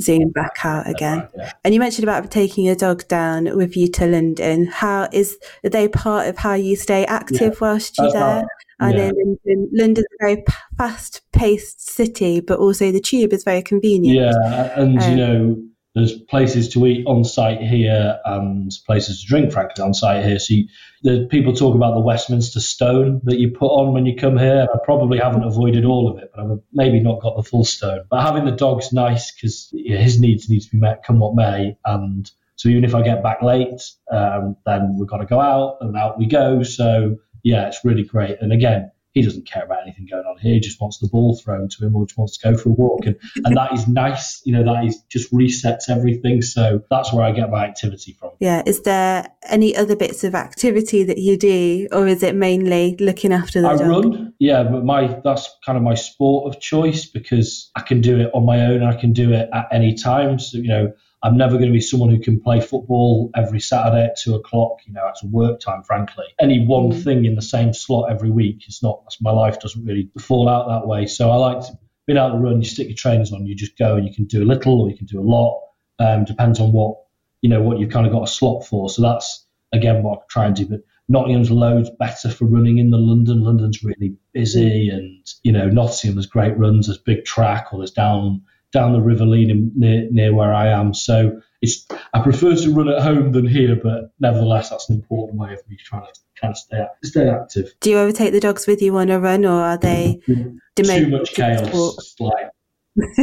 zoom 0.00 0.30
back 0.30 0.56
out 0.64 0.88
again. 0.88 1.28
Yeah. 1.36 1.52
And 1.62 1.72
you 1.74 1.78
mentioned 1.78 2.04
about 2.04 2.28
taking 2.30 2.64
your 2.64 2.74
dog 2.74 3.06
down 3.06 3.56
with 3.56 3.76
you 3.76 3.86
to 3.92 4.06
London. 4.06 4.66
How 4.66 5.08
is 5.12 5.38
are 5.62 5.70
they 5.70 5.86
part 5.88 6.26
of 6.28 6.38
how 6.38 6.54
you 6.54 6.74
stay 6.74 7.04
active 7.06 7.60
whilst 7.60 7.98
you're 7.98 8.10
there? 8.10 8.40
how- 8.40 8.46
I 8.80 8.90
know 8.90 9.04
yeah. 9.04 9.12
London, 9.24 9.70
London's 9.72 10.06
a 10.20 10.24
very 10.24 10.44
fast 10.76 11.20
paced 11.32 11.88
city, 11.88 12.40
but 12.40 12.58
also 12.58 12.90
the 12.90 13.00
tube 13.00 13.32
is 13.32 13.44
very 13.44 13.62
convenient. 13.62 14.18
Yeah, 14.18 14.80
and 14.80 15.00
Um, 15.00 15.10
you 15.10 15.16
know, 15.16 15.62
there's 15.94 16.12
places 16.12 16.68
to 16.70 16.86
eat 16.86 17.06
on 17.06 17.24
site 17.24 17.60
here 17.60 18.18
and 18.24 18.72
places 18.84 19.20
to 19.20 19.26
drink, 19.26 19.52
frankly, 19.52 19.82
on 19.82 19.94
site 19.94 20.24
here. 20.24 20.38
So 20.38 20.54
you, 20.54 20.68
the 21.02 21.26
people 21.30 21.52
talk 21.52 21.76
about 21.76 21.94
the 21.94 22.00
Westminster 22.00 22.60
Stone 22.60 23.20
that 23.24 23.38
you 23.38 23.50
put 23.50 23.68
on 23.68 23.92
when 23.92 24.04
you 24.04 24.16
come 24.16 24.36
here. 24.36 24.66
I 24.72 24.78
probably 24.84 25.18
haven't 25.18 25.44
avoided 25.44 25.84
all 25.84 26.10
of 26.10 26.18
it, 26.18 26.32
but 26.34 26.44
I've 26.44 26.58
maybe 26.72 26.98
not 26.98 27.20
got 27.20 27.36
the 27.36 27.44
full 27.44 27.64
stone. 27.64 28.04
But 28.10 28.22
having 28.22 28.44
the 28.44 28.50
dog's 28.50 28.92
nice 28.92 29.30
because 29.30 29.72
his 29.72 30.18
needs 30.18 30.48
need 30.48 30.62
to 30.62 30.70
be 30.70 30.78
met, 30.78 31.04
come 31.04 31.20
what 31.20 31.36
may. 31.36 31.76
And 31.84 32.28
so 32.56 32.68
even 32.68 32.84
if 32.84 32.94
I 32.94 33.02
get 33.02 33.22
back 33.22 33.40
late, 33.42 33.80
um, 34.10 34.56
then 34.66 34.96
we've 34.98 35.08
got 35.08 35.18
to 35.18 35.26
go 35.26 35.40
out, 35.40 35.78
and 35.80 35.96
out 35.96 36.18
we 36.18 36.26
go. 36.26 36.64
So 36.64 37.18
yeah, 37.44 37.68
it's 37.68 37.84
really 37.84 38.04
great. 38.04 38.38
And 38.40 38.52
again, 38.52 38.90
he 39.14 39.22
doesn't 39.22 39.46
care 39.46 39.64
about 39.64 39.82
anything 39.82 40.06
going 40.10 40.26
on 40.26 40.36
here. 40.38 40.54
He 40.54 40.60
just 40.60 40.80
wants 40.80 40.98
the 40.98 41.08
ball 41.08 41.36
thrown 41.36 41.68
to 41.68 41.86
him 41.86 41.94
or 41.94 42.04
just 42.04 42.18
wants 42.18 42.36
to 42.36 42.50
go 42.50 42.58
for 42.58 42.70
a 42.70 42.72
walk. 42.72 43.06
And, 43.06 43.16
and 43.44 43.56
that 43.56 43.72
is 43.72 43.86
nice. 43.86 44.42
You 44.44 44.52
know, 44.52 44.64
that 44.64 44.84
is 44.84 45.00
just 45.08 45.32
resets 45.32 45.88
everything. 45.88 46.42
So 46.42 46.82
that's 46.90 47.12
where 47.12 47.24
I 47.24 47.30
get 47.30 47.48
my 47.48 47.64
activity 47.64 48.12
from. 48.18 48.30
Yeah. 48.40 48.62
Is 48.66 48.82
there 48.82 49.28
any 49.48 49.76
other 49.76 49.94
bits 49.94 50.24
of 50.24 50.34
activity 50.34 51.04
that 51.04 51.18
you 51.18 51.36
do, 51.36 51.86
or 51.92 52.06
is 52.06 52.22
it 52.22 52.34
mainly 52.34 52.96
looking 52.98 53.32
after 53.32 53.60
the 53.60 53.68
I 53.68 53.76
dog? 53.76 53.88
run, 53.88 54.34
yeah, 54.38 54.62
but 54.64 54.84
my 54.84 55.20
that's 55.22 55.48
kind 55.64 55.78
of 55.78 55.84
my 55.84 55.94
sport 55.94 56.52
of 56.52 56.60
choice 56.60 57.06
because 57.06 57.70
I 57.76 57.82
can 57.82 58.00
do 58.00 58.18
it 58.20 58.30
on 58.34 58.44
my 58.44 58.66
own. 58.66 58.82
I 58.82 58.94
can 58.94 59.12
do 59.12 59.32
it 59.32 59.48
at 59.52 59.68
any 59.70 59.94
time. 59.94 60.38
So 60.38 60.58
you 60.58 60.68
know, 60.68 60.92
I'm 61.24 61.36
never 61.38 61.54
going 61.54 61.68
to 61.68 61.72
be 61.72 61.80
someone 61.80 62.10
who 62.10 62.20
can 62.20 62.38
play 62.38 62.60
football 62.60 63.30
every 63.34 63.58
Saturday 63.58 64.04
at 64.04 64.16
two 64.18 64.34
o'clock. 64.34 64.78
You 64.86 64.92
know, 64.92 65.06
it's 65.08 65.24
work 65.24 65.58
time, 65.58 65.82
frankly. 65.82 66.26
Any 66.38 66.64
one 66.66 66.90
Mm. 66.90 67.02
thing 67.02 67.24
in 67.24 67.34
the 67.34 67.42
same 67.42 67.72
slot 67.72 68.10
every 68.10 68.30
week 68.30 68.68
is 68.68 68.80
not. 68.82 69.02
My 69.22 69.30
life 69.32 69.58
doesn't 69.58 69.84
really 69.84 70.10
fall 70.20 70.48
out 70.48 70.68
that 70.68 70.86
way. 70.86 71.06
So 71.06 71.30
I 71.30 71.36
like 71.36 71.60
to 71.66 71.78
be 72.06 72.16
out 72.18 72.32
to 72.32 72.38
run. 72.38 72.58
You 72.58 72.64
stick 72.68 72.88
your 72.88 72.96
trainers 72.96 73.32
on. 73.32 73.46
You 73.46 73.54
just 73.54 73.78
go 73.78 73.96
and 73.96 74.06
you 74.06 74.14
can 74.14 74.26
do 74.26 74.42
a 74.42 74.44
little 74.52 74.82
or 74.82 74.90
you 74.90 74.96
can 74.96 75.06
do 75.06 75.18
a 75.18 75.24
lot. 75.24 75.62
Um, 75.98 76.24
depends 76.26 76.60
on 76.60 76.72
what 76.72 76.98
you 77.40 77.48
know 77.48 77.62
what 77.62 77.78
you've 77.78 77.90
kind 77.90 78.06
of 78.06 78.12
got 78.12 78.22
a 78.24 78.26
slot 78.30 78.66
for. 78.66 78.90
So 78.90 79.00
that's 79.02 79.46
again 79.72 80.02
what 80.02 80.18
I 80.18 80.22
try 80.28 80.46
and 80.46 80.54
do. 80.54 80.66
But 80.66 80.80
Nottingham's 81.08 81.50
loads 81.50 81.90
better 81.98 82.28
for 82.30 82.44
running 82.46 82.78
in 82.78 82.90
than 82.90 83.06
London. 83.06 83.42
London's 83.42 83.82
really 83.82 84.16
busy, 84.34 84.88
and 84.90 85.24
you 85.42 85.52
know 85.52 85.68
Nottingham 85.70 86.16
has 86.16 86.26
great 86.26 86.56
runs. 86.58 86.86
There's 86.86 86.98
big 86.98 87.24
track, 87.24 87.68
or 87.72 87.78
there's 87.78 87.90
down 87.92 88.42
down 88.74 88.92
the 88.92 89.00
River 89.00 89.24
Leen 89.24 89.70
near 89.74 90.06
near 90.10 90.34
where 90.34 90.52
I 90.52 90.68
am. 90.68 90.92
So 90.92 91.40
it's 91.62 91.86
I 92.12 92.20
prefer 92.20 92.54
to 92.54 92.74
run 92.74 92.88
at 92.88 93.00
home 93.00 93.32
than 93.32 93.46
here, 93.46 93.76
but 93.82 94.12
nevertheless 94.20 94.68
that's 94.68 94.90
an 94.90 94.96
important 94.96 95.38
way 95.38 95.54
of 95.54 95.60
me 95.68 95.78
trying 95.82 96.04
to 96.04 96.20
kind 96.38 96.50
of 96.50 96.58
stay 96.58 96.84
stay 97.04 97.28
active. 97.30 97.72
Do 97.80 97.90
you 97.90 97.96
ever 97.96 98.12
take 98.12 98.32
the 98.32 98.40
dogs 98.40 98.66
with 98.66 98.82
you 98.82 98.94
on 98.98 99.08
a 99.08 99.18
run, 99.18 99.46
or 99.46 99.62
are 99.62 99.78
they 99.78 100.20
Too 100.26 101.08
much 101.08 101.32
chaos, 101.32 102.16
like 102.20 102.50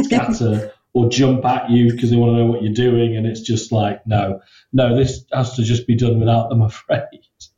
scatter 0.02 0.72
or 0.94 1.08
jump 1.08 1.44
at 1.44 1.70
you 1.70 1.90
because 1.90 2.10
they 2.10 2.16
want 2.16 2.32
to 2.32 2.36
know 2.38 2.46
what 2.46 2.62
you're 2.62 2.72
doing, 2.72 3.16
and 3.16 3.26
it's 3.26 3.40
just 3.40 3.72
like 3.72 4.04
no, 4.06 4.40
no, 4.72 4.96
this 4.96 5.24
has 5.32 5.54
to 5.54 5.62
just 5.62 5.86
be 5.86 5.94
done 5.94 6.18
without 6.18 6.48
them. 6.48 6.62
I'm 6.62 6.68
afraid. 6.68 7.02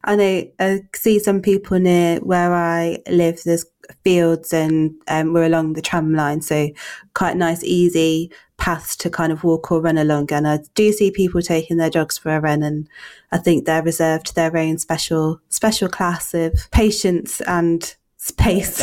I 0.04 0.16
know 0.16 0.44
I 0.58 0.80
see 0.94 1.18
some 1.18 1.40
people 1.40 1.78
near 1.78 2.18
where 2.18 2.52
I 2.52 2.98
live. 3.08 3.40
There's 3.44 3.64
fields 4.02 4.52
and 4.52 4.94
um, 5.08 5.32
we're 5.32 5.44
along 5.44 5.74
the 5.74 5.82
tram 5.82 6.14
line, 6.14 6.40
so 6.40 6.70
quite 7.14 7.36
nice, 7.36 7.62
easy 7.62 8.30
paths 8.56 8.94
to 8.96 9.10
kind 9.10 9.32
of 9.32 9.44
walk 9.44 9.70
or 9.72 9.80
run 9.80 9.98
along. 9.98 10.32
And 10.32 10.46
I 10.46 10.60
do 10.74 10.92
see 10.92 11.10
people 11.10 11.42
taking 11.42 11.76
their 11.76 11.90
dogs 11.90 12.18
for 12.18 12.34
a 12.34 12.40
run, 12.40 12.62
and 12.62 12.88
I 13.32 13.38
think 13.38 13.64
they're 13.64 13.82
reserved 13.82 14.26
to 14.26 14.34
their 14.34 14.56
own 14.56 14.78
special 14.78 15.40
special 15.48 15.88
class 15.88 16.34
of 16.34 16.52
patience 16.70 17.40
and 17.42 17.94
space. 18.16 18.80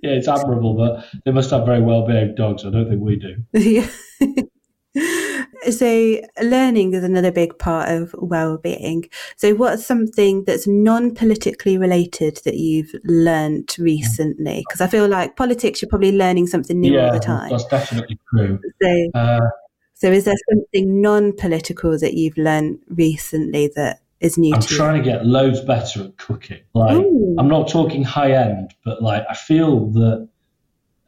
Yeah, 0.00 0.12
it's 0.12 0.28
admirable, 0.28 0.74
but 0.74 1.04
they 1.24 1.32
must 1.32 1.50
have 1.50 1.66
very 1.66 1.82
well 1.82 2.06
behaved 2.06 2.36
dogs. 2.36 2.64
I 2.64 2.70
don't 2.70 2.88
think 2.88 3.02
we 3.02 3.16
do. 3.16 3.36
Yeah. 3.52 3.88
so 5.70 6.20
learning 6.42 6.94
is 6.94 7.04
another 7.04 7.32
big 7.32 7.58
part 7.58 7.88
of 7.88 8.14
well-being 8.18 9.08
so 9.36 9.54
what's 9.54 9.84
something 9.84 10.44
that's 10.44 10.66
non-politically 10.66 11.76
related 11.76 12.40
that 12.44 12.56
you've 12.56 12.94
learned 13.04 13.74
recently 13.78 14.64
because 14.66 14.80
i 14.80 14.86
feel 14.86 15.08
like 15.08 15.36
politics 15.36 15.82
you're 15.82 15.88
probably 15.88 16.12
learning 16.12 16.46
something 16.46 16.80
new 16.80 16.98
all 16.98 17.12
the 17.12 17.18
time 17.18 17.50
that's 17.50 17.66
definitely 17.66 18.18
true. 18.30 18.58
so, 18.82 19.10
Uh, 19.14 19.40
so 19.94 20.12
is 20.12 20.26
there 20.26 20.36
something 20.48 21.02
non-political 21.02 21.98
that 21.98 22.14
you've 22.14 22.38
learned 22.38 22.78
recently 22.88 23.68
that 23.74 24.00
is 24.20 24.38
new 24.38 24.44
to 24.44 24.48
you? 24.50 24.54
I'm 24.54 24.60
to 24.60 24.74
trying 24.76 25.02
to 25.02 25.10
get 25.10 25.26
loads 25.26 25.60
better 25.60 26.04
at 26.04 26.16
cooking. 26.18 26.60
Like, 26.72 26.96
Ooh. 26.96 27.34
I'm 27.36 27.48
not 27.48 27.68
talking 27.68 28.04
high 28.04 28.32
end, 28.32 28.74
but 28.84 29.02
like, 29.02 29.24
I 29.28 29.34
feel 29.34 29.90
that, 29.90 30.28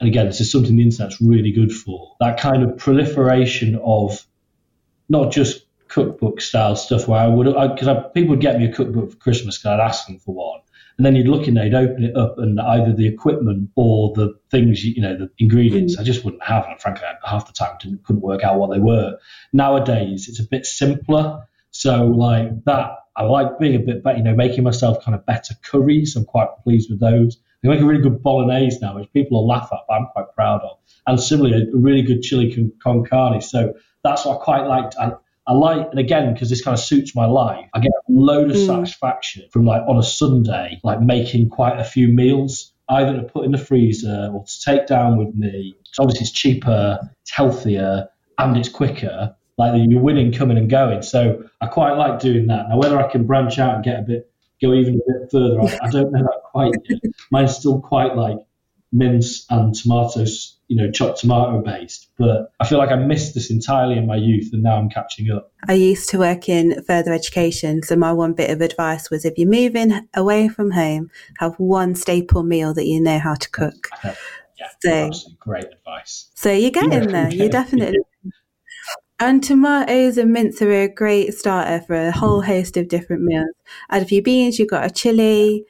and 0.01 0.09
again, 0.09 0.27
this 0.27 0.41
is 0.41 0.51
something 0.51 0.77
the 0.77 0.83
internet's 0.83 1.21
really 1.21 1.53
good 1.53 1.73
for 1.73 2.17
that 2.19 2.41
kind 2.41 2.65
of 2.65 2.77
proliferation 2.79 3.79
of 3.85 4.27
not 5.11 5.33
just 5.33 5.67
cookbook 5.89 6.41
style 6.41 6.77
stuff 6.77 7.09
where 7.09 7.21
I 7.21 7.27
would, 7.27 7.47
because 7.47 7.89
I, 7.89 8.01
people 8.15 8.31
would 8.31 8.41
get 8.41 8.59
me 8.59 8.67
a 8.67 8.73
cookbook 8.73 9.11
for 9.11 9.17
Christmas 9.17 9.59
because 9.59 9.79
I'd 9.79 9.85
ask 9.85 10.07
them 10.07 10.19
for 10.19 10.35
one. 10.35 10.61
And 10.97 11.07
then 11.07 11.17
you'd 11.17 11.29
look 11.29 11.49
in 11.49 11.55
there, 11.55 11.65
you'd 11.65 11.75
open 11.75 12.05
it 12.05 12.17
up, 12.17 12.39
and 12.39 12.61
either 12.61 12.93
the 12.93 13.09
equipment 13.09 13.71
or 13.75 14.13
the 14.15 14.39
things, 14.51 14.85
you 14.85 15.01
know, 15.01 15.17
the 15.17 15.31
ingredients, 15.39 15.97
mm. 15.97 16.01
I 16.01 16.05
just 16.05 16.25
wouldn't 16.25 16.43
have. 16.43 16.67
And 16.67 16.81
frankly, 16.81 17.05
I, 17.07 17.29
half 17.29 17.47
the 17.47 17.53
time 17.53 17.77
didn't, 17.81 18.05
couldn't 18.05 18.23
work 18.23 18.45
out 18.45 18.59
what 18.59 18.71
they 18.71 18.79
were. 18.79 19.17
Nowadays, 19.53 20.29
it's 20.29 20.41
a 20.41 20.45
bit 20.45 20.67
simpler. 20.67 21.43
So, 21.71 22.05
like 22.05 22.65
that, 22.65 22.91
I 23.17 23.25
like 23.25 23.59
being 23.59 23.75
a 23.75 23.79
bit 23.79 24.05
better, 24.05 24.19
you 24.19 24.25
know, 24.25 24.35
making 24.35 24.63
myself 24.63 25.03
kind 25.03 25.15
of 25.15 25.25
better 25.27 25.55
curries. 25.65 26.17
I'm 26.17 26.25
quite 26.25 26.49
pleased 26.63 26.91
with 26.91 27.01
those. 27.01 27.39
They 27.63 27.69
make 27.69 27.81
a 27.81 27.85
really 27.85 28.03
good 28.03 28.23
bolognese 28.23 28.79
now, 28.81 28.97
which 28.97 29.13
people 29.13 29.41
will 29.41 29.49
laugh 29.49 29.71
at, 29.73 29.81
but 29.89 29.95
I'm 29.95 30.07
quite 30.07 30.27
proud 30.35 30.61
of. 30.63 30.79
And 31.07 31.21
similarly, 31.21 31.63
a 31.63 31.77
really 31.77 32.03
good 32.03 32.23
chili 32.23 32.55
con, 32.55 32.73
con 32.83 33.05
carne. 33.05 33.41
So 33.41 33.75
that's 34.05 34.25
what 34.25 34.41
I 34.41 34.45
quite 34.45 34.67
liked. 34.67 34.97
I, 34.99 35.13
I 35.47 35.53
like, 35.53 35.89
and 35.91 35.99
again, 35.99 36.33
because 36.33 36.49
this 36.49 36.63
kind 36.63 36.75
of 36.75 36.81
suits 36.81 37.15
my 37.15 37.27
life, 37.27 37.67
I 37.75 37.81
get 37.81 37.91
a 37.91 38.13
load 38.13 38.51
of 38.51 38.57
Mm. 38.57 38.67
satisfaction 38.67 39.45
from 39.51 39.65
like 39.65 39.83
on 39.89 39.99
a 39.99 40.03
Sunday, 40.03 40.81
like 40.85 41.01
making 41.01 41.49
quite 41.49 41.79
a 41.79 41.85
few 41.85 42.09
meals, 42.09 42.73
either 42.89 43.17
to 43.17 43.23
put 43.23 43.45
in 43.45 43.53
the 43.53 43.59
freezer 43.59 44.31
or 44.33 44.45
to 44.45 44.61
take 44.65 44.87
down 44.87 45.17
with 45.17 45.35
me. 45.35 45.75
So 45.93 46.03
obviously 46.03 46.25
it's 46.25 46.33
cheaper, 46.33 46.99
it's 47.23 47.33
healthier, 47.33 48.09
and 48.39 48.57
it's 48.57 48.69
quicker. 48.69 49.35
Like 49.59 49.73
you're 49.89 50.01
winning, 50.01 50.33
coming 50.33 50.57
and 50.57 50.71
going. 50.71 51.03
So 51.03 51.43
I 51.61 51.67
quite 51.67 51.95
like 51.95 52.21
doing 52.21 52.47
that. 52.47 52.69
Now 52.69 52.79
whether 52.79 52.99
I 52.99 53.11
can 53.11 53.27
branch 53.27 53.59
out 53.59 53.75
and 53.75 53.85
get 53.85 53.99
a 53.99 54.03
bit, 54.03 54.31
go 54.63 54.73
even 54.73 54.95
a 54.95 54.99
bit 54.99 55.31
further, 55.31 55.61
I, 55.61 55.79
I 55.87 55.91
don't 55.91 56.13
know 56.13 56.23
that 56.23 56.41
quite 56.45 56.73
yet. 56.89 57.01
Mine's 57.31 57.57
still 57.57 57.81
quite 57.81 58.17
like 58.17 58.39
mince 58.93 59.47
and 59.51 59.75
tomatoes, 59.75 60.57
you 60.69 60.77
know, 60.77 60.91
chopped 60.91 61.21
tomato 61.21 61.61
based. 61.63 62.09
But 62.19 62.53
I 62.61 62.67
feel 62.67 62.79
like 62.79 62.91
I 62.91 62.97
missed 62.97 63.35
this 63.35 63.51
entirely 63.51 63.97
in 63.97 64.07
my 64.07 64.17
youth, 64.17 64.51
and 64.53 64.63
now 64.63 64.77
I'm 64.77 64.89
catching 64.91 65.31
up. 65.31 65.53
I 65.69 65.75
used 65.75 66.09
to 66.11 66.19
work 66.19 66.49
in 66.49 66.83
further 66.85 67.13
education, 67.13 67.83
so 67.83 67.97
my 67.97 68.13
one 68.13 68.33
bit 68.33 68.51
of 68.51 68.61
advice 68.61 69.11
was 69.11 69.25
if 69.25 69.39
you're 69.39 69.49
moving 69.49 70.07
away 70.15 70.49
from 70.49 70.71
home, 70.73 71.11
have 71.39 71.55
one 71.59 71.95
staple 71.95 72.43
meal 72.43 72.75
that 72.75 72.87
you 72.87 73.01
know 73.01 73.19
how 73.19 73.35
to 73.35 73.51
cook. 73.51 73.89
Yeah, 74.83 75.09
So- 75.11 75.31
great 75.39 75.65
advice. 75.65 76.29
So 76.35 76.53
you're 76.53 76.71
getting 76.71 76.93
Yeah, 77.05 77.07
there. 77.07 77.33
yeah, 77.35 77.45
You 77.45 77.49
definitely. 77.51 77.99
And 79.19 79.43
tomatoes 79.43 80.19
and 80.19 80.33
mince 80.35 80.61
are 80.61 80.71
a 80.83 80.89
great 80.89 81.33
starter 81.33 81.83
for 81.87 81.95
a 81.95 82.11
whole 82.13 82.43
host 82.43 82.77
of 82.77 82.89
different 82.89 83.23
meals. 83.23 83.49
Add 83.91 84.03
a 84.03 84.05
few 84.07 84.23
beans, 84.23 84.59
you've 84.59 84.69
got 84.69 84.85
a 84.85 84.91
chili, 84.91 85.65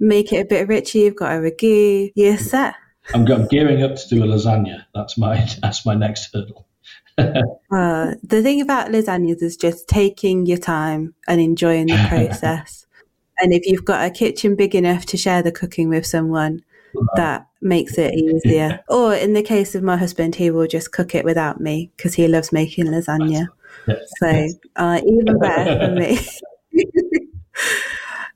make 0.00 0.32
it 0.32 0.40
a 0.40 0.44
bit 0.44 0.68
richer, 0.68 0.98
you've 0.98 1.16
got 1.16 1.32
a 1.32 1.40
ragu, 1.40 2.12
you're 2.14 2.38
set. 2.38 2.74
I'm, 3.14 3.26
I'm 3.30 3.46
gearing 3.48 3.82
up 3.82 3.96
to 3.96 4.08
do 4.08 4.22
a 4.22 4.26
lasagna. 4.26 4.84
That's 4.94 5.16
my 5.16 5.48
that's 5.62 5.84
my 5.86 5.94
next 5.94 6.32
hurdle. 6.32 6.66
Uh, 7.70 8.14
the 8.22 8.42
thing 8.42 8.62
about 8.62 8.90
lasagnas 8.90 9.42
is 9.42 9.56
just 9.56 9.88
taking 9.88 10.46
your 10.46 10.56
time 10.56 11.14
and 11.26 11.40
enjoying 11.40 11.86
the 11.86 12.06
process. 12.08 12.86
and 13.40 13.52
if 13.52 13.66
you've 13.66 13.84
got 13.84 14.06
a 14.06 14.10
kitchen 14.10 14.54
big 14.56 14.74
enough 14.74 15.04
to 15.04 15.16
share 15.16 15.42
the 15.42 15.52
cooking 15.52 15.88
with 15.88 16.06
someone, 16.06 16.60
that 17.16 17.46
makes 17.60 17.98
it 17.98 18.14
easier. 18.14 18.80
Or 18.88 19.14
in 19.14 19.34
the 19.34 19.42
case 19.42 19.74
of 19.74 19.82
my 19.82 19.96
husband, 19.96 20.36
he 20.36 20.50
will 20.50 20.66
just 20.66 20.92
cook 20.92 21.14
it 21.14 21.24
without 21.24 21.60
me 21.60 21.90
because 21.96 22.14
he 22.14 22.26
loves 22.28 22.52
making 22.52 22.86
lasagna. 22.86 23.48
Yeah. 23.86 23.96
So 24.18 24.48
uh, 24.76 25.00
even 25.04 25.38
better 25.38 25.86
for 25.86 25.94
me. 25.94 26.18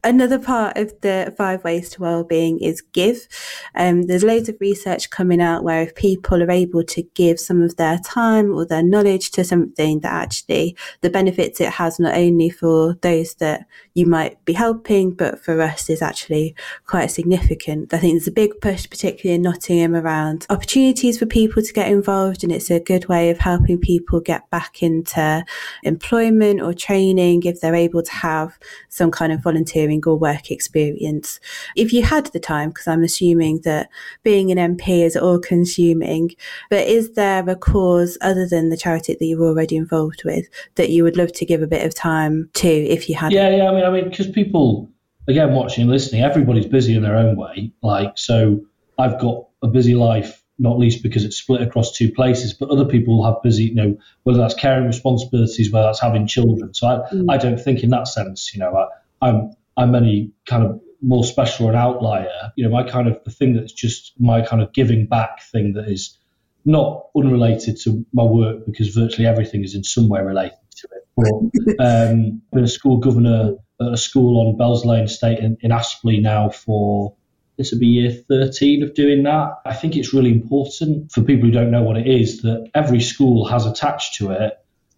Another 0.05 0.39
part 0.39 0.77
of 0.77 0.93
the 1.01 1.33
five 1.39 1.63
ways 1.63 1.91
to 1.91 2.01
well-being 2.01 2.59
is 2.59 2.81
give. 2.81 3.29
Um, 3.77 4.03
there's 4.03 4.25
loads 4.25 4.49
of 4.49 4.57
research 4.61 5.11
coming 5.11 5.41
out 5.41 5.63
where 5.63 5.83
if 5.83 5.95
people 5.95 6.43
are 6.43 6.51
able 6.51 6.83
to 6.83 7.03
give 7.15 7.39
some 7.39 7.63
of 7.63 7.77
their 7.77 7.99
time 7.99 8.53
or 8.53 8.67
their 8.67 8.83
knowledge 8.83 9.31
to 9.33 9.45
something, 9.45 10.01
that 10.01 10.13
actually 10.13 10.77
the 11.03 11.11
benefits 11.11 11.61
it 11.61 11.71
has 11.75 12.01
not 12.01 12.17
only 12.17 12.51
for 12.51 12.95
those 13.03 13.35
that 13.37 13.65
you 13.95 14.07
might 14.07 14.45
be 14.45 14.55
helping, 14.55 15.13
but 15.13 15.39
for 15.39 15.61
us 15.61 15.89
is 15.89 16.03
actually 16.03 16.57
quite 16.87 17.13
significant. 17.13 17.95
I 17.95 17.99
think 17.99 18.15
there's 18.15 18.27
a 18.27 18.33
big 18.33 18.61
push, 18.61 18.91
particularly 18.91 19.37
in 19.37 19.43
Nottingham, 19.43 19.95
around 19.95 20.47
opportunities 20.51 21.17
for 21.17 21.27
people 21.27 21.63
to 21.63 21.73
get 21.73 21.93
involved, 21.93 22.43
and 22.43 22.53
it's 22.53 22.73
a 22.73 22.81
good 22.81 23.07
way 23.07 23.31
of 23.31 23.39
helping 23.39 23.79
people 23.79 24.19
get 24.19 24.51
back 24.51 24.83
into 24.83 25.45
employment 25.85 26.61
or 26.61 26.75
training 26.75 27.45
if 27.45 27.61
they're 27.61 27.75
able 27.75 28.03
to 28.03 28.13
have 28.13 28.59
some 28.89 29.13
kind 29.13 29.33
of 29.33 29.41
volunteering 29.41 29.92
or 30.07 30.17
work 30.17 30.51
experience. 30.51 31.41
If 31.77 31.93
you 31.93 32.03
had 32.03 32.27
the 32.27 32.41
time, 32.41 32.71
because 32.71 32.87
I'm 32.87 33.03
assuming 33.03 33.61
that 33.65 33.89
being 34.23 34.51
an 34.51 34.77
MP 34.77 35.05
is 35.05 35.17
all 35.17 35.39
consuming, 35.39 36.31
but 36.71 36.87
is 36.87 37.13
there 37.13 37.49
a 37.49 37.57
cause 37.57 38.17
other 38.21 38.47
than 38.47 38.71
the 38.71 38.77
charity 38.77 39.15
that 39.15 39.25
you're 39.25 39.45
already 39.45 39.77
involved 39.77 40.23
with 40.25 40.47
that 40.77 40.91
you 40.91 41.05
would 41.05 41.17
love 41.17 41.33
to 41.33 41.45
give 41.45 41.63
a 41.63 41.67
bit 41.67 41.85
of 41.85 41.95
time 41.95 42.49
to 42.55 42.69
if 42.69 43.09
you 43.09 43.17
had? 43.17 43.33
Yeah, 43.33 43.51
yeah. 43.51 43.69
I 43.69 43.75
mean, 43.75 43.85
I 43.85 43.91
mean, 43.91 44.09
because 44.09 44.31
people, 44.31 44.91
again, 45.29 45.53
watching 45.53 45.89
listening, 45.89 46.23
everybody's 46.23 46.67
busy 46.67 46.95
in 46.95 47.03
their 47.03 47.17
own 47.17 47.37
way. 47.37 47.73
Like, 47.83 48.17
so 48.17 48.61
I've 48.99 49.21
got 49.21 49.47
a 49.63 49.69
busy 49.69 49.95
life 49.95 50.43
not 50.59 50.79
least 50.79 51.03
because 51.03 51.25
it's 51.25 51.37
split 51.37 51.61
across 51.61 51.93
two 51.93 52.11
places, 52.11 52.55
but 52.55 52.71
other 52.71 52.85
people 52.85 53.25
have 53.25 53.43
busy, 53.43 53.65
you 53.65 53.75
know, 53.75 53.99
whether 54.23 54.39
that's 54.39 54.55
caring 54.55 54.87
responsibilities, 54.87 55.73
whether 55.73 55.87
that's 55.87 56.01
having 56.01 56.27
children. 56.27 56.73
So 56.73 56.87
I, 56.87 57.15
mm. 57.15 57.27
I 57.29 57.37
don't 57.37 57.61
think 57.61 57.83
in 57.83 57.91
that 57.91 58.07
sense, 58.07 58.55
you 58.55 58.61
know, 58.61 58.75
I, 58.77 59.29
I'm 59.29 59.55
I'm 59.77 59.95
any 59.95 60.33
kind 60.47 60.65
of 60.65 60.81
more 61.01 61.25
special 61.25 61.67
or 61.67 61.71
an 61.71 61.77
outlier. 61.77 62.53
You 62.57 62.65
know, 62.65 62.71
my 62.71 62.89
kind 62.89 63.09
of 63.09 63.23
the 63.25 63.31
thing 63.31 63.55
that's 63.55 63.73
just 63.73 64.13
my 64.19 64.43
kind 64.43 64.63
of 64.63 64.73
giving 64.73 65.07
back 65.07 65.43
thing 65.51 65.73
that 65.75 65.89
is 65.89 66.17
not 66.65 67.07
unrelated 67.17 67.79
to 67.83 68.07
my 68.13 68.23
work 68.23 68.65
because 68.65 68.89
virtually 68.89 69.27
everything 69.27 69.65
is 69.65 69.75
in 69.75 69.83
some 69.83 70.09
way 70.09 70.21
related 70.21 70.59
to 70.77 70.89
it. 70.95 71.07
But 71.17 71.85
um, 72.11 72.43
been 72.53 72.65
a 72.65 72.69
school 72.69 72.99
governor 72.99 73.55
at 73.81 73.93
a 73.93 73.97
school 73.97 74.47
on 74.47 74.57
Bells 74.57 74.85
Lane 74.85 75.05
Estate 75.05 75.41
in, 75.41 75.57
in 75.61 75.71
Aspley 75.71 76.21
now 76.21 76.51
for 76.51 77.15
this 77.59 77.71
will 77.71 77.81
be 77.81 77.87
year 77.87 78.13
13 78.13 78.83
of 78.83 78.95
doing 78.95 79.25
that. 79.25 79.61
I 79.67 79.75
think 79.75 79.97
it's 79.97 80.15
really 80.15 80.31
important 80.31 81.13
for 81.13 81.23
people 81.23 81.47
who 81.47 81.53
don't 81.53 81.71
know 81.71 81.83
what 81.83 81.97
it 81.97 82.07
is 82.07 82.43
that 82.43 82.71
every 82.75 83.01
school 83.01 83.47
has 83.47 83.67
attached 83.67 84.15
to 84.17 84.31
it 84.31 84.55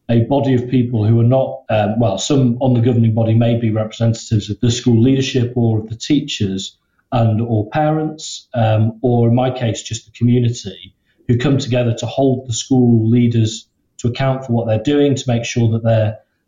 a 0.08 0.20
body 0.24 0.54
of 0.54 0.68
people 0.68 1.06
who 1.06 1.18
are 1.20 1.24
not, 1.24 1.62
um, 1.70 1.98
well, 1.98 2.18
some 2.18 2.58
on 2.60 2.74
the 2.74 2.80
governing 2.80 3.14
body 3.14 3.34
may 3.34 3.58
be 3.58 3.70
representatives 3.70 4.50
of 4.50 4.60
the 4.60 4.70
school 4.70 5.00
leadership 5.00 5.52
or 5.56 5.80
of 5.80 5.88
the 5.88 5.96
teachers 5.96 6.76
and 7.10 7.40
or 7.40 7.68
parents, 7.70 8.48
um, 8.54 8.98
or 9.02 9.28
in 9.28 9.34
my 9.34 9.50
case, 9.50 9.82
just 9.82 10.04
the 10.04 10.12
community, 10.12 10.94
who 11.28 11.38
come 11.38 11.58
together 11.58 11.94
to 11.94 12.06
hold 12.06 12.46
the 12.46 12.52
school 12.52 13.08
leaders 13.08 13.68
to 13.98 14.08
account 14.08 14.44
for 14.44 14.52
what 14.52 14.66
they're 14.66 14.82
doing, 14.82 15.14
to 15.14 15.24
make 15.26 15.44
sure 15.44 15.70
that 15.70 15.82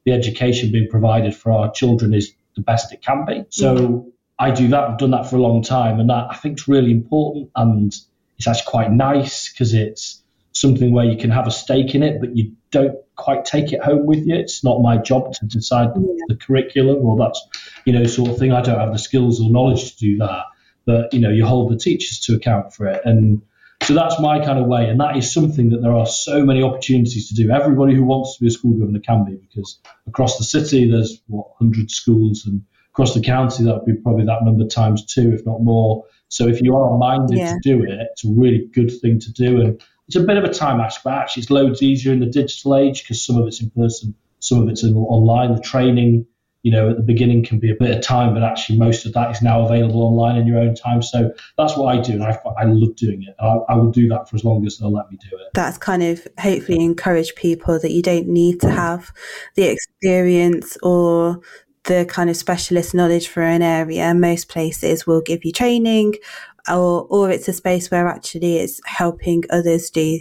the 0.04 0.12
education 0.12 0.70
being 0.70 0.88
provided 0.90 1.34
for 1.34 1.52
our 1.52 1.70
children 1.72 2.12
is 2.12 2.32
the 2.56 2.62
best 2.62 2.92
it 2.92 3.00
can 3.00 3.24
be. 3.24 3.44
So 3.48 3.76
mm-hmm. 3.76 4.08
I 4.38 4.50
do 4.50 4.68
that. 4.68 4.80
I've 4.80 4.98
done 4.98 5.12
that 5.12 5.30
for 5.30 5.36
a 5.36 5.40
long 5.40 5.62
time, 5.62 5.98
and 5.98 6.10
that 6.10 6.26
I 6.30 6.36
think 6.36 6.58
is 6.58 6.68
really 6.68 6.90
important, 6.90 7.50
and 7.56 7.96
it's 8.36 8.46
actually 8.46 8.70
quite 8.70 8.92
nice 8.92 9.50
because 9.50 9.72
it's 9.72 10.22
something 10.56 10.92
where 10.92 11.04
you 11.04 11.16
can 11.16 11.30
have 11.30 11.46
a 11.46 11.50
stake 11.50 11.94
in 11.94 12.02
it, 12.02 12.20
but 12.20 12.36
you 12.36 12.52
don't 12.70 12.96
quite 13.16 13.44
take 13.44 13.72
it 13.72 13.82
home 13.82 14.06
with 14.06 14.26
you. 14.26 14.34
It's 14.34 14.64
not 14.64 14.80
my 14.80 14.96
job 14.96 15.32
to 15.34 15.46
decide 15.46 15.90
yeah. 15.96 16.02
the 16.28 16.36
curriculum 16.36 17.04
or 17.04 17.16
that's 17.16 17.40
you 17.84 17.92
know 17.92 18.04
sort 18.04 18.30
of 18.30 18.38
thing. 18.38 18.52
I 18.52 18.62
don't 18.62 18.78
have 18.78 18.92
the 18.92 18.98
skills 18.98 19.40
or 19.40 19.50
knowledge 19.50 19.92
to 19.92 19.98
do 19.98 20.18
that, 20.18 20.44
but 20.84 21.12
you 21.12 21.20
know 21.20 21.30
you 21.30 21.44
hold 21.44 21.70
the 21.70 21.78
teachers 21.78 22.20
to 22.20 22.36
account 22.36 22.72
for 22.72 22.86
it, 22.86 23.02
and 23.04 23.42
so 23.82 23.94
that's 23.94 24.18
my 24.18 24.44
kind 24.44 24.58
of 24.58 24.66
way, 24.66 24.88
and 24.88 25.00
that 25.00 25.16
is 25.16 25.32
something 25.32 25.70
that 25.70 25.82
there 25.82 25.94
are 25.94 26.06
so 26.06 26.44
many 26.44 26.62
opportunities 26.62 27.28
to 27.28 27.34
do. 27.34 27.50
Everybody 27.50 27.94
who 27.94 28.04
wants 28.04 28.36
to 28.36 28.40
be 28.40 28.48
a 28.48 28.50
school 28.50 28.72
governor 28.72 29.00
can 29.00 29.24
be 29.24 29.36
because 29.36 29.78
across 30.06 30.38
the 30.38 30.44
city 30.44 30.90
there's 30.90 31.20
what 31.26 31.48
hundred 31.58 31.90
schools 31.90 32.46
and 32.46 32.62
across 32.96 33.12
the 33.12 33.20
county, 33.20 33.62
that 33.64 33.74
would 33.74 33.84
be 33.84 33.92
probably 34.00 34.24
that 34.24 34.42
number 34.42 34.66
times 34.66 35.04
two, 35.04 35.30
if 35.34 35.44
not 35.44 35.60
more. 35.60 36.04
So 36.28 36.48
if 36.48 36.62
you 36.62 36.74
are 36.76 36.96
minded 36.96 37.36
yeah. 37.36 37.52
to 37.52 37.58
do 37.62 37.84
it, 37.84 37.90
it's 38.10 38.24
a 38.24 38.28
really 38.30 38.70
good 38.72 38.90
thing 39.02 39.20
to 39.20 39.32
do. 39.32 39.60
And 39.60 39.82
it's 40.08 40.16
a 40.16 40.20
bit 40.20 40.36
of 40.36 40.44
a 40.44 40.52
time 40.52 40.80
ask, 40.80 41.02
but 41.02 41.14
actually 41.14 41.42
it's 41.42 41.50
loads 41.50 41.82
easier 41.82 42.12
in 42.12 42.20
the 42.20 42.26
digital 42.26 42.76
age 42.76 43.02
because 43.02 43.24
some 43.24 43.36
of 43.36 43.46
it's 43.46 43.60
in 43.60 43.70
person, 43.70 44.14
some 44.38 44.62
of 44.62 44.68
it's 44.68 44.82
in, 44.82 44.94
online. 44.94 45.54
The 45.54 45.60
training, 45.60 46.26
you 46.62 46.70
know, 46.70 46.90
at 46.90 46.96
the 46.96 47.02
beginning 47.02 47.44
can 47.44 47.58
be 47.58 47.70
a 47.70 47.74
bit 47.74 47.90
of 47.90 48.02
time, 48.02 48.32
but 48.32 48.44
actually 48.44 48.78
most 48.78 49.04
of 49.04 49.12
that 49.14 49.32
is 49.32 49.42
now 49.42 49.66
available 49.66 50.02
online 50.02 50.36
in 50.36 50.46
your 50.46 50.58
own 50.58 50.76
time. 50.76 51.02
So 51.02 51.32
that's 51.58 51.76
what 51.76 51.96
I 51.96 52.00
do, 52.00 52.12
and 52.12 52.24
I, 52.24 52.38
I 52.56 52.64
love 52.64 52.94
doing 52.94 53.24
it. 53.24 53.34
I, 53.40 53.56
I 53.68 53.74
will 53.74 53.90
do 53.90 54.08
that 54.08 54.28
for 54.28 54.36
as 54.36 54.44
long 54.44 54.64
as 54.64 54.78
they'll 54.78 54.92
let 54.92 55.10
me 55.10 55.18
do 55.28 55.36
it. 55.36 55.48
That's 55.54 55.78
kind 55.78 56.02
of 56.02 56.26
hopefully 56.38 56.84
encourage 56.84 57.34
people 57.34 57.80
that 57.80 57.90
you 57.90 58.02
don't 58.02 58.28
need 58.28 58.60
to 58.60 58.70
have 58.70 59.12
the 59.56 59.64
experience 59.64 60.76
or 60.82 61.40
the 61.86 62.04
kind 62.08 62.28
of 62.28 62.36
specialist 62.36 62.94
knowledge 62.94 63.28
for 63.28 63.42
an 63.42 63.62
area, 63.62 64.12
most 64.12 64.48
places 64.48 65.06
will 65.06 65.20
give 65.20 65.44
you 65.44 65.52
training 65.52 66.14
or, 66.68 67.06
or 67.08 67.30
it's 67.30 67.48
a 67.48 67.52
space 67.52 67.90
where 67.90 68.08
actually 68.08 68.58
it's 68.58 68.80
helping 68.84 69.44
others 69.50 69.90
do 69.90 70.20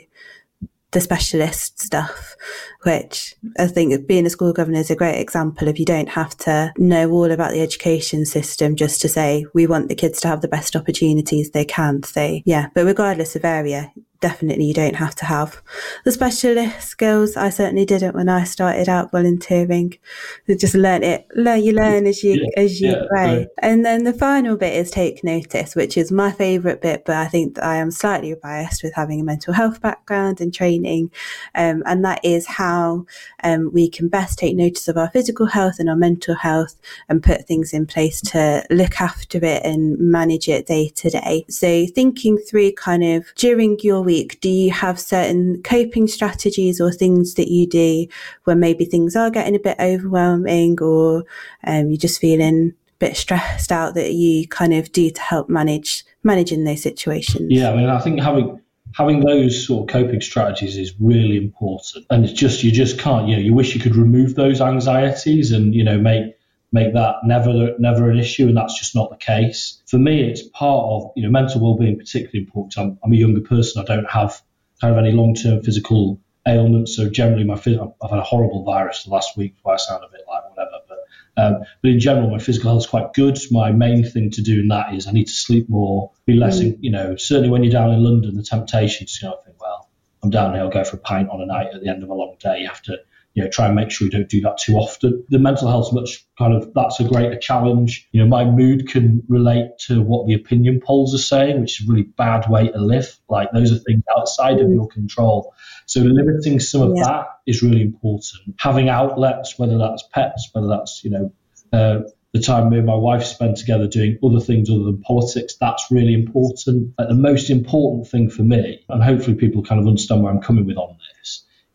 the 0.95 1.01
specialist 1.01 1.81
stuff, 1.81 2.35
which 2.83 3.35
I 3.59 3.67
think 3.67 4.07
being 4.07 4.25
a 4.25 4.29
school 4.29 4.53
governor 4.53 4.79
is 4.79 4.89
a 4.89 4.95
great 4.95 5.19
example 5.19 5.67
of 5.67 5.77
you 5.77 5.85
don't 5.85 6.07
have 6.07 6.37
to 6.37 6.71
know 6.77 7.11
all 7.11 7.31
about 7.31 7.51
the 7.51 7.61
education 7.61 8.25
system 8.25 8.77
just 8.77 9.01
to 9.01 9.09
say 9.09 9.45
we 9.53 9.67
want 9.67 9.89
the 9.89 9.95
kids 9.95 10.21
to 10.21 10.29
have 10.29 10.39
the 10.39 10.47
best 10.47 10.73
opportunities 10.73 11.51
they 11.51 11.65
can. 11.65 12.01
So 12.03 12.39
yeah, 12.45 12.69
but 12.73 12.85
regardless 12.85 13.35
of 13.35 13.43
area, 13.43 13.91
definitely 14.25 14.65
you 14.65 14.73
don't 14.73 14.95
have 14.95 15.13
to 15.13 15.25
have 15.25 15.61
the 16.03 16.11
specialist 16.11 16.87
skills. 16.87 17.37
I 17.37 17.51
certainly 17.51 17.85
didn't 17.85 18.15
when 18.15 18.27
I 18.27 18.43
started 18.43 18.89
out 18.89 19.11
volunteering. 19.11 19.99
You 20.47 20.57
just 20.57 20.73
learn 20.73 21.03
it, 21.03 21.27
learn 21.35 21.63
you 21.63 21.73
learn 21.73 22.07
as 22.07 22.23
you 22.23 22.33
yeah, 22.41 22.63
as 22.63 22.81
you 22.81 22.89
yeah, 22.89 23.03
grow. 23.07 23.45
And 23.59 23.85
then 23.85 24.03
the 24.03 24.13
final 24.13 24.57
bit 24.57 24.73
is 24.73 24.89
take 24.89 25.23
notice, 25.23 25.75
which 25.75 25.95
is 25.95 26.11
my 26.11 26.31
favourite 26.31 26.81
bit, 26.81 27.03
but 27.05 27.17
I 27.17 27.27
think 27.27 27.59
I 27.59 27.75
am 27.75 27.91
slightly 27.91 28.33
biased 28.33 28.81
with 28.81 28.95
having 28.95 29.21
a 29.21 29.23
mental 29.23 29.53
health 29.53 29.79
background 29.79 30.41
and 30.41 30.51
training, 30.51 31.11
um, 31.53 31.83
and 31.85 32.03
that 32.03 32.25
is 32.25 32.47
how 32.47 33.05
um, 33.43 33.71
we 33.73 33.87
can 33.87 34.07
best 34.07 34.39
take 34.39 34.55
notice 34.55 34.87
of 34.87 34.97
our 34.97 35.11
physical 35.11 35.45
health 35.45 35.75
and 35.77 35.87
our 35.87 35.95
mental 35.95 36.33
health 36.33 36.75
and 37.09 37.21
put 37.21 37.45
things 37.45 37.73
in 37.73 37.85
place 37.85 38.21
to 38.21 38.65
look 38.71 38.99
after 38.99 39.37
it 39.43 39.61
and 39.63 39.99
manage 39.99 40.49
it 40.49 40.65
day 40.65 40.89
to 40.95 41.11
day. 41.11 41.45
So 41.47 41.85
thinking 41.93 42.39
through 42.39 42.71
kind 42.71 43.03
of 43.03 43.27
during 43.35 43.77
your 43.83 44.01
week, 44.01 44.14
do 44.23 44.49
you 44.49 44.71
have 44.71 44.99
certain 44.99 45.61
coping 45.63 46.07
strategies 46.07 46.81
or 46.81 46.91
things 46.91 47.35
that 47.35 47.49
you 47.49 47.67
do 47.67 48.07
when 48.45 48.59
maybe 48.59 48.85
things 48.85 49.15
are 49.15 49.29
getting 49.29 49.55
a 49.55 49.59
bit 49.59 49.77
overwhelming 49.79 50.81
or 50.81 51.23
um, 51.65 51.89
you're 51.89 51.97
just 51.97 52.19
feeling 52.19 52.73
a 52.73 52.97
bit 52.99 53.17
stressed 53.17 53.71
out 53.71 53.93
that 53.95 54.13
you 54.13 54.47
kind 54.47 54.73
of 54.73 54.91
do 54.91 55.09
to 55.09 55.21
help 55.21 55.49
manage 55.49 56.05
managing 56.23 56.63
those 56.63 56.81
situations? 56.81 57.51
Yeah, 57.51 57.71
I 57.71 57.75
mean, 57.75 57.89
I 57.89 57.99
think 57.99 58.19
having 58.19 58.59
having 58.93 59.19
those 59.21 59.65
sort 59.65 59.83
of 59.83 59.93
coping 59.93 60.21
strategies 60.21 60.77
is 60.77 60.93
really 60.99 61.37
important, 61.37 62.05
and 62.09 62.23
it's 62.23 62.33
just 62.33 62.63
you 62.63 62.71
just 62.71 62.99
can't. 62.99 63.27
You 63.27 63.35
know, 63.35 63.41
you 63.41 63.53
wish 63.53 63.75
you 63.75 63.81
could 63.81 63.95
remove 63.95 64.35
those 64.35 64.61
anxieties 64.61 65.51
and 65.51 65.73
you 65.73 65.83
know 65.83 65.97
make 65.97 66.34
make 66.75 66.93
that 66.93 67.15
never 67.23 67.71
never 67.79 68.11
an 68.11 68.19
issue, 68.19 68.47
and 68.47 68.57
that's 68.57 68.77
just 68.77 68.93
not 68.93 69.09
the 69.09 69.15
case. 69.15 69.81
For 69.87 69.97
me, 69.97 70.29
it's 70.29 70.43
part 70.49 70.85
of 70.91 71.11
you 71.15 71.23
know 71.23 71.29
mental 71.29 71.61
well-being 71.61 71.97
particularly 71.97 72.39
important. 72.45 72.77
I'm, 72.77 72.99
I'm 73.03 73.13
a 73.13 73.15
younger 73.15 73.41
person. 73.41 73.81
I 73.81 73.85
don't 73.85 74.09
have 74.11 74.41
kind 74.81 74.93
of 74.93 74.99
any 75.03 75.13
long-term 75.13 75.63
physical 75.63 76.19
ailments, 76.47 76.95
so 76.95 77.09
generally 77.09 77.45
my 77.45 77.55
I've 77.55 78.11
had 78.11 78.19
a 78.19 78.29
horrible 78.31 78.63
virus 78.63 79.05
the 79.05 79.09
last 79.09 79.37
week, 79.37 79.55
so 79.63 79.71
I 79.71 79.77
sound 79.77 80.03
a 80.03 80.11
bit 80.11 80.21
like 80.27 80.43
whatever. 80.49 80.77
But 80.89 80.99
um, 81.41 81.63
but 81.81 81.91
in 81.91 81.99
general, 81.99 82.29
my 82.29 82.39
physical 82.39 82.71
health 82.71 82.83
is 82.83 82.89
quite 82.89 83.13
good. 83.13 83.39
My 83.51 83.71
main 83.71 84.03
thing 84.03 84.29
to 84.31 84.41
do 84.41 84.59
in 84.59 84.67
that 84.67 84.93
is 84.93 85.07
I 85.07 85.11
need 85.11 85.27
to 85.27 85.33
sleep 85.33 85.69
more, 85.69 86.11
be 86.25 86.33
less. 86.33 86.59
Mm. 86.59 86.77
You 86.81 86.91
know, 86.91 87.15
certainly 87.15 87.49
when 87.49 87.63
you're 87.63 87.71
down 87.71 87.91
in 87.93 88.03
London, 88.03 88.35
the 88.35 88.43
temptations. 88.43 89.17
You 89.21 89.29
know, 89.29 89.35
I 89.35 89.45
think 89.45 89.61
well, 89.61 89.89
I'm 90.21 90.29
down 90.29 90.53
here. 90.53 90.63
I'll 90.63 90.69
go 90.69 90.83
for 90.83 90.97
a 90.97 90.99
pint 90.99 91.29
on 91.29 91.41
a 91.41 91.45
night 91.45 91.69
at 91.73 91.81
the 91.81 91.89
end 91.89 92.03
of 92.03 92.09
a 92.09 92.13
long 92.13 92.35
day. 92.39 92.59
You 92.59 92.67
have 92.67 92.81
to 92.83 92.97
you 93.35 93.43
know, 93.43 93.49
try 93.49 93.65
and 93.67 93.75
make 93.75 93.91
sure 93.91 94.05
you 94.05 94.11
don't 94.11 94.29
do 94.29 94.39
that 94.41 94.57
too 94.57 94.75
often. 94.75 95.23
The 95.29 95.39
mental 95.39 95.67
health 95.67 95.91
much 95.93 96.25
kind 96.39 96.53
of 96.53 96.73
that's 96.73 97.01
a 97.01 97.03
greater 97.03 97.37
challenge. 97.37 98.07
You 98.13 98.21
know, 98.21 98.27
my 98.27 98.45
mood 98.45 98.87
can 98.87 99.21
relate 99.27 99.77
to 99.87 100.01
what 100.01 100.25
the 100.25 100.33
opinion 100.33 100.79
polls 100.83 101.13
are 101.13 101.19
saying, 101.19 101.59
which 101.59 101.81
is 101.81 101.87
a 101.87 101.91
really 101.91 102.07
bad 102.17 102.49
way 102.49 102.69
to 102.69 102.79
live. 102.79 103.13
Like 103.29 103.51
those 103.51 103.73
are 103.73 103.77
things 103.79 104.03
outside 104.17 104.61
of 104.61 104.69
your 104.69 104.87
control. 104.87 105.53
So 105.85 105.99
limiting 105.99 106.61
some 106.61 106.81
of 106.81 106.93
yeah. 106.95 107.03
that 107.03 107.25
is 107.45 107.61
really 107.61 107.81
important. 107.81 108.55
Having 108.57 108.87
outlets, 108.87 109.59
whether 109.59 109.77
that's 109.77 110.03
pets, 110.13 110.49
whether 110.53 110.67
that's 110.67 111.03
you 111.03 111.11
know. 111.11 111.33
Uh, 111.73 111.99
the 112.31 112.41
time 112.41 112.69
me 112.69 112.77
and 112.77 112.85
my 112.85 112.95
wife 112.95 113.23
spend 113.23 113.55
together 113.55 113.87
doing 113.87 114.19
other 114.21 114.41
things 114.41 114.69
other 114.69 114.83
than 114.83 115.01
politics, 115.01 115.55
that's 115.55 115.85
really 115.89 116.13
important. 116.13 116.93
Like 116.99 117.07
the 117.07 117.15
most 117.15 117.49
important 117.49 118.09
thing 118.09 118.29
for 118.29 118.41
me, 118.43 118.83
and 118.89 119.01
hopefully 119.01 119.37
people 119.37 119.63
kind 119.63 119.79
of 119.79 119.87
understand 119.87 120.21
where 120.21 120.33
I'm 120.33 120.41
coming 120.41 120.65
with 120.65 120.75
on 120.75 120.97
this, 120.97 121.14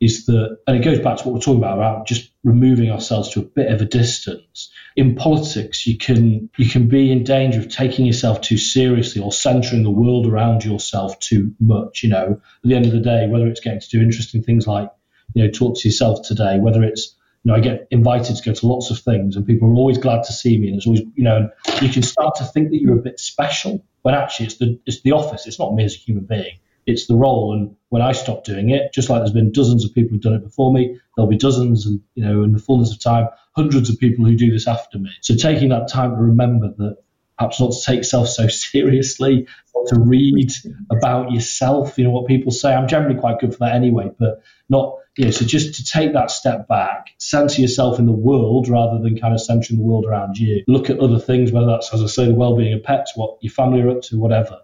is 0.00 0.24
that, 0.26 0.58
and 0.66 0.76
it 0.76 0.84
goes 0.84 0.98
back 0.98 1.18
to 1.18 1.24
what 1.24 1.34
we're 1.34 1.40
talking 1.40 1.58
about 1.58 1.76
about 1.76 2.06
just 2.06 2.30
removing 2.42 2.90
ourselves 2.90 3.28
to 3.30 3.40
a 3.40 3.42
bit 3.42 3.70
of 3.70 3.82
a 3.82 3.84
distance. 3.84 4.70
In 4.96 5.14
politics, 5.14 5.86
you 5.86 5.98
can 5.98 6.48
you 6.56 6.68
can 6.68 6.88
be 6.88 7.12
in 7.12 7.22
danger 7.22 7.60
of 7.60 7.68
taking 7.68 8.06
yourself 8.06 8.40
too 8.40 8.56
seriously 8.56 9.20
or 9.20 9.30
centering 9.30 9.82
the 9.82 9.90
world 9.90 10.26
around 10.26 10.64
yourself 10.64 11.18
too 11.20 11.54
much. 11.60 12.02
You 12.02 12.08
know, 12.08 12.40
at 12.64 12.68
the 12.68 12.74
end 12.74 12.86
of 12.86 12.92
the 12.92 13.00
day, 13.00 13.26
whether 13.28 13.46
it's 13.46 13.60
getting 13.60 13.80
to 13.80 13.88
do 13.88 14.00
interesting 14.00 14.42
things 14.42 14.66
like 14.66 14.90
you 15.34 15.44
know 15.44 15.50
talk 15.50 15.78
to 15.78 15.88
yourself 15.88 16.26
today, 16.26 16.58
whether 16.58 16.82
it's 16.82 17.14
you 17.44 17.52
know, 17.52 17.56
I 17.56 17.60
get 17.60 17.86
invited 17.90 18.36
to 18.36 18.42
go 18.42 18.54
to 18.54 18.66
lots 18.66 18.90
of 18.90 18.98
things, 18.98 19.36
and 19.36 19.46
people 19.46 19.68
are 19.68 19.74
always 19.74 19.98
glad 19.98 20.24
to 20.24 20.32
see 20.32 20.58
me. 20.58 20.68
And 20.68 20.76
there's 20.76 20.86
always, 20.86 21.02
you 21.14 21.24
know, 21.24 21.48
you 21.80 21.88
can 21.88 22.02
start 22.02 22.34
to 22.36 22.44
think 22.44 22.70
that 22.70 22.82
you're 22.82 22.98
a 22.98 23.02
bit 23.02 23.18
special, 23.18 23.84
when 24.02 24.14
actually 24.14 24.46
it's 24.46 24.56
the 24.56 24.78
it's 24.86 25.02
the 25.02 25.12
office. 25.12 25.46
It's 25.46 25.58
not 25.58 25.74
me 25.74 25.84
as 25.84 25.94
a 25.94 25.98
human 25.98 26.24
being 26.24 26.58
it's 26.86 27.06
the 27.06 27.14
role. 27.14 27.52
And 27.52 27.76
when 27.90 28.02
I 28.02 28.12
stop 28.12 28.44
doing 28.44 28.70
it, 28.70 28.92
just 28.92 29.10
like 29.10 29.20
there's 29.20 29.32
been 29.32 29.52
dozens 29.52 29.84
of 29.84 29.92
people 29.94 30.12
who've 30.12 30.22
done 30.22 30.34
it 30.34 30.44
before 30.44 30.72
me, 30.72 30.98
there'll 31.16 31.30
be 31.30 31.36
dozens, 31.36 31.86
and 31.86 32.00
you 32.14 32.24
know, 32.24 32.42
in 32.42 32.52
the 32.52 32.58
fullness 32.58 32.92
of 32.92 33.00
time, 33.00 33.28
hundreds 33.54 33.90
of 33.90 33.98
people 33.98 34.24
who 34.24 34.36
do 34.36 34.50
this 34.50 34.66
after 34.66 34.98
me. 34.98 35.10
So 35.20 35.34
taking 35.34 35.68
that 35.70 35.88
time 35.88 36.10
to 36.10 36.22
remember 36.22 36.72
that 36.78 36.96
perhaps 37.36 37.60
not 37.60 37.72
to 37.72 37.82
take 37.84 38.04
self 38.04 38.28
so 38.28 38.46
seriously, 38.48 39.46
not 39.74 39.88
to 39.88 39.98
read 39.98 40.52
about 40.90 41.32
yourself, 41.32 41.98
you 41.98 42.04
know, 42.04 42.10
what 42.10 42.26
people 42.26 42.52
say. 42.52 42.72
I'm 42.72 42.86
generally 42.86 43.18
quite 43.18 43.40
good 43.40 43.52
for 43.52 43.60
that 43.60 43.74
anyway, 43.74 44.10
but 44.18 44.42
not, 44.68 44.96
you 45.16 45.24
know, 45.24 45.30
so 45.32 45.44
just 45.44 45.74
to 45.74 45.84
take 45.84 46.12
that 46.12 46.30
step 46.30 46.68
back, 46.68 47.08
center 47.18 47.60
yourself 47.60 47.98
in 47.98 48.06
the 48.06 48.12
world 48.12 48.68
rather 48.68 49.02
than 49.02 49.18
kind 49.18 49.34
of 49.34 49.40
centering 49.40 49.78
the 49.78 49.84
world 49.84 50.04
around 50.04 50.36
you. 50.38 50.62
Look 50.68 50.90
at 50.90 51.00
other 51.00 51.18
things, 51.18 51.50
whether 51.50 51.66
that's, 51.66 51.92
as 51.92 52.02
I 52.02 52.06
say, 52.06 52.26
the 52.26 52.34
well-being 52.34 52.74
of 52.74 52.84
pets, 52.84 53.16
what 53.16 53.38
your 53.40 53.52
family 53.52 53.80
are 53.80 53.90
up 53.90 54.02
to, 54.02 54.18
whatever. 54.18 54.60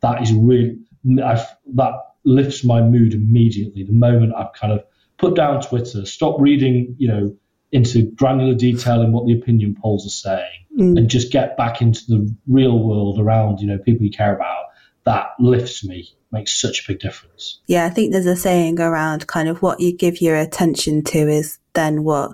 That 0.00 0.22
is 0.22 0.32
really, 0.32 0.78
I've, 1.22 1.46
that 1.74 1.94
lifts 2.24 2.64
my 2.64 2.82
mood 2.82 3.14
immediately. 3.14 3.84
The 3.84 3.92
moment 3.92 4.34
I've 4.36 4.52
kind 4.52 4.72
of 4.72 4.84
put 5.18 5.36
down 5.36 5.60
Twitter, 5.60 6.04
stop 6.06 6.40
reading, 6.40 6.94
you 6.98 7.08
know, 7.08 7.36
into 7.72 8.10
granular 8.12 8.54
detail 8.54 9.02
in 9.02 9.12
what 9.12 9.26
the 9.26 9.32
opinion 9.32 9.76
polls 9.80 10.06
are 10.06 10.10
saying, 10.10 10.66
mm. 10.78 10.98
and 10.98 11.08
just 11.08 11.30
get 11.30 11.56
back 11.56 11.80
into 11.80 12.04
the 12.08 12.34
real 12.48 12.78
world 12.78 13.20
around, 13.20 13.60
you 13.60 13.66
know, 13.66 13.78
people 13.78 14.04
you 14.04 14.10
care 14.10 14.34
about. 14.34 14.64
That 15.04 15.28
lifts 15.38 15.84
me, 15.84 16.08
makes 16.32 16.60
such 16.60 16.80
a 16.80 16.92
big 16.92 17.00
difference. 17.00 17.60
Yeah, 17.66 17.86
I 17.86 17.90
think 17.90 18.12
there's 18.12 18.26
a 18.26 18.36
saying 18.36 18.80
around 18.80 19.26
kind 19.26 19.48
of 19.48 19.62
what 19.62 19.80
you 19.80 19.96
give 19.96 20.20
your 20.20 20.36
attention 20.36 21.02
to 21.04 21.18
is 21.28 21.58
then 21.74 22.04
what 22.04 22.32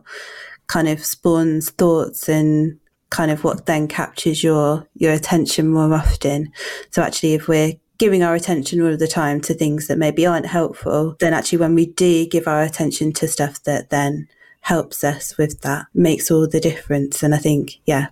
kind 0.67 0.89
of 0.89 1.05
spawns 1.05 1.71
thoughts 1.71 2.29
and 2.29 2.79
kind 3.11 3.31
of 3.31 3.45
what 3.45 3.67
then 3.67 3.87
captures 3.87 4.43
your 4.43 4.87
your 4.95 5.13
attention 5.13 5.69
more 5.69 5.95
often. 5.95 6.53
So 6.91 7.03
actually 7.03 7.35
if 7.35 7.47
we're 7.47 7.75
giving 7.99 8.23
our 8.23 8.35
attention 8.35 8.81
all 8.81 8.93
of 8.93 8.99
the 8.99 9.09
time 9.09 9.41
to 9.43 9.55
things 9.55 9.87
that 9.87 9.99
maybe 9.99 10.27
aren't 10.27 10.47
helpful, 10.47 11.17
then 11.21 11.35
actually 11.35 11.59
when 11.59 11.75
we 11.75 11.87
do 11.87 12.27
give 12.27 12.47
our 12.47 12.63
attention 12.63 13.13
to 13.15 13.29
stuff 13.29 13.63
that 13.65 13.91
then 13.91 14.29
helps 14.67 15.05
us 15.05 15.39
with 15.39 15.61
that 15.61 15.87
makes 15.95 16.29
all 16.29 16.49
the 16.49 16.59
difference. 16.59 17.23
And 17.23 17.33
I 17.33 17.39
think, 17.39 17.79
yeah, 17.87 18.09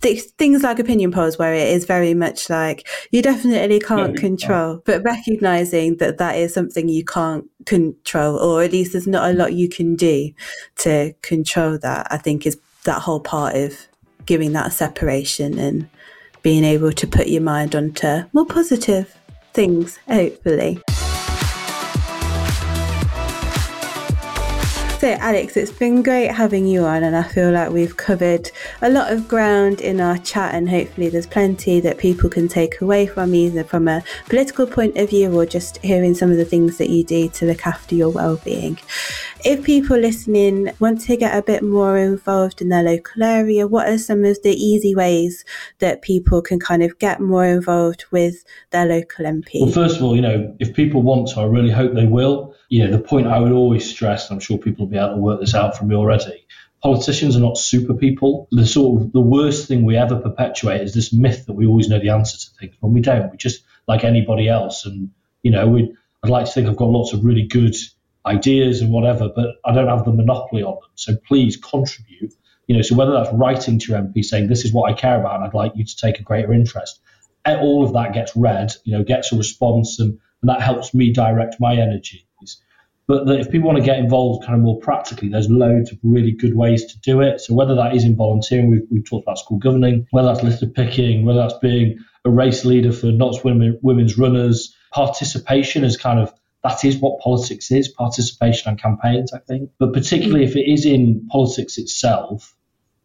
th- 0.00 0.22
things 0.38 0.62
like 0.62 0.78
opinion 0.78 1.12
polls 1.12 1.36
where 1.36 1.52
it 1.52 1.68
is 1.68 1.84
very 1.84 2.14
much 2.14 2.48
like 2.48 2.88
you 3.10 3.20
definitely 3.20 3.78
can't 3.92 4.16
control, 4.16 4.80
but 4.86 5.02
recognizing 5.04 5.98
that 5.98 6.16
that 6.16 6.36
is 6.36 6.54
something 6.54 6.88
you 6.88 7.04
can't 7.04 7.44
control, 7.66 8.38
or 8.38 8.62
at 8.62 8.72
least 8.72 8.92
there's 8.92 9.06
not 9.06 9.30
a 9.30 9.34
lot 9.34 9.52
you 9.52 9.68
can 9.68 9.96
do 9.96 10.32
to 10.76 11.12
control 11.20 11.76
that, 11.76 12.06
I 12.10 12.16
think 12.16 12.46
is 12.46 12.58
that 12.84 13.02
whole 13.02 13.20
part 13.20 13.54
of 13.54 13.86
giving 14.24 14.52
that 14.52 14.72
separation 14.72 15.58
and 15.58 15.90
being 16.40 16.64
able 16.64 16.92
to 16.92 17.06
put 17.06 17.28
your 17.28 17.42
mind 17.42 17.76
onto 17.76 18.22
more 18.32 18.46
positive 18.46 19.14
things, 19.58 19.98
hopefully. 20.06 20.80
So, 25.00 25.08
Alex, 25.20 25.56
it's 25.56 25.72
been 25.72 26.04
great 26.04 26.28
having 26.28 26.64
you 26.64 26.84
on, 26.84 27.02
and 27.02 27.16
I 27.16 27.24
feel 27.24 27.50
like 27.50 27.70
we've 27.70 27.96
covered 27.96 28.52
a 28.82 28.88
lot 28.88 29.12
of 29.12 29.26
ground 29.26 29.80
in 29.80 30.00
our 30.00 30.16
chat, 30.18 30.54
and 30.54 30.70
hopefully, 30.70 31.08
there's 31.08 31.26
plenty 31.26 31.80
that 31.80 31.98
people 31.98 32.30
can 32.30 32.46
take 32.46 32.80
away 32.80 33.08
from 33.08 33.34
either 33.34 33.64
from 33.64 33.88
a 33.88 34.04
political 34.28 34.64
point 34.64 34.96
of 34.96 35.10
view 35.10 35.32
or 35.36 35.44
just 35.44 35.78
hearing 35.78 36.14
some 36.14 36.30
of 36.30 36.36
the 36.36 36.44
things 36.44 36.78
that 36.78 36.88
you 36.88 37.02
do 37.02 37.28
to 37.28 37.46
look 37.46 37.66
after 37.66 37.96
your 37.96 38.10
well-being. 38.10 38.78
If 39.44 39.64
people 39.64 39.96
listening 39.96 40.70
want 40.80 41.00
to 41.02 41.16
get 41.16 41.36
a 41.36 41.42
bit 41.42 41.62
more 41.62 41.96
involved 41.96 42.60
in 42.60 42.70
their 42.70 42.82
local 42.82 43.22
area, 43.22 43.68
what 43.68 43.88
are 43.88 43.96
some 43.96 44.24
of 44.24 44.42
the 44.42 44.50
easy 44.50 44.96
ways 44.96 45.44
that 45.78 46.02
people 46.02 46.42
can 46.42 46.58
kind 46.58 46.82
of 46.82 46.98
get 46.98 47.20
more 47.20 47.44
involved 47.44 48.04
with 48.10 48.44
their 48.70 48.84
local 48.84 49.24
MP? 49.24 49.60
Well, 49.60 49.70
first 49.70 49.96
of 49.96 50.02
all, 50.02 50.16
you 50.16 50.22
know, 50.22 50.56
if 50.58 50.74
people 50.74 51.02
want 51.02 51.28
to, 51.28 51.40
I 51.40 51.44
really 51.44 51.70
hope 51.70 51.94
they 51.94 52.06
will. 52.06 52.54
You 52.68 52.84
know, 52.84 52.90
the 52.90 52.98
point 52.98 53.28
I 53.28 53.38
would 53.38 53.52
always 53.52 53.88
stress, 53.88 54.28
I'm 54.30 54.40
sure 54.40 54.58
people 54.58 54.86
will 54.86 54.90
be 54.90 54.98
able 54.98 55.14
to 55.14 55.20
work 55.20 55.40
this 55.40 55.54
out 55.54 55.76
from 55.76 55.88
me 55.88 55.94
already. 55.94 56.44
Politicians 56.82 57.36
are 57.36 57.40
not 57.40 57.58
super 57.58 57.94
people. 57.94 58.48
The 58.50 58.66
sort 58.66 59.02
of 59.02 59.12
the 59.12 59.20
worst 59.20 59.68
thing 59.68 59.84
we 59.84 59.96
ever 59.96 60.16
perpetuate 60.16 60.80
is 60.80 60.94
this 60.94 61.12
myth 61.12 61.46
that 61.46 61.54
we 61.54 61.66
always 61.66 61.88
know 61.88 62.00
the 62.00 62.10
answer 62.10 62.38
to 62.38 62.56
things 62.58 62.74
when 62.80 62.92
we 62.92 63.00
don't. 63.00 63.30
We 63.30 63.36
just 63.36 63.62
like 63.86 64.04
anybody 64.04 64.48
else, 64.48 64.84
and 64.84 65.10
you 65.42 65.50
know, 65.50 65.68
we 65.68 65.94
I'd 66.22 66.30
like 66.30 66.46
to 66.46 66.52
think 66.52 66.68
I've 66.68 66.76
got 66.76 66.90
lots 66.90 67.12
of 67.12 67.24
really 67.24 67.46
good 67.46 67.74
ideas 68.28 68.80
and 68.80 68.92
whatever, 68.92 69.28
but 69.34 69.56
I 69.64 69.74
don't 69.74 69.88
have 69.88 70.04
the 70.04 70.12
monopoly 70.12 70.62
on 70.62 70.74
them. 70.74 70.90
So 70.94 71.16
please 71.26 71.56
contribute. 71.56 72.34
You 72.66 72.76
know, 72.76 72.82
so 72.82 72.94
whether 72.94 73.12
that's 73.12 73.32
writing 73.32 73.78
to 73.78 73.92
your 73.92 74.00
MP 74.00 74.24
saying 74.24 74.48
this 74.48 74.64
is 74.64 74.72
what 74.72 74.90
I 74.90 74.94
care 74.94 75.18
about 75.18 75.36
and 75.36 75.44
I'd 75.44 75.54
like 75.54 75.72
you 75.74 75.84
to 75.84 75.96
take 75.96 76.20
a 76.20 76.22
greater 76.22 76.52
interest, 76.52 77.00
eh, 77.46 77.56
all 77.56 77.84
of 77.84 77.94
that 77.94 78.12
gets 78.12 78.36
read, 78.36 78.72
you 78.84 78.96
know, 78.96 79.02
gets 79.02 79.32
a 79.32 79.36
response 79.36 79.98
and, 79.98 80.18
and 80.42 80.48
that 80.50 80.60
helps 80.60 80.92
me 80.92 81.12
direct 81.12 81.56
my 81.58 81.74
energies. 81.74 82.24
But 83.08 83.26
if 83.40 83.50
people 83.50 83.68
want 83.68 83.78
to 83.78 83.84
get 83.84 83.98
involved 83.98 84.44
kind 84.44 84.54
of 84.54 84.60
more 84.60 84.78
practically, 84.80 85.30
there's 85.30 85.48
loads 85.48 85.90
of 85.90 85.98
really 86.02 86.30
good 86.30 86.54
ways 86.54 86.92
to 86.92 87.00
do 87.00 87.22
it. 87.22 87.40
So 87.40 87.54
whether 87.54 87.74
that 87.74 87.96
is 87.96 88.04
in 88.04 88.14
volunteering, 88.14 88.70
we've, 88.70 88.86
we've 88.90 89.08
talked 89.08 89.24
about 89.24 89.38
school 89.38 89.56
governing, 89.56 90.06
whether 90.10 90.28
that's 90.28 90.42
litter 90.42 90.66
picking, 90.66 91.24
whether 91.24 91.38
that's 91.40 91.58
being 91.58 92.04
a 92.26 92.30
race 92.30 92.66
leader 92.66 92.92
for 92.92 93.06
Notts 93.06 93.42
women, 93.42 93.78
women's 93.80 94.18
runners, 94.18 94.76
participation 94.92 95.84
is 95.84 95.96
kind 95.96 96.20
of 96.20 96.30
that 96.64 96.84
is 96.84 96.98
what 96.98 97.20
politics 97.20 97.70
is 97.70 97.88
participation 97.88 98.70
and 98.70 98.80
campaigns, 98.80 99.32
I 99.32 99.38
think. 99.38 99.70
But 99.78 99.92
particularly 99.92 100.44
if 100.44 100.56
it 100.56 100.70
is 100.70 100.84
in 100.84 101.26
politics 101.30 101.78
itself, 101.78 102.54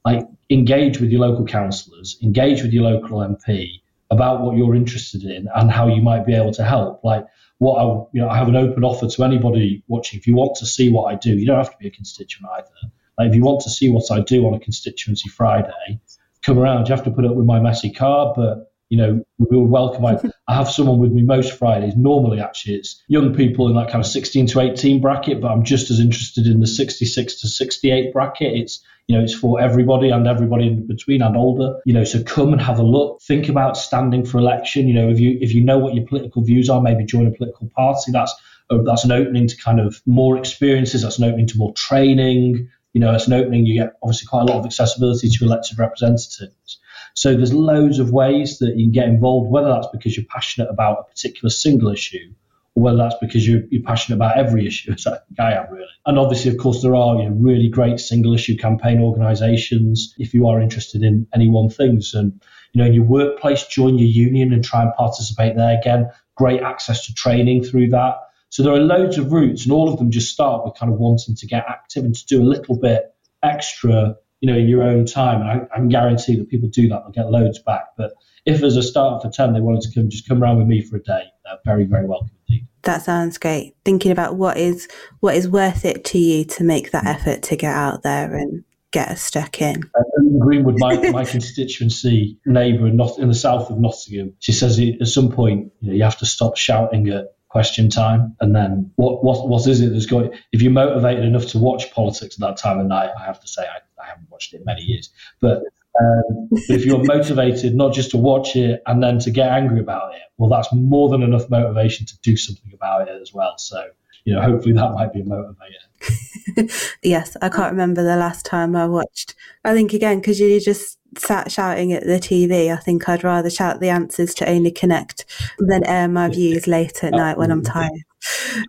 like 0.06 0.28
engage 0.50 1.00
with 1.00 1.12
your 1.12 1.22
local 1.22 1.46
councillors, 1.46 2.18
engage 2.22 2.62
with 2.62 2.74
your 2.74 2.84
local 2.84 3.20
MP 3.20 3.82
about 4.10 4.42
what 4.42 4.58
you're 4.58 4.76
interested 4.76 5.24
in 5.24 5.48
and 5.56 5.72
how 5.72 5.88
you 5.88 6.02
might 6.02 6.26
be 6.26 6.34
able 6.34 6.52
to 6.54 6.64
help. 6.64 7.04
Like 7.04 7.26
what 7.60 7.78
I, 7.78 7.84
you 8.14 8.22
know, 8.22 8.30
I 8.30 8.38
have 8.38 8.48
an 8.48 8.56
open 8.56 8.84
offer 8.84 9.08
to 9.08 9.24
anybody 9.24 9.84
watching. 9.88 10.20
If 10.20 10.28
you 10.28 10.36
want 10.36 10.56
to 10.58 10.66
see 10.66 10.90
what 10.90 11.14
I 11.14 11.16
do, 11.16 11.38
you 11.38 11.46
don't 11.46 11.58
have 11.58 11.72
to 11.72 11.78
be 11.78 11.88
a 11.88 11.92
constituent 11.92 12.52
either. 12.58 12.94
Like 13.18 13.30
if 13.30 13.36
you 13.36 13.44
want 13.44 13.62
to 13.62 13.70
see 13.70 13.90
what 13.90 14.12
I 14.12 14.22
do 14.22 14.46
on 14.48 14.54
a 14.54 14.60
constituency 14.60 15.30
Friday, 15.30 16.00
come 16.44 16.60
around. 16.60 16.88
You 16.88 16.96
have 16.96 17.06
to 17.06 17.12
put 17.12 17.26
up 17.26 17.36
with 17.36 17.46
my 17.46 17.60
messy 17.60 17.92
car, 17.92 18.34
but 18.36 18.72
you 18.90 18.98
know, 18.98 19.24
we 19.38 19.58
will 19.58 19.66
welcome. 19.66 20.06
I, 20.06 20.20
I 20.48 20.56
have 20.56 20.70
someone 20.70 21.00
with 21.00 21.12
me 21.12 21.22
most 21.22 21.58
Fridays. 21.58 21.96
Normally, 21.96 22.42
actually, 22.42 22.76
it's 22.76 23.02
young 23.08 23.34
people 23.34 23.70
in 23.70 23.76
that 23.76 23.90
kind 23.90 24.04
of 24.04 24.10
16 24.10 24.48
to 24.48 24.60
18 24.60 25.00
bracket, 25.00 25.40
but 25.40 25.52
I'm 25.52 25.64
just 25.64 25.90
as 25.90 26.00
interested 26.00 26.48
in 26.48 26.60
the 26.60 26.68
66 26.68 27.42
to 27.42 27.48
68 27.48 28.12
bracket. 28.12 28.54
It's 28.54 28.84
you 29.08 29.18
know, 29.18 29.24
it's 29.24 29.34
for 29.34 29.60
everybody 29.60 30.10
and 30.10 30.28
everybody 30.28 30.68
in 30.68 30.88
between 30.88 31.22
and 31.22 31.36
older. 31.36 31.80
You 31.86 31.94
know, 31.94 32.04
so 32.04 32.24
come 32.24 32.54
and 32.54 32.62
have 32.62 32.80
a 32.80 32.84
look. 32.84 33.22
Think 33.22 33.50
about 33.50 33.78
standing 33.78 34.26
for 34.26 34.38
election. 34.38 34.88
You 34.88 34.94
know, 34.94 35.10
if 35.10 35.20
you 35.20 35.38
if 35.42 35.54
you 35.54 35.64
know 35.64 35.78
what 35.78 35.94
your 35.94 36.06
political 36.06 36.44
views 36.44 36.70
are, 36.70 36.82
maybe 36.82 37.06
join 37.06 37.28
a 37.28 37.32
political 37.32 37.70
party. 37.76 38.12
That's 38.12 38.34
uh, 38.70 38.80
that's 38.86 39.04
an 39.04 39.12
opening 39.12 39.48
to 39.48 39.58
kind 39.58 39.80
of 39.80 40.02
more 40.06 40.38
experiences. 40.38 41.04
That's 41.04 41.18
an 41.18 41.26
opening 41.26 41.48
to 41.48 41.58
more 41.58 41.74
training. 41.74 42.70
You 42.94 43.02
know, 43.02 43.14
it's 43.14 43.28
an 43.28 43.34
opening. 43.34 43.66
You 43.66 43.82
get 43.82 43.94
obviously 44.02 44.28
quite 44.28 44.44
a 44.44 44.46
lot 44.46 44.60
of 44.60 44.66
accessibility 44.66 45.30
to 45.30 45.46
elected 45.46 45.80
representatives. 45.80 46.80
So 47.14 47.36
there's 47.36 47.54
loads 47.54 48.00
of 48.00 48.12
ways 48.12 48.60
that 48.60 48.76
you 48.76 48.86
can 48.86 48.92
get 48.92 49.08
involved, 49.08 49.52
whether 49.52 49.70
that's 49.70 49.88
because 49.92 50.18
you're 50.18 50.26
passionate 50.26 50.70
about 50.70 51.00
a 51.00 51.04
particular 51.04 51.50
single 51.50 51.90
issue 51.90 52.34
or 52.76 52.84
whether 52.84 52.98
that's 52.98 53.16
because 53.22 53.48
you're, 53.48 53.62
you're 53.70 53.84
passionate 53.84 54.18
about 54.18 54.38
every 54.38 54.66
issue, 54.66 54.92
as 54.94 55.06
I 55.08 55.54
am 55.54 55.72
really. 55.72 55.86
And 56.06 56.18
obviously, 56.18 56.52
of 56.52 56.58
course, 56.58 56.82
there 56.82 56.96
are 56.96 57.18
you 57.18 57.30
know, 57.30 57.36
really 57.36 57.70
great 57.70 58.00
single 58.00 58.34
issue 58.34 58.58
campaign 58.58 59.00
organisations 59.00 60.16
if 60.18 60.34
you 60.34 60.48
are 60.48 60.62
interested 60.62 61.04
in 61.04 61.28
any 61.34 61.50
one 61.50 61.70
thing. 61.70 62.02
And 62.14 62.42
you 62.74 62.82
know, 62.82 62.86
in 62.86 62.94
your 62.94 63.06
workplace, 63.06 63.66
join 63.68 63.98
your 63.98 64.08
union 64.08 64.52
and 64.52 64.64
try 64.64 64.82
and 64.82 64.94
participate 64.96 65.56
there. 65.56 65.78
Again, 65.80 66.10
great 66.36 66.62
access 66.62 67.06
to 67.06 67.14
training 67.14 67.64
through 67.64 67.90
that. 67.90 68.16
So 68.50 68.62
there 68.64 68.74
are 68.74 68.80
loads 68.80 69.18
of 69.18 69.32
routes, 69.32 69.64
and 69.64 69.72
all 69.72 69.92
of 69.92 69.98
them 69.98 70.12
just 70.12 70.32
start 70.32 70.64
with 70.64 70.76
kind 70.76 70.92
of 70.92 71.00
wanting 71.00 71.36
to 71.36 71.48
get 71.48 71.66
active 71.68 72.04
and 72.04 72.16
to 72.16 72.26
do 72.26 72.42
a 72.42 72.46
little 72.46 72.78
bit 72.78 73.14
extra 73.42 74.16
you 74.44 74.52
know, 74.52 74.60
in 74.60 74.68
your 74.68 74.84
own 74.84 75.06
time. 75.06 75.40
And 75.40 75.50
I, 75.50 75.74
I 75.74 75.78
can 75.78 75.88
guarantee 75.88 76.36
that 76.36 76.50
people 76.50 76.68
do 76.68 76.90
that, 76.90 77.04
they'll 77.04 77.24
get 77.24 77.32
loads 77.32 77.60
back. 77.60 77.86
But 77.98 78.12
if 78.46 78.62
as 78.62 78.76
a 78.76 78.84
start 78.84 79.22
for 79.22 79.30
10, 79.30 79.54
they 79.54 79.62
wanted 79.62 79.84
to 79.84 79.94
come, 79.94 80.10
just 80.10 80.28
come 80.28 80.44
around 80.44 80.58
with 80.58 80.68
me 80.68 80.82
for 80.82 80.98
a 80.98 81.02
day, 81.02 81.24
they're 81.46 81.60
very, 81.64 81.86
very 81.86 82.06
welcome 82.06 82.32
indeed. 82.50 82.68
That 82.82 83.04
sounds 83.04 83.38
great. 83.38 83.78
Thinking 83.86 84.12
about 84.12 84.36
what 84.36 84.58
is 84.58 84.90
what 85.22 85.36
is 85.36 85.48
worth 85.48 85.86
it 85.86 86.04
to 86.06 86.18
you 86.18 86.44
to 86.44 86.66
make 86.66 86.92
that 86.92 87.06
effort 87.06 87.42
to 87.44 87.56
get 87.56 87.74
out 87.74 88.04
there 88.04 88.36
and 88.36 88.66
get 88.92 89.08
us 89.08 89.22
stuck 89.22 89.62
in. 89.62 89.82
Uh, 89.98 90.04
in 90.18 90.40
Greenwood, 90.40 90.78
my, 90.78 90.98
my 91.12 91.24
constituency 91.24 92.38
neighbour 92.46 92.88
in, 92.88 93.00
in 93.20 93.30
the 93.30 93.34
south 93.34 93.70
of 93.70 93.80
Nottingham, 93.80 94.34
she 94.40 94.52
says 94.52 94.78
at 94.78 95.08
some 95.08 95.32
point, 95.32 95.72
you 95.80 95.88
know, 95.88 95.96
you 95.96 96.04
have 96.04 96.18
to 96.18 96.26
stop 96.26 96.58
shouting 96.58 97.08
at 97.08 97.28
question 97.54 97.88
time. 97.88 98.36
And 98.42 98.56
then 98.56 98.92
what 98.96 99.24
what 99.24 99.48
what 99.48 99.68
is 99.68 99.80
it 99.80 99.94
that's 99.94 100.08
going? 100.08 100.32
If 100.52 100.62
you're 100.62 100.72
motivated 100.72 101.24
enough 101.24 101.46
to 101.50 101.60
watch 101.60 101.94
politics 101.94 102.36
at 102.36 102.42
that 102.42 102.58
time 102.58 102.80
of 102.80 102.88
night, 102.88 103.12
I 103.18 103.24
have 103.24 103.40
to 103.40 103.48
say 103.48 103.62
I 103.62 103.80
haven't 104.14 104.32
watched 104.32 104.54
it 104.54 104.58
in 104.58 104.66
many 104.66 104.82
years, 104.82 105.10
but. 105.40 105.64
Um, 106.02 106.48
but 106.50 106.62
if 106.70 106.88
you're 106.88 107.04
motivated 107.04 107.76
not 107.76 107.94
just 107.94 108.10
to 108.12 108.18
watch 108.18 108.56
it 108.56 108.82
and 108.88 109.04
then 109.04 109.20
to 109.20 109.30
get 109.30 109.52
angry 109.52 109.80
about 109.80 110.16
it, 110.16 110.24
well, 110.40 110.50
that's 110.50 110.74
more 110.74 111.08
than 111.08 111.22
enough 111.22 111.52
motivation 111.52 112.08
to 112.08 112.18
do 112.24 112.36
something 112.36 112.72
about 112.74 113.08
it 113.08 113.22
as 113.22 113.32
well. 113.32 113.60
So, 113.60 113.90
you 114.26 114.34
know, 114.34 114.42
hopefully 114.42 114.74
that 114.74 114.92
might 114.94 115.14
be 115.14 115.22
a 115.22 115.24
motivator. 115.24 116.96
yes, 117.04 117.38
I 117.44 117.50
can't 117.50 117.72
remember 117.72 118.04
the 118.04 118.16
last 118.16 118.44
time 118.44 118.76
I 118.76 118.88
watched. 118.88 119.36
I 119.64 119.74
think 119.74 119.94
again 119.94 120.18
because 120.18 120.40
you 120.40 120.60
just 120.60 120.98
sat 121.18 121.52
shouting 121.52 121.94
at 121.94 122.04
the 122.04 122.20
TV, 122.20 122.72
I 122.72 122.78
think 122.78 123.08
I'd 123.08 123.24
rather 123.24 123.50
shout 123.50 123.80
the 123.80 123.90
answers 123.90 124.34
to 124.36 124.50
Only 124.50 124.72
Connect 124.72 125.26
than 125.60 125.86
air 125.86 126.08
my 126.08 126.30
views 126.30 126.68
late 126.68 127.04
at 127.04 127.12
night 127.12 127.38
when 127.38 127.52
I'm 127.52 127.64
tired. 127.64 127.92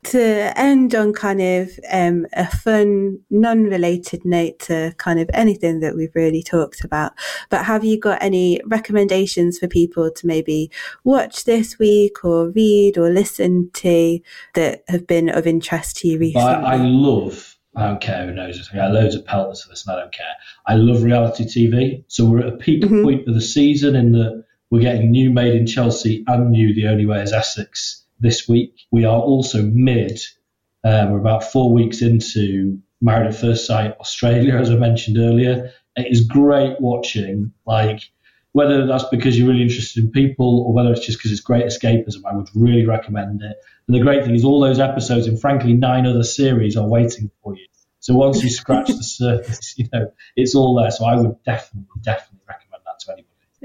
To 0.05 0.59
end 0.59 0.95
on 0.95 1.13
kind 1.13 1.41
of 1.41 1.71
um, 1.91 2.27
a 2.33 2.47
fun, 2.47 3.19
non 3.31 3.65
related 3.65 4.25
note 4.25 4.59
to 4.61 4.95
kind 4.99 5.21
of 5.21 5.31
anything 5.33 5.81
that 5.81 5.95
we've 5.95 6.15
really 6.15 6.43
talked 6.43 6.85
about, 6.85 7.13
but 7.51 7.65
have 7.65 7.85
you 7.85 7.99
got 7.99 8.23
any 8.23 8.61
recommendations 8.67 9.59
for 9.59 9.69
people 9.69 10.11
to 10.11 10.27
maybe 10.27 10.71
watch 11.05 11.45
this 11.45 11.79
week 11.79 12.25
or 12.25 12.51
read 12.51 12.99
or 12.99 13.11
listen 13.11 13.71
to 13.75 14.19
that 14.55 14.83
have 14.89 15.07
been 15.07 15.29
of 15.29 15.47
interest 15.47 15.97
to 15.99 16.09
you 16.09 16.19
recently? 16.19 16.49
I, 16.49 16.75
I 16.75 16.77
love 16.77 17.55
I 17.77 17.87
don't 17.89 18.01
care 18.01 18.27
who 18.27 18.33
knows 18.33 18.59
it. 18.59 18.67
I 18.73 18.77
got 18.77 18.93
loads 18.93 19.17
of 19.17 19.25
pelters 19.25 19.63
for 19.63 19.71
this, 19.71 19.87
and 19.87 19.97
I 19.97 20.01
don't 20.01 20.13
care. 20.13 20.27
I 20.67 20.75
love 20.75 21.03
reality 21.03 21.45
TV. 21.45 22.05
So 22.09 22.25
we're 22.25 22.41
at 22.41 22.53
a 22.55 22.57
peak 22.57 22.83
mm-hmm. 22.83 23.03
point 23.03 23.29
of 23.29 23.35
the 23.35 23.41
season 23.41 23.97
in 23.97 24.13
that 24.13 24.45
we're 24.71 24.81
getting 24.81 25.11
new 25.11 25.31
Made 25.31 25.55
in 25.55 25.67
Chelsea 25.67 26.25
and 26.27 26.51
new 26.51 26.75
The 26.75 26.87
Only 26.87 27.07
Way 27.07 27.23
is 27.23 27.33
Essex 27.33 28.04
this 28.21 28.49
week. 28.49 28.81
We 28.91 29.05
are 29.05 29.21
also 29.21 29.63
mid. 29.63 30.21
Um, 30.85 31.13
we're 31.13 31.19
about 31.19 31.45
four 31.45 31.73
weeks 31.73 32.03
into 32.03 32.79
Married 33.01 33.29
at 33.29 33.37
First 33.37 33.67
Sight 33.67 33.97
Australia, 34.01 34.57
as 34.57 34.71
I 34.71 34.77
mentioned 34.77 35.19
earlier. 35.19 35.73
It 35.97 36.11
is 36.11 36.27
great 36.27 36.81
watching, 36.81 37.53
like 37.67 38.03
whether 38.55 38.87
that's 38.87 39.05
because 39.11 39.37
you're 39.37 39.49
really 39.49 39.63
interested 39.63 40.03
in 40.03 40.11
people 40.13 40.63
or 40.63 40.73
whether 40.73 40.93
it's 40.93 41.05
just 41.05 41.19
because 41.19 41.33
it's 41.33 41.41
great 41.41 41.65
escapism, 41.65 42.23
I 42.25 42.37
would 42.37 42.49
really 42.55 42.87
recommend 42.87 43.43
it. 43.43 43.57
And 43.89 43.97
the 43.97 44.01
great 44.01 44.25
thing 44.25 44.35
is, 44.35 44.45
all 44.45 44.61
those 44.61 44.79
episodes 44.79 45.27
and 45.27 45.41
frankly 45.41 45.73
nine 45.73 46.07
other 46.07 46.23
series 46.23 46.77
are 46.77 46.87
waiting 46.87 47.31
for 47.43 47.57
you. 47.57 47.67
So 47.99 48.15
once 48.15 48.43
you 48.43 48.51
scratch 48.51 48.89
the 48.89 48.95
surface, 49.03 49.75
you 49.77 49.89
know 49.93 50.13
it's 50.37 50.55
all 50.55 50.75
there. 50.81 50.91
So 50.91 51.05
I 51.05 51.17
would 51.17 51.43
definitely, 51.43 51.89
definitely 52.03 52.41
recommend 52.49 52.55
that 52.55 52.55
to 52.55 52.63
anybody. 52.63 52.64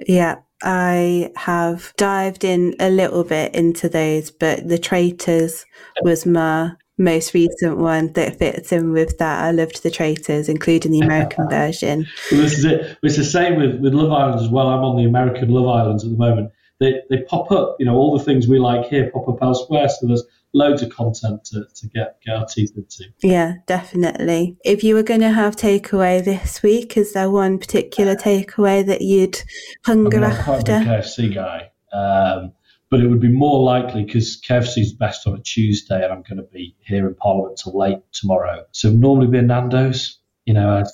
Yeah, 0.08 0.38
I 0.62 1.32
have 1.36 1.94
dived 1.98 2.44
in 2.44 2.76
a 2.80 2.90
little 2.90 3.24
bit 3.24 3.56
into 3.56 3.90
those, 3.90 4.32
but 4.32 4.68
the 4.68 4.78
Traitors 4.78 5.66
was 6.04 6.26
my 6.26 6.72
most 6.98 7.34
recent 7.34 7.78
one 7.78 8.12
that 8.14 8.38
fits 8.38 8.72
in 8.72 8.92
with 8.92 9.18
that. 9.18 9.44
I 9.44 9.52
loved 9.52 9.82
the 9.84 9.90
Traitors, 9.90 10.50
including 10.50 10.92
the 10.92 11.00
American 11.00 11.50
version. 11.50 12.06
Well, 12.32 12.42
this 12.42 12.58
is 12.58 12.66
it. 12.66 12.98
It's 13.02 13.16
the 13.16 13.24
same 13.24 13.56
with, 13.56 13.80
with 13.80 13.94
Love 13.94 14.12
Island 14.12 14.42
as 14.42 14.50
well. 14.50 14.68
I'm 14.68 14.84
on 14.84 14.98
the 14.98 15.06
American 15.06 15.50
Love 15.50 15.68
Islands 15.68 16.04
at 16.04 16.12
the 16.12 16.18
moment. 16.18 16.52
They, 16.80 17.02
they 17.10 17.22
pop 17.24 17.52
up, 17.52 17.78
you 17.80 17.86
know, 17.86 17.96
all 17.96 18.18
the 18.18 18.24
things 18.24 18.48
we 18.48 18.60
like 18.60 18.86
here 18.88 19.10
pop 19.12 19.28
up 19.28 19.42
elsewhere. 19.42 19.90
So 19.90 20.08
there's 20.08 20.24
loads 20.54 20.82
of 20.82 20.90
content 20.90 21.46
to, 21.46 21.66
to 21.76 21.88
get, 21.90 22.20
get 22.26 22.36
our 22.36 22.46
teeth 22.46 22.74
into. 22.76 23.06
Yeah, 23.22 23.56
definitely. 23.68 24.58
If 24.64 24.84
you 24.84 24.96
were 24.96 25.04
going 25.04 25.22
to 25.22 25.32
have 25.32 25.56
takeaway 25.56 26.24
this 26.24 26.64
week, 26.64 26.98
is 26.98 27.14
there 27.14 27.30
one 27.30 27.60
particular 27.60 28.16
takeaway 28.16 28.86
that 28.86 29.02
you'd 29.02 29.42
hunger 29.86 30.18
I'm 30.18 30.24
after? 30.24 30.44
quite 30.44 30.70
a 30.70 30.86
KFC 30.86 31.34
guy. 31.34 31.72
Um, 31.94 32.54
but 32.90 33.02
it 33.02 33.08
would 33.08 33.20
be 33.20 33.30
more 33.30 33.62
likely 33.62 34.04
because 34.04 34.42
KFC's 34.42 34.94
best 34.94 35.28
on 35.28 35.36
a 35.36 35.42
Tuesday, 35.42 36.04
and 36.04 36.12
I'm 36.12 36.24
going 36.24 36.38
to 36.38 36.50
be 36.52 36.76
here 36.80 37.08
in 37.08 37.14
Parliament 37.16 37.60
till 37.64 37.78
late 37.78 38.00
tomorrow. 38.12 38.66
So 38.72 38.90
normally 38.90 39.28
be 39.28 39.38
a 39.38 39.44
Nando's. 39.44 40.18
You 40.46 40.56
know, 40.56 40.70
I, 40.70 40.80
like, 40.80 40.90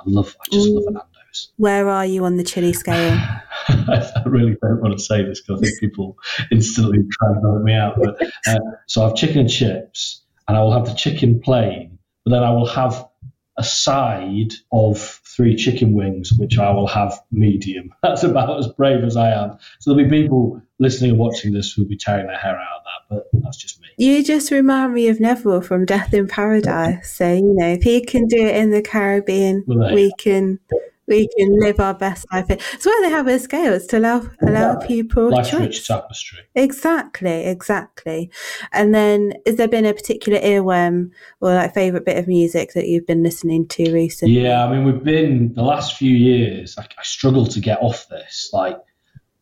I 0.00 0.02
love, 0.06 0.36
I 0.40 0.44
just 0.52 0.68
love 0.70 0.84
a 0.88 0.90
Nando's. 0.90 1.15
Where 1.56 1.88
are 1.88 2.06
you 2.06 2.24
on 2.24 2.36
the 2.36 2.44
chili 2.44 2.72
scale? 2.72 3.18
I 3.68 4.22
really 4.26 4.56
don't 4.62 4.80
want 4.80 4.98
to 4.98 5.02
say 5.02 5.22
this 5.22 5.40
because 5.40 5.60
I 5.60 5.66
think 5.66 5.80
people 5.80 6.16
instantly 6.50 6.98
try 7.12 7.28
and 7.30 7.42
vote 7.42 7.62
me 7.62 7.74
out. 7.74 7.96
But 8.00 8.22
uh, 8.46 8.58
so 8.86 9.02
I 9.02 9.08
have 9.08 9.16
chicken 9.16 9.40
and 9.40 9.50
chips, 9.50 10.22
and 10.48 10.56
I 10.56 10.62
will 10.62 10.72
have 10.72 10.86
the 10.86 10.94
chicken 10.94 11.40
plain, 11.40 11.98
but 12.24 12.32
then 12.32 12.42
I 12.42 12.50
will 12.50 12.66
have 12.66 13.06
a 13.58 13.64
side 13.64 14.52
of 14.72 15.20
three 15.24 15.56
chicken 15.56 15.92
wings, 15.92 16.32
which 16.38 16.58
I 16.58 16.70
will 16.72 16.86
have 16.86 17.18
medium. 17.32 17.92
That's 18.02 18.22
about 18.22 18.58
as 18.58 18.68
brave 18.68 19.02
as 19.04 19.16
I 19.16 19.30
am. 19.30 19.58
So 19.80 19.94
there'll 19.94 20.08
be 20.08 20.22
people 20.22 20.60
listening 20.78 21.12
and 21.12 21.18
watching 21.18 21.52
this 21.52 21.72
who'll 21.72 21.88
be 21.88 21.96
tearing 21.96 22.26
their 22.26 22.38
hair 22.38 22.56
out 22.58 22.78
of 22.78 22.82
that, 22.84 23.24
but 23.32 23.42
that's 23.42 23.56
just 23.56 23.80
me. 23.80 23.86
You 23.96 24.22
just 24.22 24.50
remind 24.50 24.92
me 24.92 25.08
of 25.08 25.20
Neville 25.20 25.62
from 25.62 25.86
Death 25.86 26.12
in 26.12 26.28
Paradise. 26.28 27.14
So, 27.16 27.32
you 27.32 27.54
know, 27.56 27.68
if 27.68 27.82
he 27.82 28.04
can 28.04 28.26
do 28.26 28.36
it 28.36 28.56
in 28.56 28.72
the 28.72 28.82
Caribbean, 28.82 29.64
well, 29.66 29.94
we 29.94 30.12
can 30.18 30.58
we 31.06 31.28
can 31.36 31.58
live 31.60 31.80
our 31.80 31.94
best 31.94 32.26
life. 32.32 32.46
It's 32.48 32.84
why 32.84 32.98
they 33.02 33.10
have 33.10 33.28
a 33.28 33.38
scales 33.38 33.86
to 33.86 33.98
allow 33.98 34.28
allow 34.42 34.76
people 34.76 35.30
life's 35.30 35.50
choice. 35.50 35.60
rich 35.60 35.86
tapestry. 35.86 36.40
Exactly, 36.54 37.44
exactly. 37.44 38.30
And 38.72 38.94
then, 38.94 39.34
has 39.46 39.56
there 39.56 39.68
been 39.68 39.86
a 39.86 39.94
particular 39.94 40.38
earworm 40.40 41.10
or 41.40 41.54
like 41.54 41.74
favorite 41.74 42.04
bit 42.04 42.18
of 42.18 42.26
music 42.26 42.72
that 42.74 42.88
you've 42.88 43.06
been 43.06 43.22
listening 43.22 43.68
to 43.68 43.92
recently? 43.92 44.40
Yeah, 44.40 44.64
I 44.64 44.70
mean, 44.70 44.84
we've 44.84 45.04
been 45.04 45.52
the 45.54 45.62
last 45.62 45.96
few 45.96 46.14
years. 46.14 46.76
I, 46.78 46.82
I 46.82 47.02
struggle 47.02 47.46
to 47.46 47.60
get 47.60 47.80
off 47.80 48.08
this. 48.08 48.50
Like, 48.52 48.78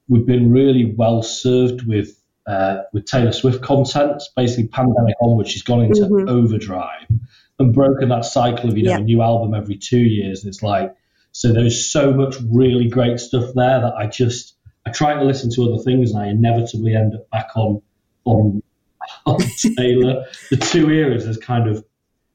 we've 0.08 0.26
been 0.26 0.52
really 0.52 0.94
well 0.96 1.22
served 1.22 1.86
with. 1.86 2.20
Uh, 2.46 2.82
with 2.92 3.06
Taylor 3.06 3.32
Swift 3.32 3.62
content, 3.62 4.22
basically 4.36 4.68
pandemic 4.68 5.14
onwards, 5.22 5.50
she's 5.50 5.62
gone 5.62 5.80
into 5.80 6.02
mm-hmm. 6.02 6.28
overdrive 6.28 7.06
and 7.58 7.72
broken 7.72 8.10
that 8.10 8.26
cycle 8.26 8.68
of 8.68 8.76
you 8.76 8.84
know 8.84 8.90
yeah. 8.90 8.98
a 8.98 9.02
new 9.02 9.22
album 9.22 9.54
every 9.54 9.76
two 9.76 10.00
years. 10.00 10.44
And 10.44 10.52
it's 10.52 10.62
like 10.62 10.94
so 11.34 11.52
there's 11.52 11.90
so 11.90 12.12
much 12.12 12.36
really 12.48 12.88
great 12.88 13.18
stuff 13.18 13.52
there 13.56 13.80
that 13.80 13.94
I 13.98 14.06
just 14.06 14.54
I 14.86 14.92
try 14.92 15.14
to 15.14 15.24
listen 15.24 15.50
to 15.54 15.64
other 15.64 15.82
things 15.82 16.12
and 16.12 16.22
I 16.22 16.28
inevitably 16.28 16.94
end 16.94 17.14
up 17.14 17.28
back 17.30 17.48
on 17.56 17.82
on, 18.24 18.62
on 19.26 19.40
Taylor. 19.76 20.24
the 20.50 20.56
two 20.56 20.90
eras 20.90 21.26
is 21.26 21.36
kind 21.36 21.68
of 21.68 21.84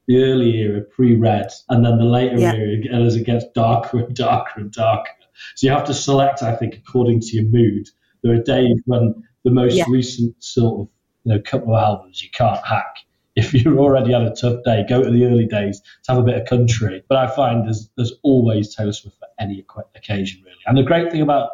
the 0.06 0.22
early 0.22 0.54
era 0.58 0.82
pre-red 0.82 1.48
and 1.70 1.84
then 1.84 1.96
the 1.96 2.04
later 2.04 2.38
yeah. 2.38 2.52
era 2.52 3.06
as 3.06 3.16
it 3.16 3.24
gets 3.24 3.46
darker 3.54 4.00
and 4.00 4.14
darker 4.14 4.60
and 4.60 4.70
darker. 4.70 5.10
So 5.54 5.66
you 5.66 5.72
have 5.72 5.86
to 5.86 5.94
select, 5.94 6.42
I 6.42 6.54
think, 6.54 6.74
according 6.76 7.20
to 7.20 7.36
your 7.36 7.46
mood. 7.46 7.88
There 8.22 8.34
are 8.34 8.42
days 8.42 8.82
when 8.84 9.14
the 9.44 9.50
most 9.50 9.76
yeah. 9.76 9.84
recent 9.88 10.34
sort 10.44 10.80
of 10.80 10.88
you 11.24 11.32
know 11.32 11.40
couple 11.40 11.74
of 11.74 11.82
albums 11.82 12.22
you 12.22 12.28
can't 12.34 12.64
hack 12.66 12.96
if 13.36 13.54
you're 13.54 13.78
already 13.78 14.12
had 14.12 14.22
a 14.22 14.34
tough 14.34 14.62
day, 14.64 14.84
go 14.88 15.02
to 15.02 15.10
the 15.10 15.24
early 15.24 15.46
days 15.46 15.80
to 16.04 16.12
have 16.12 16.18
a 16.18 16.24
bit 16.24 16.36
of 16.36 16.48
country. 16.48 17.02
But 17.08 17.18
I 17.18 17.34
find 17.34 17.66
there's 17.66 17.88
there's 17.96 18.12
always 18.22 18.74
Taylor 18.74 18.92
Swift 18.92 19.18
for 19.18 19.28
any 19.38 19.64
occasion 19.94 20.42
really. 20.44 20.58
And 20.66 20.76
the 20.76 20.82
great 20.82 21.10
thing 21.10 21.22
about 21.22 21.50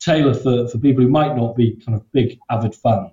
Taylor 0.00 0.34
for, 0.34 0.68
for 0.68 0.78
people 0.78 1.02
who 1.02 1.10
might 1.10 1.36
not 1.36 1.56
be 1.56 1.80
kind 1.84 1.96
of 1.96 2.10
big 2.12 2.38
avid 2.50 2.74
fans 2.74 3.12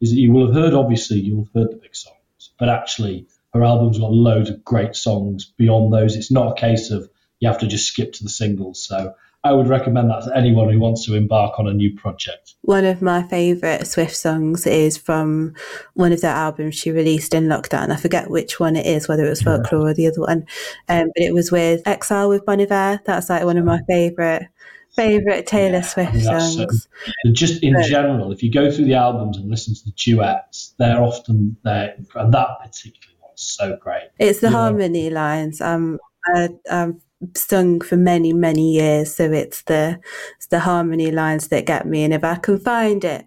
is 0.00 0.10
that 0.10 0.18
you 0.18 0.32
will 0.32 0.46
have 0.46 0.54
heard 0.54 0.74
obviously 0.74 1.18
you'll 1.18 1.44
have 1.44 1.54
heard 1.54 1.72
the 1.72 1.76
big 1.76 1.94
songs, 1.94 2.52
but 2.58 2.68
actually 2.68 3.26
her 3.52 3.64
album's 3.64 3.98
got 3.98 4.12
loads 4.12 4.50
of 4.50 4.64
great 4.64 4.94
songs 4.94 5.52
beyond 5.56 5.92
those. 5.92 6.16
It's 6.16 6.30
not 6.30 6.56
a 6.56 6.60
case 6.60 6.90
of 6.90 7.10
you 7.40 7.48
have 7.48 7.58
to 7.58 7.66
just 7.66 7.86
skip 7.86 8.12
to 8.14 8.22
the 8.22 8.30
singles. 8.30 8.86
So 8.86 9.14
I 9.42 9.52
would 9.52 9.68
recommend 9.68 10.10
that 10.10 10.24
to 10.24 10.36
anyone 10.36 10.70
who 10.70 10.78
wants 10.78 11.06
to 11.06 11.14
embark 11.14 11.58
on 11.58 11.66
a 11.66 11.72
new 11.72 11.94
project. 11.94 12.54
One 12.60 12.84
of 12.84 13.00
my 13.00 13.22
favourite 13.22 13.86
Swift 13.86 14.14
songs 14.14 14.66
is 14.66 14.98
from 14.98 15.54
one 15.94 16.12
of 16.12 16.20
the 16.20 16.26
albums 16.26 16.74
she 16.74 16.90
released 16.90 17.32
in 17.32 17.44
lockdown. 17.44 17.90
I 17.90 17.96
forget 17.96 18.30
which 18.30 18.60
one 18.60 18.76
it 18.76 18.84
is, 18.84 19.08
whether 19.08 19.24
it 19.24 19.30
was 19.30 19.40
Folklore 19.40 19.86
yeah. 19.86 19.90
or 19.90 19.94
the 19.94 20.06
other 20.08 20.20
one. 20.20 20.46
Um, 20.88 21.10
but 21.14 21.24
it 21.24 21.32
was 21.32 21.50
with 21.50 21.80
Exile 21.86 22.28
with 22.28 22.44
Bon 22.44 22.60
Iver. 22.60 23.00
That's 23.06 23.30
like 23.30 23.44
one 23.44 23.56
of 23.56 23.64
my 23.64 23.80
favourite 23.88 24.48
favorite 24.94 25.46
Taylor 25.46 25.74
yeah, 25.74 25.80
Swift 25.82 26.10
I 26.10 26.14
mean, 26.14 26.58
songs. 26.58 26.88
just 27.32 27.62
in 27.62 27.74
but, 27.74 27.84
general, 27.84 28.32
if 28.32 28.42
you 28.42 28.50
go 28.50 28.70
through 28.70 28.86
the 28.86 28.94
albums 28.94 29.36
and 29.38 29.48
listen 29.48 29.74
to 29.74 29.84
the 29.84 29.92
duets, 29.92 30.74
they're 30.78 31.02
often 31.02 31.56
there, 31.62 31.94
and 32.14 32.34
that 32.34 32.48
particular 32.60 33.14
one's 33.22 33.40
so 33.40 33.78
great. 33.80 34.08
It's 34.18 34.40
the 34.40 34.48
you 34.48 34.52
harmony 34.52 35.08
know. 35.08 35.14
lines. 35.14 35.60
Um, 35.60 35.98
I, 36.26 36.48
um, 36.68 37.00
sung 37.36 37.80
for 37.80 37.96
many 37.96 38.32
many 38.32 38.72
years. 38.72 39.14
So 39.14 39.30
it's 39.32 39.62
the 39.62 40.00
it's 40.36 40.46
the 40.48 40.60
harmony 40.60 41.10
lines 41.10 41.48
that 41.48 41.66
get 41.66 41.86
me. 41.86 42.04
And 42.04 42.14
if 42.14 42.24
i 42.24 42.36
can 42.36 42.58
find 42.58 43.04
it 43.04 43.24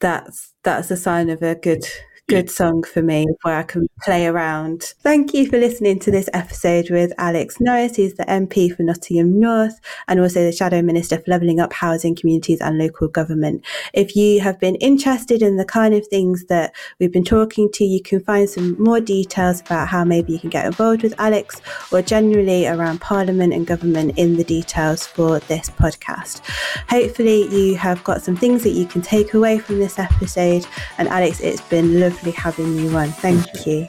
that's 0.00 0.54
that's 0.64 0.90
a 0.90 0.96
sign 0.96 1.30
of 1.30 1.42
a 1.42 1.54
good 1.54 1.84
good 2.28 2.50
song 2.50 2.82
for 2.82 3.00
me 3.00 3.26
where 3.40 3.56
I 3.56 3.62
can 3.62 3.88
play 4.02 4.26
around. 4.26 4.82
Thank 5.00 5.32
you 5.32 5.48
for 5.48 5.56
listening 5.56 5.98
to 6.00 6.10
this 6.10 6.28
episode 6.34 6.90
with 6.90 7.10
Alex 7.16 7.58
Norris. 7.58 7.96
He's 7.96 8.16
the 8.16 8.24
MP 8.24 8.70
for 8.76 8.82
Nottingham 8.82 9.40
North 9.40 9.80
and 10.08 10.20
also 10.20 10.44
the 10.44 10.52
Shadow 10.52 10.82
Minister 10.82 11.16
for 11.16 11.24
Levelling 11.26 11.58
Up 11.58 11.72
Housing, 11.72 12.14
Communities 12.14 12.60
and 12.60 12.76
Local 12.76 13.08
Government. 13.08 13.64
If 13.94 14.14
you 14.14 14.40
have 14.42 14.60
been 14.60 14.74
interested 14.74 15.40
in 15.40 15.56
the 15.56 15.64
kind 15.64 15.94
of 15.94 16.06
things 16.08 16.44
that 16.50 16.74
we've 17.00 17.10
been 17.10 17.24
talking 17.24 17.70
to, 17.72 17.84
you 17.84 18.02
can 18.02 18.20
find 18.20 18.48
some 18.48 18.76
more 18.78 19.00
details 19.00 19.62
about 19.62 19.88
how 19.88 20.04
maybe 20.04 20.34
you 20.34 20.38
can 20.38 20.50
get 20.50 20.66
involved 20.66 21.04
with 21.04 21.14
Alex 21.18 21.62
or 21.90 22.02
generally 22.02 22.66
around 22.66 23.00
Parliament 23.00 23.54
and 23.54 23.66
government 23.66 24.18
in 24.18 24.36
the 24.36 24.44
details 24.44 25.06
for 25.06 25.38
this 25.40 25.70
podcast. 25.70 26.42
Hopefully, 26.90 27.48
you 27.48 27.76
have 27.76 28.04
got 28.04 28.20
some 28.20 28.36
things 28.36 28.64
that 28.64 28.72
you 28.72 28.84
can 28.84 29.00
take 29.00 29.32
away 29.32 29.58
from 29.58 29.78
this 29.78 29.98
episode. 29.98 30.66
And 30.98 31.08
Alex, 31.08 31.40
it's 31.40 31.62
been 31.62 31.98
lovely 31.98 32.17
lovely 32.18 32.32
having 32.32 32.76
you 32.76 32.94
on. 32.96 33.08
Thank 33.08 33.66
you. 33.66 33.88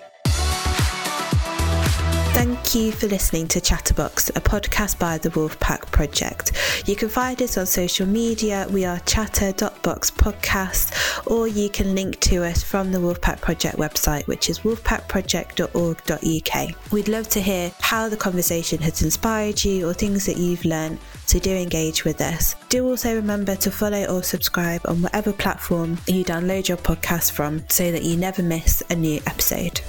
Thank 2.32 2.76
you 2.76 2.92
for 2.92 3.08
listening 3.08 3.48
to 3.50 3.60
Chatterbox, 3.60 4.30
a 4.30 4.42
podcast 4.42 4.98
by 5.00 5.18
the 5.18 5.30
Wolfpack 5.30 5.92
Project. 5.92 6.54
You 6.88 6.96
can 6.96 7.10
find 7.10 7.42
us 7.42 7.58
on 7.58 7.66
social 7.66 8.08
media. 8.08 8.68
We 8.70 8.86
are 8.86 9.00
chatter.boxpodcast, 9.00 11.28
or 11.28 11.48
you 11.48 11.70
can 11.70 11.96
link 11.96 12.20
to 12.22 12.46
us 12.46 12.64
from 12.64 12.92
the 12.92 13.00
Wolfpack 13.00 13.42
Project 13.42 13.78
website, 13.78 14.28
which 14.28 14.50
is 14.50 14.60
wolfpackproject.org.uk. 14.60 16.92
We'd 16.92 17.10
love 17.10 17.28
to 17.30 17.42
hear 17.42 17.72
how 17.80 18.08
the 18.08 18.18
conversation 18.18 18.78
has 18.80 19.02
inspired 19.02 19.66
you 19.66 19.90
or 19.90 19.94
things 19.94 20.28
that 20.28 20.38
you've 20.38 20.64
learned, 20.64 21.00
so 21.30 21.38
do 21.38 21.52
engage 21.52 22.06
with 22.06 22.22
us. 22.22 22.56
Do 22.70 22.88
also 22.88 23.14
remember 23.14 23.56
to 23.58 23.70
follow 23.70 24.04
or 24.06 24.24
subscribe 24.24 24.82
on 24.86 25.04
whatever 25.04 25.32
platform 25.32 26.00
you 26.08 26.26
download 26.26 26.68
your 26.68 26.78
podcast 26.78 27.32
from 27.34 27.64
so 27.70 27.92
that 27.92 28.04
you 28.04 28.18
never 28.18 28.42
miss 28.42 28.82
a 28.90 28.96
new 28.96 29.22
episode. 29.28 29.80